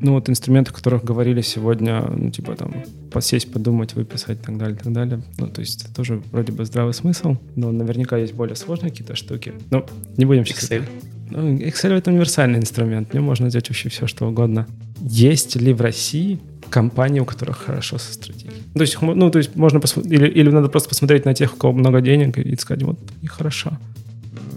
Ну 0.00 0.12
вот 0.12 0.28
инструменты, 0.28 0.72
о 0.72 0.74
которых 0.74 1.04
говорили 1.04 1.40
сегодня, 1.40 2.02
ну 2.02 2.30
типа 2.30 2.54
там 2.54 2.84
посесть, 3.10 3.50
подумать, 3.50 3.94
выписать 3.94 4.38
и 4.38 4.42
так 4.42 4.58
далее, 4.58 4.76
и 4.76 4.78
так 4.78 4.92
далее. 4.92 5.22
Ну 5.38 5.48
то 5.48 5.60
есть 5.60 5.84
это 5.84 5.94
тоже 5.94 6.22
вроде 6.32 6.52
бы 6.52 6.64
здравый 6.66 6.92
смысл, 6.92 7.36
но 7.54 7.72
наверняка 7.72 8.18
есть 8.18 8.34
более 8.34 8.56
сложные 8.56 8.90
какие-то 8.90 9.16
штуки. 9.16 9.54
Ну 9.70 9.86
не 10.16 10.26
будем 10.26 10.44
сейчас... 10.44 10.70
Excel. 10.70 10.84
Ну, 11.30 11.56
Excel 11.56 11.92
это 11.96 12.10
универсальный 12.10 12.58
инструмент, 12.58 13.10
в 13.10 13.14
нем 13.14 13.24
можно 13.24 13.48
сделать 13.50 13.68
вообще 13.68 13.88
все, 13.88 14.06
что 14.06 14.26
угодно. 14.26 14.66
Есть 15.00 15.56
ли 15.56 15.72
в 15.72 15.80
России 15.80 16.38
компании, 16.70 17.20
у 17.20 17.24
которых 17.24 17.58
хорошо 17.58 17.98
со 17.98 18.12
стратегией? 18.12 18.62
То 18.74 18.80
есть, 18.80 19.00
ну, 19.00 19.30
то 19.30 19.38
есть 19.38 19.56
можно 19.56 19.80
посмотреть, 19.80 20.12
или, 20.12 20.28
или 20.28 20.50
надо 20.50 20.68
просто 20.68 20.88
посмотреть 20.88 21.24
на 21.24 21.34
тех, 21.34 21.54
у 21.54 21.56
кого 21.56 21.72
много 21.72 22.00
денег, 22.00 22.38
и 22.38 22.56
сказать, 22.56 22.82
вот, 22.82 22.98
и 23.22 23.26
хорошо. 23.26 23.78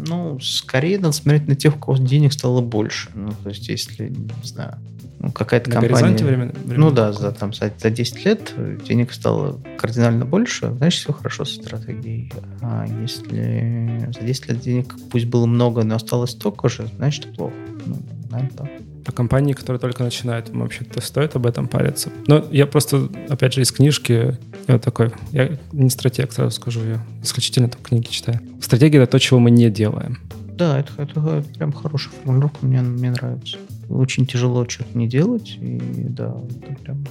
Ну, 0.09 0.39
скорее 0.39 0.97
надо 0.97 1.13
смотреть 1.13 1.47
на 1.47 1.55
тех, 1.55 1.75
у 1.75 1.79
кого 1.79 1.97
денег 1.97 2.33
стало 2.33 2.61
больше. 2.61 3.09
Ну, 3.13 3.31
то 3.43 3.49
есть, 3.49 3.69
если, 3.69 4.09
не 4.09 4.47
знаю, 4.47 4.77
ну, 5.19 5.31
какая-то 5.31 5.69
на 5.69 5.81
компания... 5.81 6.23
Времен, 6.23 6.51
времен 6.51 6.79
ну 6.79 6.91
да, 6.91 7.11
за, 7.11 7.31
там, 7.31 7.53
за, 7.53 7.71
за 7.77 7.89
10 7.89 8.25
лет 8.25 8.53
денег 8.85 9.11
стало 9.11 9.59
кардинально 9.77 10.25
больше, 10.25 10.73
значит, 10.77 11.01
все 11.01 11.13
хорошо 11.13 11.45
со 11.45 11.55
стратегией. 11.55 12.31
А 12.61 12.85
если 13.01 14.09
за 14.17 14.25
10 14.25 14.49
лет 14.49 14.59
денег 14.61 14.95
пусть 15.11 15.25
было 15.25 15.45
много, 15.45 15.83
но 15.83 15.95
осталось 15.95 16.31
столько 16.31 16.69
же, 16.69 16.89
значит, 16.95 17.35
плохо. 17.35 17.53
Ну, 17.85 17.97
наверное, 18.31 18.57
так. 18.57 18.69
А 19.09 19.11
компании, 19.11 19.53
которые 19.53 19.79
только 19.79 20.03
начинают, 20.03 20.49
вообще-то 20.49 21.01
стоит 21.01 21.35
об 21.35 21.47
этом 21.47 21.67
париться. 21.67 22.11
Но 22.27 22.45
я 22.51 22.67
просто, 22.67 23.09
опять 23.27 23.53
же, 23.53 23.61
из 23.61 23.71
книжки, 23.71 24.37
я 24.67 24.75
вот 24.75 24.83
такой, 24.83 25.11
я 25.31 25.57
не 25.71 25.89
стратег, 25.89 26.31
сразу 26.31 26.51
скажу, 26.51 26.81
я 26.85 27.03
исключительно 27.23 27.69
только 27.69 27.89
книги 27.89 28.05
читаю. 28.05 28.39
Стратегия— 28.61 28.99
это 29.01 29.13
то, 29.13 29.19
чего 29.19 29.39
мы 29.39 29.49
не 29.49 29.71
делаем. 29.71 30.19
Да, 30.53 30.79
это, 30.79 30.91
это, 30.97 31.19
это 31.19 31.43
прям 31.57 31.71
хорошая 31.71 32.13
формулировка, 32.21 32.63
мне, 32.63 32.81
мне 32.81 33.09
нравится. 33.09 33.57
Очень 33.89 34.27
тяжело 34.27 34.69
что-то 34.69 34.95
не 34.95 35.07
делать, 35.07 35.57
и 35.59 35.79
да, 36.09 36.35
это 36.69 36.79
прям... 36.83 37.03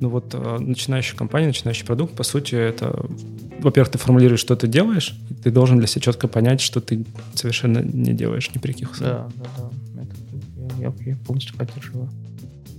Ну 0.00 0.10
вот 0.10 0.34
э, 0.34 0.58
начинающая 0.60 1.16
компания, 1.16 1.46
начинающий 1.46 1.86
продукт, 1.86 2.14
по 2.14 2.24
сути, 2.24 2.56
это, 2.56 3.06
во-первых, 3.60 3.90
ты 3.90 3.96
формулируешь, 3.96 4.40
что 4.40 4.54
ты 4.54 4.66
делаешь, 4.66 5.18
и 5.30 5.34
ты 5.34 5.50
должен 5.50 5.78
для 5.78 5.86
себя 5.86 6.02
четко 6.02 6.28
понять, 6.28 6.60
что 6.60 6.82
ты 6.82 7.06
совершенно 7.32 7.78
не 7.78 8.12
делаешь 8.12 8.50
ни 8.54 8.58
при 8.58 8.72
каких 8.72 8.92
условиях. 8.92 9.28
Да, 9.34 9.44
да, 9.44 9.50
да. 9.56 9.70
Я, 10.78 10.92
я 11.00 11.16
полностью 11.16 11.56
поддерживаю. 11.56 12.10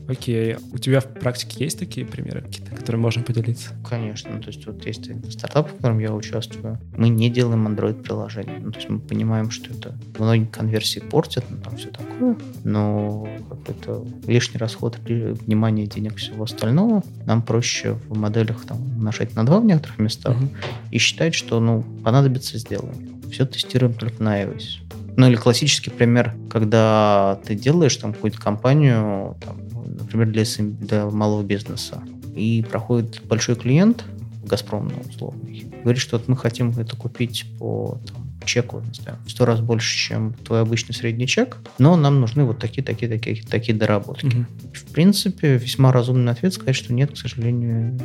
Окей. 0.10 0.58
У 0.74 0.80
тебя 0.80 1.02
в 1.02 1.06
практике 1.06 1.66
есть 1.66 1.78
такие 1.78 2.04
примеры 2.04 2.42
какие-то, 2.42 2.76
которые 2.76 3.00
можно 3.00 3.22
поделиться? 3.22 3.70
Конечно. 3.88 4.42
То 4.42 4.48
есть 4.48 4.66
вот 4.66 4.84
есть 4.88 5.08
стартап, 5.32 5.70
в 5.70 5.76
котором 5.76 6.00
я 6.00 6.12
участвую. 6.14 6.80
Мы 6.98 7.10
не 7.10 7.30
делаем 7.30 7.68
Android-приложение. 7.68 8.58
Ну, 8.60 8.72
то 8.72 8.80
есть 8.80 8.90
мы 8.90 9.00
понимаем, 9.00 9.52
что 9.52 9.72
это 9.72 9.96
многие 10.18 10.48
конверсии 10.48 11.00
портят, 11.00 11.46
ну, 11.52 11.58
там 11.58 11.78
все 11.78 11.90
такое. 11.90 12.36
Но 12.64 13.30
это 13.68 14.04
лишний 14.26 14.58
расход 14.58 14.98
внимания, 15.06 15.86
денег, 15.86 16.16
всего 16.16 16.46
остального. 16.46 17.04
Нам 17.28 17.44
проще 17.44 17.94
в 18.08 18.18
моделях 18.18 18.66
там 18.66 19.04
нажать 19.04 19.36
на 19.36 19.46
два 19.46 19.60
в 19.60 19.66
некоторых 19.66 20.00
местах 20.00 20.36
uh-huh. 20.36 20.50
и 20.90 20.98
считать, 20.98 21.36
что 21.36 21.60
ну, 21.60 21.84
понадобится, 22.04 22.58
сделаем. 22.58 23.22
Все 23.30 23.46
тестируем 23.46 23.94
только 23.94 24.24
на 24.24 24.42
iOS. 24.42 24.82
Ну 25.16 25.28
или 25.28 25.36
классический 25.36 25.90
пример, 25.90 26.36
когда 26.50 27.40
ты 27.46 27.56
делаешь 27.56 27.96
там 27.98 28.14
какую-то 28.14 28.40
компанию, 28.40 29.36
там, 29.42 29.58
например, 30.00 30.28
для, 30.28 30.44
для 30.58 31.06
малого 31.10 31.44
бизнеса. 31.44 32.02
И 32.36 32.66
проходит 32.70 33.22
большой 33.26 33.56
клиент, 33.56 34.06
Газпром, 34.46 34.88
ну, 34.88 35.02
условный, 35.10 35.66
говорит, 35.84 36.02
что 36.02 36.18
вот 36.18 36.28
мы 36.28 36.36
хотим 36.38 36.72
это 36.72 36.96
купить 36.96 37.46
по 37.60 37.98
там, 38.08 38.19
чеку, 38.50 38.82
не 38.82 38.94
знаю, 38.94 39.18
в 39.26 39.32
сто 39.32 39.46
раз 39.46 39.62
больше, 39.62 39.96
чем 39.96 40.34
твой 40.34 40.62
обычный 40.62 40.94
средний 40.94 41.28
чек, 41.28 41.58
но 41.78 41.96
нам 41.96 42.20
нужны 42.20 42.44
вот 42.44 42.60
такие, 42.60 42.84
такие, 42.84 43.10
такие, 43.10 43.44
такие 43.44 43.78
доработки. 43.78 44.26
Угу. 44.26 44.46
В 44.74 44.92
принципе, 44.92 45.58
весьма 45.58 45.92
разумный 45.92 46.32
ответ 46.32 46.54
сказать, 46.54 46.76
что 46.76 46.94
нет, 46.94 47.12
к 47.12 47.18
сожалению, 47.18 48.00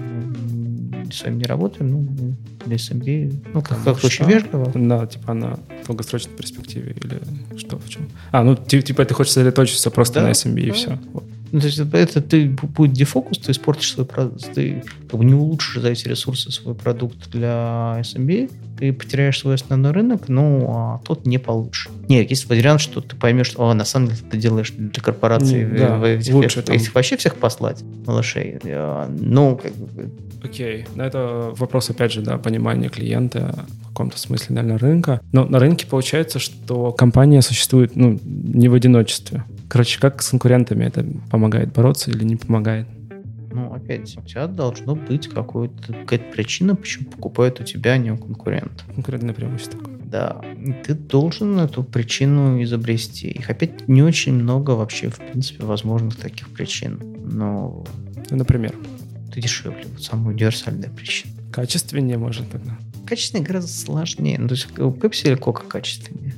с 1.11 1.23
вами 1.23 1.37
не 1.37 1.45
работаем, 1.45 1.91
ну, 1.91 2.37
для 2.67 2.77
SMB, 2.77 3.51
ну, 3.53 3.63
как, 3.63 3.83
как 3.83 4.05
очень 4.05 4.27
вежливо. 4.27 4.71
Да, 4.75 5.07
типа 5.07 5.35
на 5.35 5.59
долгосрочной 5.87 6.35
перспективе 6.35 6.95
или 7.03 7.21
что, 7.59 7.79
в 7.79 7.89
чем? 7.89 8.09
А, 8.31 8.43
ну, 8.43 8.57
типа 8.57 9.05
ты 9.05 9.15
хочешь 9.15 9.33
сосредоточиться 9.33 9.91
просто 9.91 10.21
да, 10.21 10.27
на 10.27 10.31
SMB 10.31 10.55
да. 10.55 10.61
и 10.61 10.71
все. 10.71 10.99
Вот. 11.13 11.25
Ну, 11.53 11.61
то 11.61 11.67
есть 11.67 11.79
это 11.79 12.21
ты 12.21 12.49
будет 12.49 12.93
дефокус, 12.93 13.39
ты 13.39 13.53
испортишь 13.53 13.93
свой 13.93 14.07
продукт, 14.07 14.53
ты 14.55 14.83
как 15.09 15.19
бы 15.19 15.25
не 15.25 15.35
улучшишь 15.35 15.81
за 15.81 15.91
эти 15.91 16.09
ресурсы 16.09 16.51
свой 16.51 16.75
продукт 16.75 17.31
для 17.31 17.99
SMB, 18.01 18.51
ты 18.79 18.93
потеряешь 18.93 19.39
свой 19.39 19.55
основной 19.55 19.93
рынок, 19.93 20.29
ну, 20.29 20.67
а 20.69 21.01
тот 21.05 21.27
не 21.27 21.39
получишь. 21.39 21.89
Нет, 22.09 22.29
есть 22.31 22.49
вариант, 22.49 22.81
что 22.81 23.01
ты 23.01 23.15
поймешь, 23.15 23.47
что 23.47 23.69
а, 23.69 23.75
на 23.75 23.85
самом 23.85 24.09
деле 24.09 24.19
ты 24.31 24.37
делаешь 24.37 24.73
для 24.73 25.01
корпорации 25.01 25.65
mm, 25.65 25.79
да, 25.79 26.09
этих, 26.09 26.35
лучше 26.35 26.63
там. 26.63 26.75
если 26.75 26.91
вообще 26.91 27.17
всех 27.17 27.37
послать, 27.37 27.83
малышей. 28.07 28.59
Ну, 28.65 29.57
как 29.63 29.75
бы... 29.77 30.11
Окей, 30.43 30.83
okay. 30.83 30.89
Ну, 30.95 31.05
это 31.05 31.53
вопрос, 31.57 31.89
опять 31.91 32.13
же, 32.13 32.21
да, 32.21 32.37
понимания 32.37 32.89
клиента, 32.89 33.65
в 33.83 33.89
каком-то 33.89 34.19
смысле, 34.19 34.57
наверное, 34.57 34.79
рынка. 34.79 35.21
Но 35.33 35.45
на 35.45 35.59
рынке 35.59 35.87
получается, 35.87 36.39
что 36.39 36.93
компания 36.93 37.41
существует, 37.43 37.97
ну, 37.97 38.19
не 38.25 38.69
в 38.69 38.75
одиночестве. 38.75 39.45
Короче, 39.69 40.01
как 40.01 40.23
с 40.23 40.31
конкурентами 40.31 40.85
это 40.85 41.07
помогает 41.31 41.73
бороться 41.73 42.11
или 42.11 42.25
не 42.25 42.37
помогает? 42.37 42.87
Ну, 43.51 43.73
опять, 43.73 44.17
у 44.19 44.23
тебя 44.23 44.49
должно 44.49 44.97
быть 44.97 45.29
какая-то 45.29 46.25
причина, 46.33 46.75
почему 46.75 47.09
покупают 47.11 47.61
у 47.61 47.65
тебя, 47.65 47.93
а 47.93 47.99
не 47.99 48.11
у 48.11 48.17
конкурента. 48.17 48.85
Конкурентное 48.95 49.33
преимущество. 49.33 49.81
Да. 50.05 50.41
Ты 50.85 50.95
должен 50.95 51.59
эту 51.59 51.85
причину 51.85 52.63
изобрести. 52.63 53.29
Их 53.29 53.51
опять 53.51 53.87
не 53.89 54.03
очень 54.03 54.35
много 54.35 54.73
вообще, 54.73 55.09
в 55.09 55.19
принципе, 55.19 55.65
возможных 55.65 56.17
таких 56.17 56.49
причин. 56.49 56.99
Но... 57.25 57.85
Ну, 58.31 58.37
например? 58.37 58.75
Ты 59.33 59.41
дешевле. 59.41 59.85
Вот 59.93 60.03
самая 60.03 60.35
универсальная 60.35 60.91
причина. 60.91 61.33
Качественнее, 61.53 62.19
может, 62.19 62.51
тогда? 62.51 62.77
Качественнее 63.07 63.47
гораздо 63.47 63.71
сложнее. 63.71 64.39
Ну, 64.39 64.49
то 64.49 64.55
есть 64.55 64.79
у 64.79 64.91
Pepsi 64.91 65.29
или 65.29 65.39
Coca 65.39 65.67
качественнее? 65.67 66.35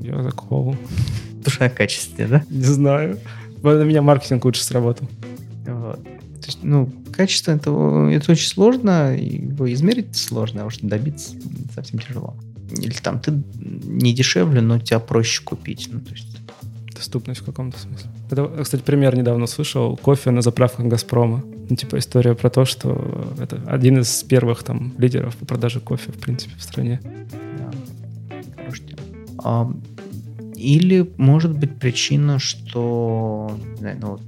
Я 0.00 0.22
за 0.22 0.30
колу. 0.30 0.76
Душа 1.44 1.68
качественнее, 1.68 2.28
да? 2.28 2.44
Не 2.50 2.64
знаю. 2.64 3.18
На 3.62 3.82
меня 3.82 4.02
маркетинг 4.02 4.44
лучше 4.44 4.62
сработал. 4.62 5.08
Вот. 5.66 6.02
То 6.02 6.46
есть, 6.46 6.58
ну, 6.62 6.90
качество 7.12 7.52
это, 7.52 7.70
это 8.10 8.32
очень 8.32 8.48
сложно, 8.48 9.16
его 9.16 9.72
измерить 9.72 10.16
сложно, 10.16 10.62
а 10.62 10.66
уж 10.66 10.78
добиться 10.78 11.36
совсем 11.74 12.00
тяжело. 12.00 12.36
Или 12.70 12.94
там 12.94 13.20
ты 13.20 13.42
не 13.54 14.12
дешевле, 14.12 14.60
но 14.60 14.78
тебя 14.78 14.98
проще 14.98 15.42
купить. 15.42 15.88
Ну, 15.92 16.00
то 16.00 16.10
есть... 16.10 16.26
Доступность 16.94 17.40
в 17.40 17.44
каком-то 17.44 17.80
смысле. 17.80 18.10
Это, 18.30 18.62
кстати, 18.62 18.80
пример 18.80 19.16
недавно 19.16 19.48
слышал. 19.48 19.96
Кофе 19.96 20.30
на 20.30 20.40
заправках 20.40 20.86
Газпрома. 20.86 21.42
Ну, 21.68 21.74
типа 21.74 21.98
история 21.98 22.36
про 22.36 22.48
то, 22.48 22.64
что 22.64 23.34
это 23.40 23.60
один 23.66 23.98
из 23.98 24.22
первых 24.22 24.62
там 24.62 24.92
лидеров 24.98 25.34
по 25.36 25.44
продаже 25.44 25.80
кофе, 25.80 26.12
в 26.12 26.18
принципе, 26.20 26.54
в 26.56 26.62
стране. 26.62 27.00
Да. 27.58 27.72
Хорошая 28.56 28.86
тема. 28.86 29.76
Или, 30.62 31.10
может 31.16 31.58
быть, 31.58 31.78
причина, 31.78 32.38
что 32.38 33.58
ну, 33.80 34.10
вот, 34.10 34.22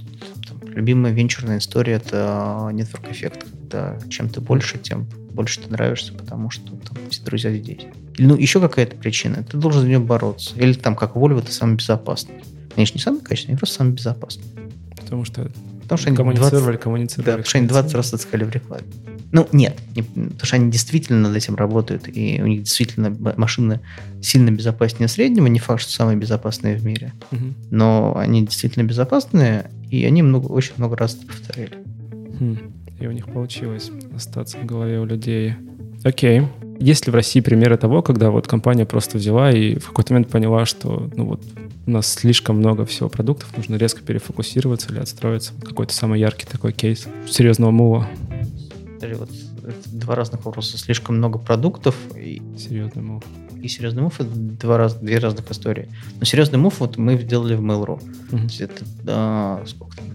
там, 0.47 0.69
любимая 0.73 1.13
венчурная 1.13 1.59
история— 1.59 1.93
это 2.05 2.69
нетворк 2.73 3.09
эффект, 3.09 3.45
когда 3.49 3.97
чем 4.09 4.29
ты 4.29 4.41
больше, 4.41 4.77
тем 4.77 5.07
больше 5.31 5.61
ты 5.61 5.71
нравишься, 5.71 6.13
потому 6.13 6.49
что 6.49 6.75
там 6.75 6.97
все 7.09 7.23
друзья 7.23 7.53
здесь. 7.53 7.87
Или, 8.17 8.25
ну, 8.27 8.35
еще 8.35 8.59
какая-то 8.59 8.95
причина. 8.95 9.43
Ты 9.43 9.57
должен 9.57 9.81
за 9.81 9.87
нее 9.87 9.99
бороться. 9.99 10.55
Или 10.55 10.73
там, 10.73 10.95
как 10.95 11.15
Volvo, 11.15 11.41
ты 11.41 11.51
самый 11.51 11.77
безопасный. 11.77 12.35
Конечно, 12.73 12.97
не 12.97 13.01
самый 13.01 13.21
качественный, 13.21 13.57
просто 13.57 13.75
самый 13.75 13.93
безопасный. 13.93 14.45
Потому 14.95 15.25
что 15.25 15.49
Потому 15.85 15.99
что 15.99 16.07
они 16.07 16.17
коммуницировали, 16.17 16.63
20, 16.63 16.81
коммуницировали. 16.81 17.25
Да, 17.25 17.31
потому 17.33 17.47
что 17.47 17.57
они 17.59 17.67
20 17.67 17.93
раз 17.93 18.07
это 18.07 18.17
сказали 18.17 18.43
в 18.45 18.49
рекламе. 18.49 18.83
Ну, 19.35 19.45
нет, 19.51 19.77
не, 19.97 20.01
потому 20.01 20.45
что 20.45 20.55
они 20.55 20.71
действительно 20.71 21.19
над 21.19 21.35
этим 21.35 21.55
работают, 21.55 22.07
и 22.07 22.41
у 22.41 22.47
них 22.47 22.63
действительно 22.63 23.13
машины 23.35 23.81
сильно 24.21 24.49
безопаснее 24.49 25.09
среднего, 25.09 25.47
не 25.47 25.59
факт, 25.59 25.81
что 25.81 25.91
самые 25.91 26.15
безопасные 26.15 26.77
в 26.77 26.85
мире, 26.85 27.11
угу. 27.33 27.53
но 27.69 28.15
они 28.15 28.45
действительно 28.45 28.83
безопасные, 28.83 29.69
и 29.91 30.05
они 30.05 30.23
много, 30.23 30.45
очень 30.45 30.71
много 30.77 30.95
раз 30.95 31.15
это 31.15 31.27
повторяли. 31.27 31.77
Хм. 32.39 32.57
И 32.97 33.07
у 33.07 33.11
них 33.11 33.25
получилось 33.25 33.91
остаться 34.15 34.57
в 34.57 34.65
голове 34.65 35.01
у 35.01 35.05
людей. 35.05 35.55
Окей. 36.05 36.43
Есть 36.79 37.05
ли 37.05 37.11
в 37.11 37.15
России 37.15 37.41
примеры 37.41 37.75
того, 37.75 38.01
когда 38.01 38.31
вот 38.31 38.47
компания 38.47 38.85
просто 38.85 39.17
взяла 39.17 39.51
и 39.51 39.77
в 39.77 39.89
какой-то 39.89 40.13
момент 40.13 40.29
поняла, 40.29 40.65
что 40.65 41.11
ну 41.13 41.25
вот 41.25 41.41
у 41.87 41.91
нас 41.91 42.07
слишком 42.07 42.57
много 42.57 42.85
всего 42.85 43.09
продуктов, 43.09 43.55
нужно 43.57 43.75
резко 43.75 44.01
перефокусироваться 44.01 44.91
или 44.91 44.99
отстроиться? 44.99 45.51
Какой-то 45.61 45.93
самый 45.93 46.19
яркий 46.19 46.47
такой 46.47 46.71
кейс 46.71 47.05
серьезного 47.29 47.71
мува? 47.71 48.07
Подожди, 49.13 49.33
вот 49.63 49.75
два 49.85 50.15
разных 50.15 50.45
вопроса. 50.45 50.77
Слишком 50.77 51.17
много 51.17 51.39
продуктов. 51.39 51.95
И... 52.15 52.41
Серьезный 52.57 53.03
мув. 53.03 53.23
И 53.61 53.67
серьезный 53.67 54.03
мув 54.03 54.19
это 54.19 54.29
два 54.31 54.77
раз, 54.77 54.95
две 54.95 55.17
разных 55.17 55.49
истории. 55.51 55.89
Но 56.19 56.25
серьезный 56.25 56.59
мув 56.59 56.79
вот 56.79 56.97
мы 56.97 57.17
сделали 57.17 57.55
в 57.55 57.61
Mail.ru. 57.61 58.01
Uh-huh. 58.29 58.63
Это 58.63 58.85
да, 59.03 59.61
сколько 59.65 59.97
там? 59.97 60.05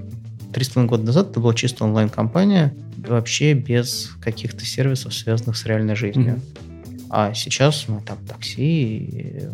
Три 0.52 0.64
с 0.64 0.68
половиной 0.68 0.90
года 0.90 1.04
назад 1.04 1.30
это 1.30 1.40
была 1.40 1.54
чисто 1.54 1.84
онлайн-компания, 1.84 2.74
вообще 2.96 3.54
без 3.54 4.10
каких-то 4.20 4.64
сервисов, 4.64 5.14
связанных 5.14 5.56
с 5.56 5.64
реальной 5.64 5.94
жизнью. 5.96 6.40
Uh-huh. 6.40 7.06
А 7.10 7.34
сейчас 7.34 7.86
мы 7.88 8.00
там 8.02 8.18
такси, 8.26 9.48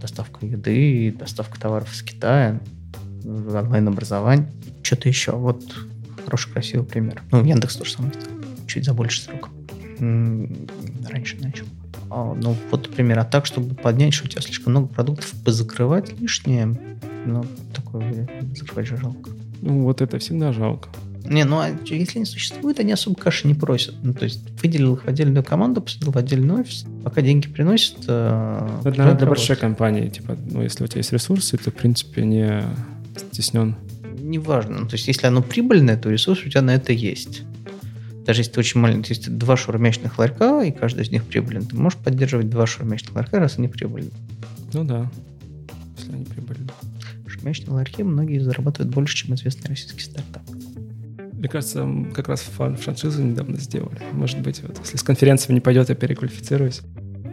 доставка 0.00 0.46
еды, 0.46 1.14
доставка 1.18 1.60
товаров 1.60 1.92
из 1.92 2.02
Китая, 2.02 2.60
онлайн-образование, 3.24 4.50
что-то 4.82 5.08
еще. 5.08 5.32
Вот 5.32 5.62
хороший, 6.24 6.50
красивый 6.50 6.86
пример. 6.86 7.22
Ну, 7.30 7.44
Яндекс 7.44 7.76
тоже 7.76 7.92
самое 7.92 8.14
чуть 8.72 8.84
за 8.84 8.94
больше 8.94 9.22
срок. 9.22 9.50
Раньше 9.98 11.36
начал. 11.40 11.66
А, 12.10 12.34
ну, 12.34 12.56
вот 12.70 12.90
пример. 12.90 13.18
А 13.18 13.24
так, 13.24 13.46
чтобы 13.46 13.74
поднять, 13.74 14.14
что 14.14 14.26
у 14.26 14.28
тебя 14.28 14.42
слишком 14.42 14.72
много 14.72 14.88
продуктов, 14.88 15.32
позакрывать 15.44 16.18
лишнее, 16.20 16.76
ну, 17.26 17.44
такое 17.74 18.28
закрывать 18.54 18.86
же 18.86 18.96
жалко. 18.96 19.30
Ну, 19.60 19.82
вот 19.82 20.00
это 20.00 20.18
всегда 20.18 20.52
жалко. 20.52 20.88
Не, 21.24 21.44
ну 21.44 21.58
а 21.60 21.70
если 21.84 22.18
не 22.18 22.24
существует, 22.24 22.80
они 22.80 22.92
особо 22.92 23.16
каши 23.16 23.46
не 23.46 23.54
просят. 23.54 23.94
Ну, 24.02 24.12
то 24.12 24.24
есть 24.24 24.40
выделил 24.60 24.94
их 24.94 25.04
в 25.04 25.08
отдельную 25.08 25.44
команду, 25.44 25.80
посадил 25.80 26.10
в 26.10 26.18
отдельный 26.18 26.54
офис, 26.54 26.84
пока 27.04 27.22
деньги 27.22 27.46
приносят. 27.46 27.98
Э, 28.08 28.80
это, 28.80 28.98
наверное, 28.98 29.18
для 29.18 29.26
большой 29.28 29.56
компании. 29.56 30.08
Типа, 30.08 30.36
ну, 30.50 30.62
если 30.62 30.82
у 30.82 30.86
тебя 30.86 30.98
есть 30.98 31.12
ресурсы, 31.12 31.56
ты, 31.56 31.70
в 31.70 31.74
принципе, 31.74 32.24
не 32.24 32.64
стеснен. 33.16 33.76
Неважно. 34.18 34.80
Ну, 34.80 34.88
то 34.88 34.94
есть, 34.94 35.06
если 35.06 35.26
оно 35.26 35.42
прибыльное, 35.42 35.96
то 35.96 36.10
ресурс 36.10 36.44
у 36.44 36.48
тебя 36.48 36.62
на 36.62 36.74
это 36.74 36.92
есть. 36.92 37.42
Даже 38.24 38.40
если 38.40 38.52
ты 38.52 38.60
очень 38.60 38.80
маленький, 38.80 39.14
если 39.14 39.30
два 39.30 39.56
шаурмячных 39.56 40.18
ларька, 40.18 40.62
и 40.62 40.70
каждый 40.70 41.04
из 41.04 41.10
них 41.10 41.24
прибыльный, 41.24 41.66
ты 41.66 41.76
можешь 41.76 41.98
поддерживать 41.98 42.48
два 42.48 42.66
шаурмячных 42.66 43.14
ларька, 43.14 43.40
раз 43.40 43.58
они 43.58 43.68
прибыльны. 43.68 44.10
Ну 44.72 44.84
да, 44.84 45.10
если 45.98 46.12
они 46.12 46.24
прибыльны. 46.24 46.68
Шаурмячные 47.26 47.74
ларьки 47.74 48.02
многие 48.02 48.38
зарабатывают 48.38 48.94
больше, 48.94 49.16
чем 49.16 49.34
известный 49.34 49.68
российский 49.68 50.02
стартап. 50.02 50.42
Мне 51.32 51.48
кажется, 51.48 51.88
как 52.14 52.28
раз 52.28 52.42
франшизу 52.42 53.22
недавно 53.22 53.58
сделали. 53.58 53.98
Может 54.12 54.40
быть, 54.40 54.62
вот, 54.62 54.78
если 54.78 54.96
с 54.96 55.02
конференции 55.02 55.52
не 55.52 55.60
пойдет, 55.60 55.88
я 55.88 55.96
переквалифицируюсь. 55.96 56.82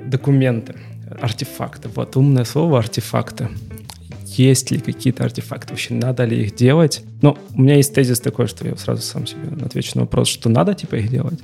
Документы, 0.07 0.75
артефакты. 1.21 1.89
Вот 1.89 2.17
умное 2.17 2.45
слово 2.45 2.79
артефакты 2.79 3.49
есть 4.37 4.71
ли 4.71 4.79
какие-то 4.79 5.23
артефакты, 5.23 5.73
вообще 5.73 5.93
надо 5.93 6.25
ли 6.25 6.43
их 6.43 6.55
делать. 6.55 7.03
Но 7.21 7.37
у 7.55 7.61
меня 7.61 7.75
есть 7.75 7.93
тезис 7.93 8.19
такой, 8.19 8.47
что 8.47 8.67
я 8.67 8.75
сразу 8.77 9.01
сам 9.01 9.25
себе 9.25 9.49
отвечу 9.63 9.91
на 9.95 10.01
вопрос, 10.01 10.27
что 10.27 10.49
надо 10.49 10.73
типа 10.73 10.95
их 10.95 11.09
делать. 11.09 11.39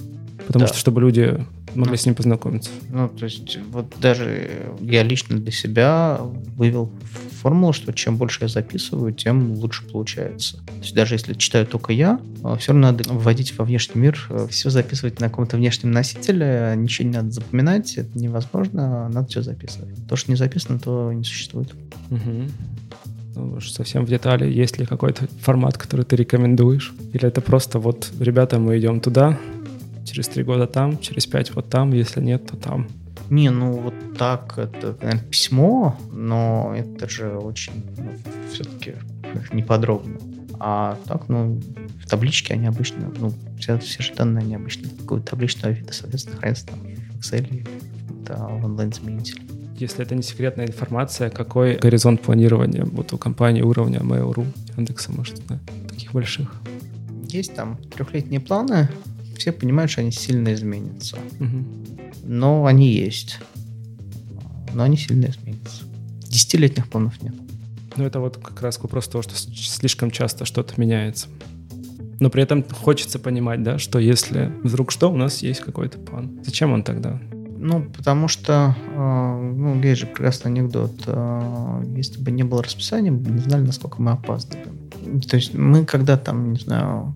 Потому 0.48 0.66
да. 0.66 0.68
что, 0.68 0.78
чтобы 0.78 1.02
люди 1.02 1.44
могли 1.74 1.92
ну, 1.92 1.98
с 1.98 2.06
ним 2.06 2.16
познакомиться. 2.16 2.70
Ну, 2.90 3.10
то 3.10 3.26
есть, 3.26 3.58
вот 3.72 3.94
даже 4.00 4.50
я 4.82 5.04
лично 5.04 5.38
для 5.38 5.52
себя 5.52 6.20
вывел 6.56 6.92
формулу, 7.46 7.74
что 7.74 7.94
чем 7.94 8.18
больше 8.18 8.40
я 8.42 8.48
записываю, 8.48 9.14
тем 9.14 9.52
лучше 9.54 9.86
получается. 9.86 10.58
То 10.66 10.74
есть, 10.82 10.96
даже 10.96 11.14
если 11.14 11.36
читаю 11.36 11.68
только 11.68 11.94
я, 11.94 12.20
а, 12.44 12.56
все 12.56 12.72
равно 12.72 12.92
надо 12.92 13.04
вводить 13.14 13.56
во 13.56 13.66
внешний 13.66 14.02
мир, 14.02 14.20
э, 14.32 14.48
все 14.50 14.72
записывать 14.72 15.20
на 15.20 15.30
каком-то 15.30 15.56
внешнем 15.56 15.92
носителе, 15.92 16.74
ничего 16.76 17.08
не 17.08 17.14
надо 17.14 17.30
запоминать, 17.30 17.98
это 17.98 18.18
невозможно, 18.18 19.10
надо 19.10 19.28
все 19.28 19.44
записывать. 19.44 19.96
То, 20.10 20.16
что 20.16 20.32
не 20.32 20.38
записано, 20.38 20.80
то 20.80 21.14
не 21.14 21.24
существует. 21.24 21.72
Угу. 22.10 22.50
Ну, 23.36 23.62
совсем 23.62 24.06
в 24.06 24.10
детали, 24.10 24.52
есть 24.52 24.80
ли 24.80 24.88
какой-то 24.88 25.28
формат, 25.40 25.78
который 25.78 26.04
ты 26.04 26.16
рекомендуешь? 26.16 26.96
Или 27.14 27.28
это 27.28 27.42
просто 27.42 27.78
вот, 27.78 28.12
ребята, 28.20 28.58
мы 28.58 28.80
идем 28.80 29.02
туда, 29.02 29.38
через 30.04 30.30
три 30.30 30.42
года 30.42 30.66
там, 30.66 30.98
через 30.98 31.28
пять 31.28 31.54
вот 31.54 31.70
там, 31.70 31.94
если 31.94 32.22
нет, 32.22 32.48
то 32.48 32.58
там. 32.58 32.88
Не, 33.30 33.50
ну 33.50 33.72
вот 33.74 33.94
так, 34.18 34.58
это, 34.58 34.96
наверное, 35.02 35.24
письмо, 35.30 35.98
но 36.12 36.74
это 36.76 37.10
же 37.10 37.38
очень, 37.38 37.84
ну, 37.98 38.12
все-таки 38.52 38.96
неподробно. 39.52 40.18
А 40.60 40.98
так, 41.06 41.28
ну, 41.28 41.60
в 42.04 42.08
табличке 42.08 42.54
они 42.54 42.68
обычно, 42.68 43.12
ну, 43.20 43.34
все, 43.60 43.78
все 43.80 44.04
же 44.04 44.14
данные 44.14 44.44
они 44.44 44.56
обычно 44.56 44.90
какого-то 44.90 45.32
табличного 45.32 45.74
вида, 45.74 45.92
соответственно, 45.92 46.38
хранятся 46.38 46.68
там 46.68 46.80
в 46.80 47.20
Excel 47.20 47.48
или 47.50 47.66
в 48.28 48.66
онлайн-заменителе. 48.66 49.42
Если 49.78 50.04
это 50.06 50.16
не 50.16 50.24
секретная 50.24 50.68
информация, 50.68 51.30
какой 51.30 51.76
горизонт 51.76 52.22
планирования 52.22 52.86
вот 52.86 53.12
у 53.12 53.18
компании 53.18 53.62
уровня 53.62 54.00
Mail.ru, 54.00 54.46
Яндекса, 54.78 55.12
может, 55.12 55.46
да, 55.48 55.60
таких 55.90 56.14
больших? 56.14 56.56
Есть 57.28 57.56
там 57.56 57.78
трехлетние 57.94 58.40
планы, 58.40 58.88
все 59.38 59.52
понимают, 59.52 59.92
что 59.92 60.02
они 60.02 60.12
сильно 60.12 60.54
изменятся. 60.54 61.18
Угу. 61.40 61.66
Но 62.24 62.66
они 62.66 62.92
есть. 62.92 63.40
Но 64.74 64.84
они 64.84 64.98
сильно 64.98 65.26
изменятся. 65.26 65.84
Десятилетних 66.28 66.88
планов 66.90 67.22
нет. 67.22 67.34
Ну, 67.96 68.04
это 68.04 68.20
вот 68.20 68.38
как 68.38 68.62
раз 68.62 68.80
вопрос 68.80 69.08
того, 69.08 69.22
что 69.22 69.36
слишком 69.36 70.12
часто 70.12 70.46
что-то 70.46 70.74
меняется. 70.78 71.28
Но 72.20 72.30
при 72.30 72.44
этом 72.44 72.64
хочется 72.64 73.20
понимать, 73.20 73.64
да, 73.64 73.78
что 73.78 74.00
если 74.00 74.52
вдруг 74.64 74.92
что, 74.92 75.12
у 75.12 75.16
нас 75.16 75.42
есть 75.42 75.62
какой-то 75.62 75.98
план. 76.00 76.40
Зачем 76.44 76.74
он 76.74 76.84
тогда? 76.84 77.20
Ну, 77.58 77.84
потому 77.84 78.28
что, 78.28 78.76
э, 78.94 79.54
ну, 79.56 79.82
есть 79.82 80.02
же 80.02 80.08
прекрасный 80.08 80.52
анекдот. 80.52 80.92
Э, 81.08 81.84
если 81.96 82.22
бы 82.22 82.32
не 82.32 82.44
было 82.44 82.64
расписания, 82.64 83.12
мы 83.12 83.20
бы 83.20 83.32
не 83.32 83.40
знали, 83.40 83.66
насколько 83.66 84.02
мы 84.02 84.12
опаздываем. 84.12 85.22
То 85.22 85.36
есть 85.36 85.54
мы 85.54 85.86
когда 85.86 86.18
там, 86.18 86.54
не 86.54 86.60
знаю, 86.60 87.16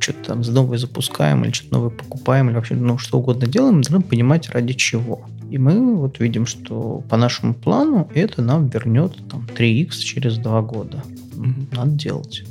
что-то 0.00 0.24
там 0.24 0.40
новое 0.40 0.78
запускаем 0.78 1.44
или 1.44 1.52
что-то 1.52 1.74
новое 1.74 1.90
покупаем 1.90 2.48
или 2.48 2.56
вообще 2.56 2.74
ну, 2.74 2.98
что 2.98 3.18
угодно 3.18 3.46
делаем, 3.46 3.82
должны 3.82 4.00
понимать 4.00 4.50
ради 4.50 4.72
чего. 4.72 5.24
И 5.50 5.58
мы 5.58 5.96
вот 5.96 6.20
видим, 6.20 6.46
что 6.46 7.02
по 7.08 7.16
нашему 7.16 7.54
плану 7.54 8.10
это 8.14 8.42
нам 8.42 8.68
вернет 8.68 9.16
там 9.28 9.46
3х 9.56 9.90
через 9.98 10.36
2 10.38 10.62
года. 10.62 11.02
Mm-hmm. 11.34 11.76
Надо 11.76 11.90
делать. 11.92 12.44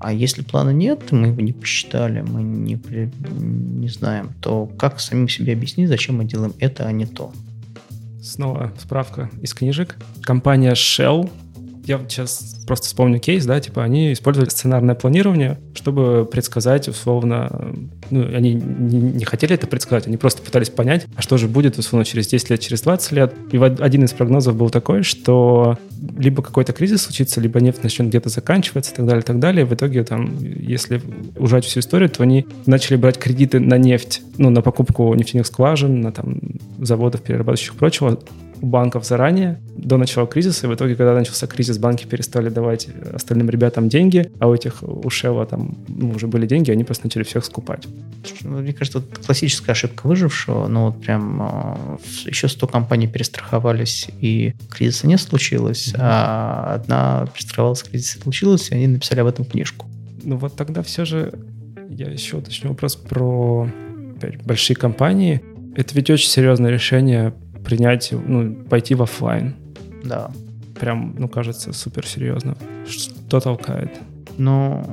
А 0.00 0.12
если 0.12 0.42
плана 0.42 0.70
нет, 0.70 1.12
мы 1.12 1.28
его 1.28 1.40
не 1.42 1.52
посчитали, 1.52 2.22
мы 2.22 2.42
не, 2.42 2.80
не 3.38 3.88
знаем, 3.88 4.30
то 4.40 4.66
как 4.78 4.98
самим 4.98 5.28
себе 5.28 5.52
объяснить, 5.52 5.88
зачем 5.88 6.16
мы 6.16 6.24
делаем 6.24 6.54
это, 6.58 6.86
а 6.86 6.92
не 6.92 7.04
то? 7.04 7.32
Снова 8.22 8.72
справка 8.78 9.30
из 9.42 9.52
книжек. 9.52 9.96
Компания 10.22 10.72
Shell 10.72 11.30
я 11.84 11.98
сейчас 12.08 12.62
просто 12.66 12.86
вспомню 12.86 13.18
кейс, 13.18 13.44
да, 13.44 13.60
типа 13.60 13.82
они 13.82 14.12
использовали 14.12 14.48
сценарное 14.48 14.94
планирование, 14.94 15.58
чтобы 15.74 16.28
предсказать 16.30 16.88
условно, 16.88 17.74
ну, 18.10 18.22
они 18.34 18.54
не, 18.54 19.24
хотели 19.24 19.54
это 19.54 19.66
предсказать, 19.66 20.06
они 20.06 20.16
просто 20.16 20.42
пытались 20.42 20.70
понять, 20.70 21.06
а 21.16 21.22
что 21.22 21.36
же 21.36 21.48
будет 21.48 21.78
условно 21.78 22.04
через 22.04 22.26
10 22.28 22.50
лет, 22.50 22.60
через 22.60 22.82
20 22.82 23.12
лет. 23.12 23.34
И 23.52 23.58
один 23.58 24.04
из 24.04 24.12
прогнозов 24.12 24.56
был 24.56 24.70
такой, 24.70 25.02
что 25.02 25.78
либо 26.18 26.42
какой-то 26.42 26.72
кризис 26.72 27.02
случится, 27.02 27.40
либо 27.40 27.60
нефть 27.60 27.82
начнет 27.82 28.08
где-то 28.08 28.28
заканчиваться 28.28 28.92
и 28.92 28.96
так 28.96 29.06
далее, 29.06 29.22
и 29.22 29.24
так 29.24 29.38
далее. 29.38 29.64
В 29.64 29.74
итоге 29.74 30.04
там, 30.04 30.38
если 30.42 31.00
ужать 31.36 31.64
всю 31.64 31.80
историю, 31.80 32.08
то 32.08 32.22
они 32.22 32.46
начали 32.66 32.96
брать 32.96 33.18
кредиты 33.18 33.60
на 33.60 33.78
нефть, 33.78 34.22
ну, 34.38 34.50
на 34.50 34.62
покупку 34.62 35.14
нефтяных 35.14 35.46
скважин, 35.46 36.00
на 36.00 36.12
там 36.12 36.38
заводов, 36.78 37.22
перерабатывающих 37.22 37.74
прочего, 37.74 38.18
у 38.60 38.66
банков 38.66 39.06
заранее, 39.06 39.58
до 39.76 39.96
начала 39.96 40.26
кризиса, 40.26 40.66
и 40.66 40.70
в 40.70 40.74
итоге, 40.74 40.94
когда 40.94 41.14
начался 41.14 41.46
кризис, 41.46 41.78
банки 41.78 42.06
перестали 42.06 42.48
давать 42.48 42.88
остальным 43.12 43.48
ребятам 43.50 43.88
деньги, 43.88 44.30
а 44.38 44.48
у 44.48 44.54
этих, 44.54 44.82
у 44.82 45.08
Шева 45.10 45.46
там 45.46 45.78
ну, 45.88 46.10
уже 46.10 46.26
были 46.26 46.46
деньги, 46.46 46.70
они 46.70 46.84
просто 46.84 47.06
начали 47.06 47.22
всех 47.22 47.44
скупать. 47.44 47.86
Ну, 48.42 48.58
мне 48.58 48.72
кажется, 48.72 48.98
это 48.98 49.20
классическая 49.20 49.72
ошибка 49.72 50.06
выжившего, 50.06 50.66
но 50.68 50.86
вот 50.86 51.00
прям 51.00 51.42
э, 51.42 51.98
еще 52.26 52.48
100 52.48 52.66
компаний 52.66 53.08
перестраховались, 53.08 54.08
и 54.20 54.54
кризиса 54.70 55.06
не 55.06 55.16
случилось, 55.16 55.94
а 55.96 56.74
одна 56.74 57.26
перестраховалась, 57.34 57.82
кризис 57.82 58.18
случилось, 58.22 58.70
и 58.70 58.74
они 58.74 58.86
написали 58.86 59.20
об 59.20 59.26
этом 59.26 59.44
книжку. 59.44 59.86
Ну 60.22 60.36
вот 60.36 60.54
тогда 60.56 60.82
все 60.82 61.04
же 61.04 61.32
я 61.88 62.08
еще 62.08 62.36
уточню 62.36 62.70
вопрос 62.70 62.96
про 62.96 63.68
опять, 64.16 64.42
большие 64.42 64.76
компании. 64.76 65.40
Это 65.76 65.94
ведь 65.94 66.10
очень 66.10 66.28
серьезное 66.28 66.70
решение 66.70 67.32
принять, 67.64 68.12
ну, 68.12 68.54
пойти 68.54 68.94
в 68.94 69.02
офлайн. 69.02 69.54
Да. 70.04 70.30
Прям, 70.78 71.14
ну, 71.18 71.28
кажется, 71.28 71.72
супер 71.72 72.06
серьезно. 72.06 72.56
Что 72.86 73.40
толкает? 73.40 73.90
Ну, 74.38 74.84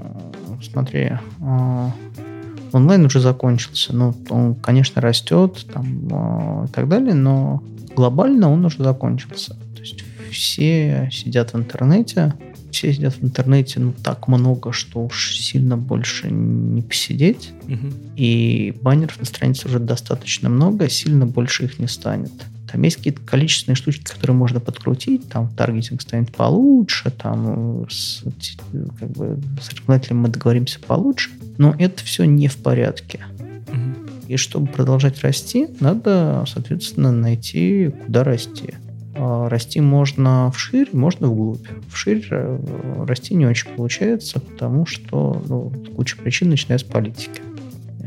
смотри, 0.62 1.12
а, 1.42 1.92
онлайн 2.74 3.06
уже 3.06 3.20
закончился. 3.20 3.96
Ну, 3.96 4.14
он, 4.30 4.56
конечно, 4.56 5.02
растет 5.02 5.66
там 5.74 6.10
а, 6.12 6.66
и 6.66 6.68
так 6.70 6.88
далее, 6.90 7.14
но 7.14 7.64
глобально 7.96 8.52
он 8.52 8.66
уже 8.66 8.84
закончился. 8.84 9.56
То 9.76 9.82
есть 9.82 10.04
все 10.32 11.10
сидят 11.12 11.54
в 11.54 11.58
интернете, 11.58 12.34
все 12.72 12.94
сидят 12.94 13.16
в 13.16 13.24
интернете, 13.24 13.80
ну, 13.80 13.94
так 14.04 14.28
много, 14.28 14.72
что 14.72 15.06
уж 15.06 15.36
сильно 15.38 15.78
больше 15.78 16.30
не 16.30 16.82
посидеть. 16.82 17.52
Угу. 17.64 17.94
И 18.18 18.76
баннеров 18.82 19.20
на 19.20 19.26
странице 19.26 19.68
уже 19.68 19.80
достаточно 19.80 20.50
много, 20.50 20.90
сильно 20.90 21.26
больше 21.26 21.66
их 21.66 21.80
не 21.80 21.88
станет. 21.88 22.32
Там 22.72 22.82
есть 22.82 22.98
какие-то 22.98 23.22
количественные 23.22 23.76
штучки, 23.76 24.04
которые 24.04 24.36
можно 24.36 24.60
подкрутить, 24.60 25.30
там 25.30 25.50
таргетинг 25.50 26.02
станет 26.02 26.36
получше, 26.36 27.12
там 27.12 27.88
с, 27.90 28.24
как 29.00 29.10
бы, 29.12 29.40
с 29.62 29.74
рекламодателем 29.74 30.20
мы 30.20 30.30
договоримся 30.30 30.80
получше, 30.80 31.32
но 31.58 31.74
это 31.78 32.04
все 32.04 32.26
не 32.26 32.48
в 32.48 32.58
порядке. 32.58 33.22
И 34.28 34.36
чтобы 34.36 34.68
продолжать 34.68 35.22
расти, 35.22 35.68
надо, 35.80 36.44
соответственно, 36.48 37.12
найти, 37.12 37.94
куда 38.06 38.26
расти. 38.26 38.74
А, 39.16 39.50
расти 39.50 39.80
можно 39.80 40.52
вширь, 40.52 40.90
можно 40.94 41.28
вглубь. 41.28 41.66
Вширь 41.90 42.28
э, 42.30 43.06
расти 43.08 43.34
не 43.36 43.46
очень 43.46 43.70
получается, 43.70 44.40
потому 44.40 44.86
что 44.86 45.42
ну, 45.48 45.72
куча 45.96 46.18
причин, 46.18 46.50
начиная 46.50 46.78
с 46.78 46.84
политики. 46.84 47.42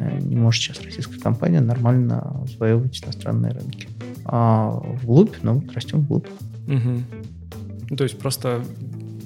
Э, 0.00 0.18
не 0.18 0.34
может 0.34 0.62
сейчас 0.62 0.82
российская 0.82 1.20
компания 1.20 1.60
нормально 1.60 2.42
завоевывать 2.46 3.02
иностранные 3.04 3.52
рынки. 3.52 3.86
А 4.24 4.70
вглубь, 5.02 5.34
ну, 5.42 5.62
растем 5.74 6.00
вглубь. 6.00 6.26
Угу. 6.66 7.02
Ну, 7.90 7.96
то 7.96 8.04
есть 8.04 8.18
просто, 8.18 8.64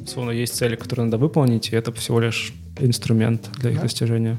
словно, 0.06 0.32
есть 0.32 0.56
цели, 0.56 0.74
которые 0.74 1.04
надо 1.04 1.18
выполнить, 1.18 1.72
и 1.72 1.76
это 1.76 1.92
всего 1.92 2.18
лишь 2.18 2.52
инструмент 2.80 3.50
для 3.60 3.70
их 3.70 3.76
да. 3.76 3.82
достижения. 3.82 4.36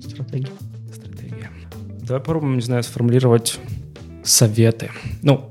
Стратегия. 0.00 0.48
Стратегия. 0.94 1.50
Давай 2.00 2.20
попробуем, 2.20 2.56
не 2.56 2.62
знаю, 2.62 2.82
сформулировать 2.82 3.58
советы. 4.24 4.90
Ну, 5.20 5.50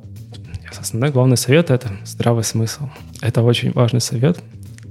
основной 0.80 1.12
главный 1.12 1.38
совет— 1.38 1.70
это 1.70 1.92
здравый 2.06 2.44
смысл. 2.44 2.90
Это 3.22 3.44
очень 3.44 3.72
важный 3.74 4.02
совет. 4.02 4.40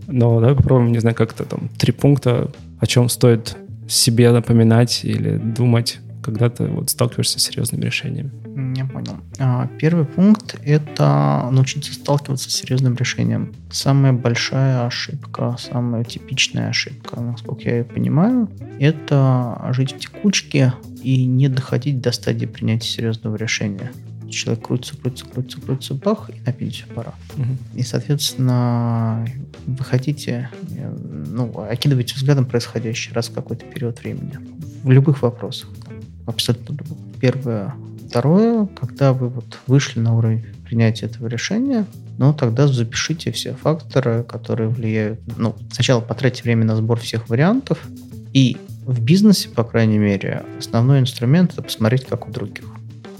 Но 0.06 0.38
давай 0.38 0.54
попробуем, 0.54 0.92
не 0.92 1.00
знаю, 1.00 1.16
как-то 1.16 1.44
там 1.44 1.68
три 1.78 1.92
пункта, 1.92 2.52
о 2.78 2.86
чем 2.86 3.08
стоит 3.08 3.56
себе 3.88 4.30
напоминать 4.32 5.04
или 5.04 5.36
думать, 5.36 5.98
когда 6.22 6.50
ты 6.50 6.64
вот 6.64 6.90
сталкиваешься 6.90 7.40
с 7.40 7.44
серьезными 7.44 7.84
решениями. 7.84 8.30
Я 8.76 8.84
понял. 8.84 9.16
А, 9.38 9.68
первый 9.78 10.04
пункт— 10.04 10.56
это 10.64 11.48
научиться 11.50 11.94
сталкиваться 11.94 12.50
с 12.50 12.54
серьезным 12.54 12.96
решением. 12.96 13.54
Самая 13.70 14.12
большая 14.12 14.86
ошибка, 14.86 15.56
самая 15.58 16.04
типичная 16.04 16.68
ошибка, 16.68 17.20
насколько 17.20 17.62
я 17.62 17.78
ее 17.78 17.84
понимаю, 17.84 18.50
это 18.78 19.70
жить 19.70 19.94
в 19.94 19.98
текучке 19.98 20.74
и 21.02 21.24
не 21.24 21.48
доходить 21.48 22.00
до 22.00 22.12
стадии 22.12 22.46
принятия 22.46 22.88
серьезного 22.88 23.36
решения 23.36 23.90
человек 24.30 24.66
крутится, 24.66 24.96
крутится, 24.96 25.26
крутится, 25.26 25.60
крутится, 25.60 25.94
бах, 25.94 26.30
и 26.30 26.40
на 26.44 26.52
пенсию 26.52 26.88
пора. 26.94 27.14
Угу. 27.36 27.78
И, 27.78 27.82
соответственно, 27.82 29.26
вы 29.66 29.84
хотите, 29.84 30.50
ну, 31.26 31.52
окидываете 31.68 32.14
взглядом 32.14 32.46
происходящее 32.46 33.14
раз 33.14 33.28
в 33.28 33.32
какой-то 33.32 33.64
период 33.64 34.00
времени. 34.00 34.38
В 34.82 34.90
любых 34.90 35.22
вопросах. 35.22 35.68
Абсолютно 36.26 36.72
любых. 36.74 36.98
Первое. 37.20 37.74
Второе, 38.08 38.66
когда 38.66 39.12
вы 39.12 39.28
вот 39.28 39.58
вышли 39.66 40.00
на 40.00 40.16
уровень 40.16 40.44
принятия 40.64 41.06
этого 41.06 41.26
решения, 41.26 41.84
ну, 42.16 42.32
тогда 42.32 42.66
запишите 42.66 43.32
все 43.32 43.54
факторы, 43.54 44.24
которые 44.24 44.68
влияют. 44.68 45.20
Ну, 45.36 45.54
сначала 45.70 46.00
потратьте 46.00 46.42
время 46.42 46.64
на 46.64 46.76
сбор 46.76 46.98
всех 47.00 47.28
вариантов, 47.28 47.86
и 48.32 48.56
в 48.86 49.02
бизнесе, 49.02 49.50
по 49.50 49.64
крайней 49.64 49.98
мере, 49.98 50.44
основной 50.58 51.00
инструмент 51.00 51.52
это 51.52 51.62
посмотреть, 51.62 52.06
как 52.06 52.26
у 52.26 52.30
других 52.30 52.64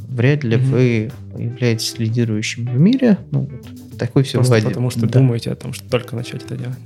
вряд 0.09 0.45
ли 0.45 0.57
mm-hmm. 0.57 0.61
вы 0.61 1.13
являетесь 1.37 1.99
лидирующим 1.99 2.67
в 2.67 2.79
мире. 2.79 3.19
Ну, 3.31 3.49
вот, 3.51 3.99
такой 3.99 4.23
все 4.23 4.39
просто 4.39 4.55
бывает. 4.55 4.69
потому 4.69 4.91
что 4.91 5.03
да. 5.03 5.19
думаете 5.19 5.51
о 5.53 5.57
том, 5.57 5.73
что 5.73 5.89
только 5.89 6.17
начать 6.17 6.45
это 6.45 6.57
делать. 6.57 6.79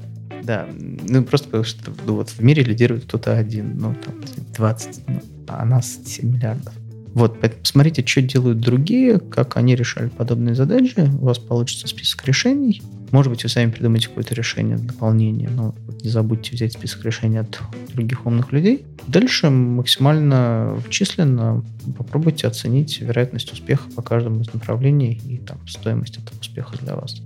Да, 0.43 0.69
ну 0.77 1.23
просто 1.23 1.47
потому 1.47 1.65
что 1.65 1.93
ну, 2.05 2.17
вот 2.17 2.31
в 2.31 2.41
мире 2.41 2.65
лидирует 2.65 3.05
кто-то 3.05 3.37
один, 3.37 3.79
ну 3.79 3.95
там 3.95 4.15
20, 4.57 5.09
ну, 5.09 5.21
а 5.47 5.65
нас 5.65 6.01
7 6.05 6.35
миллиардов. 6.35 6.75
Вот, 7.15 7.39
посмотрите, 7.41 8.05
что 8.07 8.23
делают 8.23 8.61
другие, 8.61 9.19
как 9.19 9.57
они 9.57 9.75
решали 9.75 10.09
подобные 10.09 10.55
задачи, 10.55 11.01
у 11.21 11.25
вас 11.25 11.39
получится 11.39 11.87
список 11.87 12.25
решений, 12.25 12.83
может 13.13 13.31
быть, 13.31 13.43
вы 13.43 13.51
сами 13.51 13.71
придумаете 13.71 14.09
какое-то 14.09 14.35
решение, 14.35 14.79
дополнение, 14.79 15.51
но 15.51 15.75
не 16.03 16.09
забудьте 16.09 16.55
взять 16.55 16.73
список 16.73 17.05
решений 17.05 17.37
от 17.37 17.61
других 17.93 18.25
умных 18.25 18.53
людей. 18.53 18.87
Дальше 19.07 19.51
максимально 19.51 20.83
численно 20.89 21.63
попробуйте 21.99 22.47
оценить 22.47 23.03
вероятность 23.03 23.53
успеха 23.53 23.91
по 23.95 24.01
каждому 24.01 24.41
из 24.41 24.53
направлений 24.55 25.21
и 25.27 25.37
там 25.37 25.59
стоимость 25.69 26.17
этого 26.17 26.41
успеха 26.41 26.79
для 26.79 26.97
вас. 26.97 27.21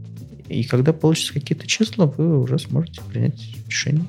И 0.49 0.65
когда 0.65 0.93
получится 0.93 1.33
какие-то 1.33 1.69
числа, 1.69 2.07
вы 2.07 2.41
уже 2.41 2.59
сможете 2.59 3.01
принять 3.03 3.41
решение. 3.69 4.07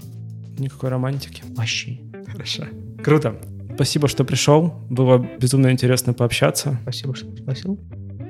Никакой 0.58 0.90
романтики. 0.90 1.44
Вообще. 1.56 2.00
Хорошо. 2.32 2.66
Круто. 3.04 3.40
Спасибо, 3.78 4.08
что 4.08 4.24
пришел. 4.24 4.74
Было 4.90 5.24
безумно 5.40 5.72
интересно 5.72 6.12
пообщаться. 6.12 6.80
Спасибо, 6.82 7.16
что 7.16 7.28
пригласил. 7.28 7.80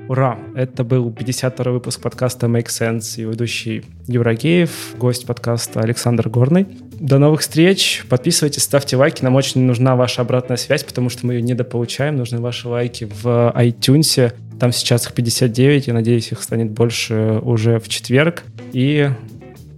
Ура! 0.06 0.38
Это 0.54 0.84
был 0.84 1.08
52-й 1.08 1.72
выпуск 1.72 2.02
подкаста 2.02 2.48
Make 2.48 2.66
Sense 2.66 3.18
и 3.18 3.24
ведущий 3.24 3.82
Юра 4.06 4.34
Геев, 4.34 4.94
гость 4.98 5.24
подкаста 5.24 5.80
Александр 5.80 6.28
Горный. 6.28 6.66
До 7.00 7.16
новых 7.16 7.40
встреч. 7.40 8.04
Подписывайтесь, 8.10 8.62
ставьте 8.62 8.98
лайки. 8.98 9.24
Нам 9.24 9.36
очень 9.36 9.62
нужна 9.62 9.96
ваша 9.96 10.20
обратная 10.20 10.58
связь, 10.58 10.84
потому 10.84 11.08
что 11.08 11.26
мы 11.26 11.32
ее 11.32 11.40
недополучаем. 11.40 12.16
Нужны 12.16 12.40
ваши 12.40 12.68
лайки 12.68 13.08
в 13.22 13.54
iTunes. 13.56 14.34
Там 14.60 14.70
сейчас 14.72 15.06
их 15.06 15.14
59. 15.14 15.86
Я 15.86 15.94
надеюсь, 15.94 16.30
их 16.30 16.42
станет 16.42 16.70
больше 16.72 17.40
уже 17.40 17.78
в 17.78 17.88
четверг. 17.88 18.44
И 18.74 19.08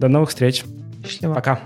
до 0.00 0.08
новых 0.08 0.30
встреч. 0.30 0.64
Счастливо. 1.06 1.34
Пока. 1.34 1.60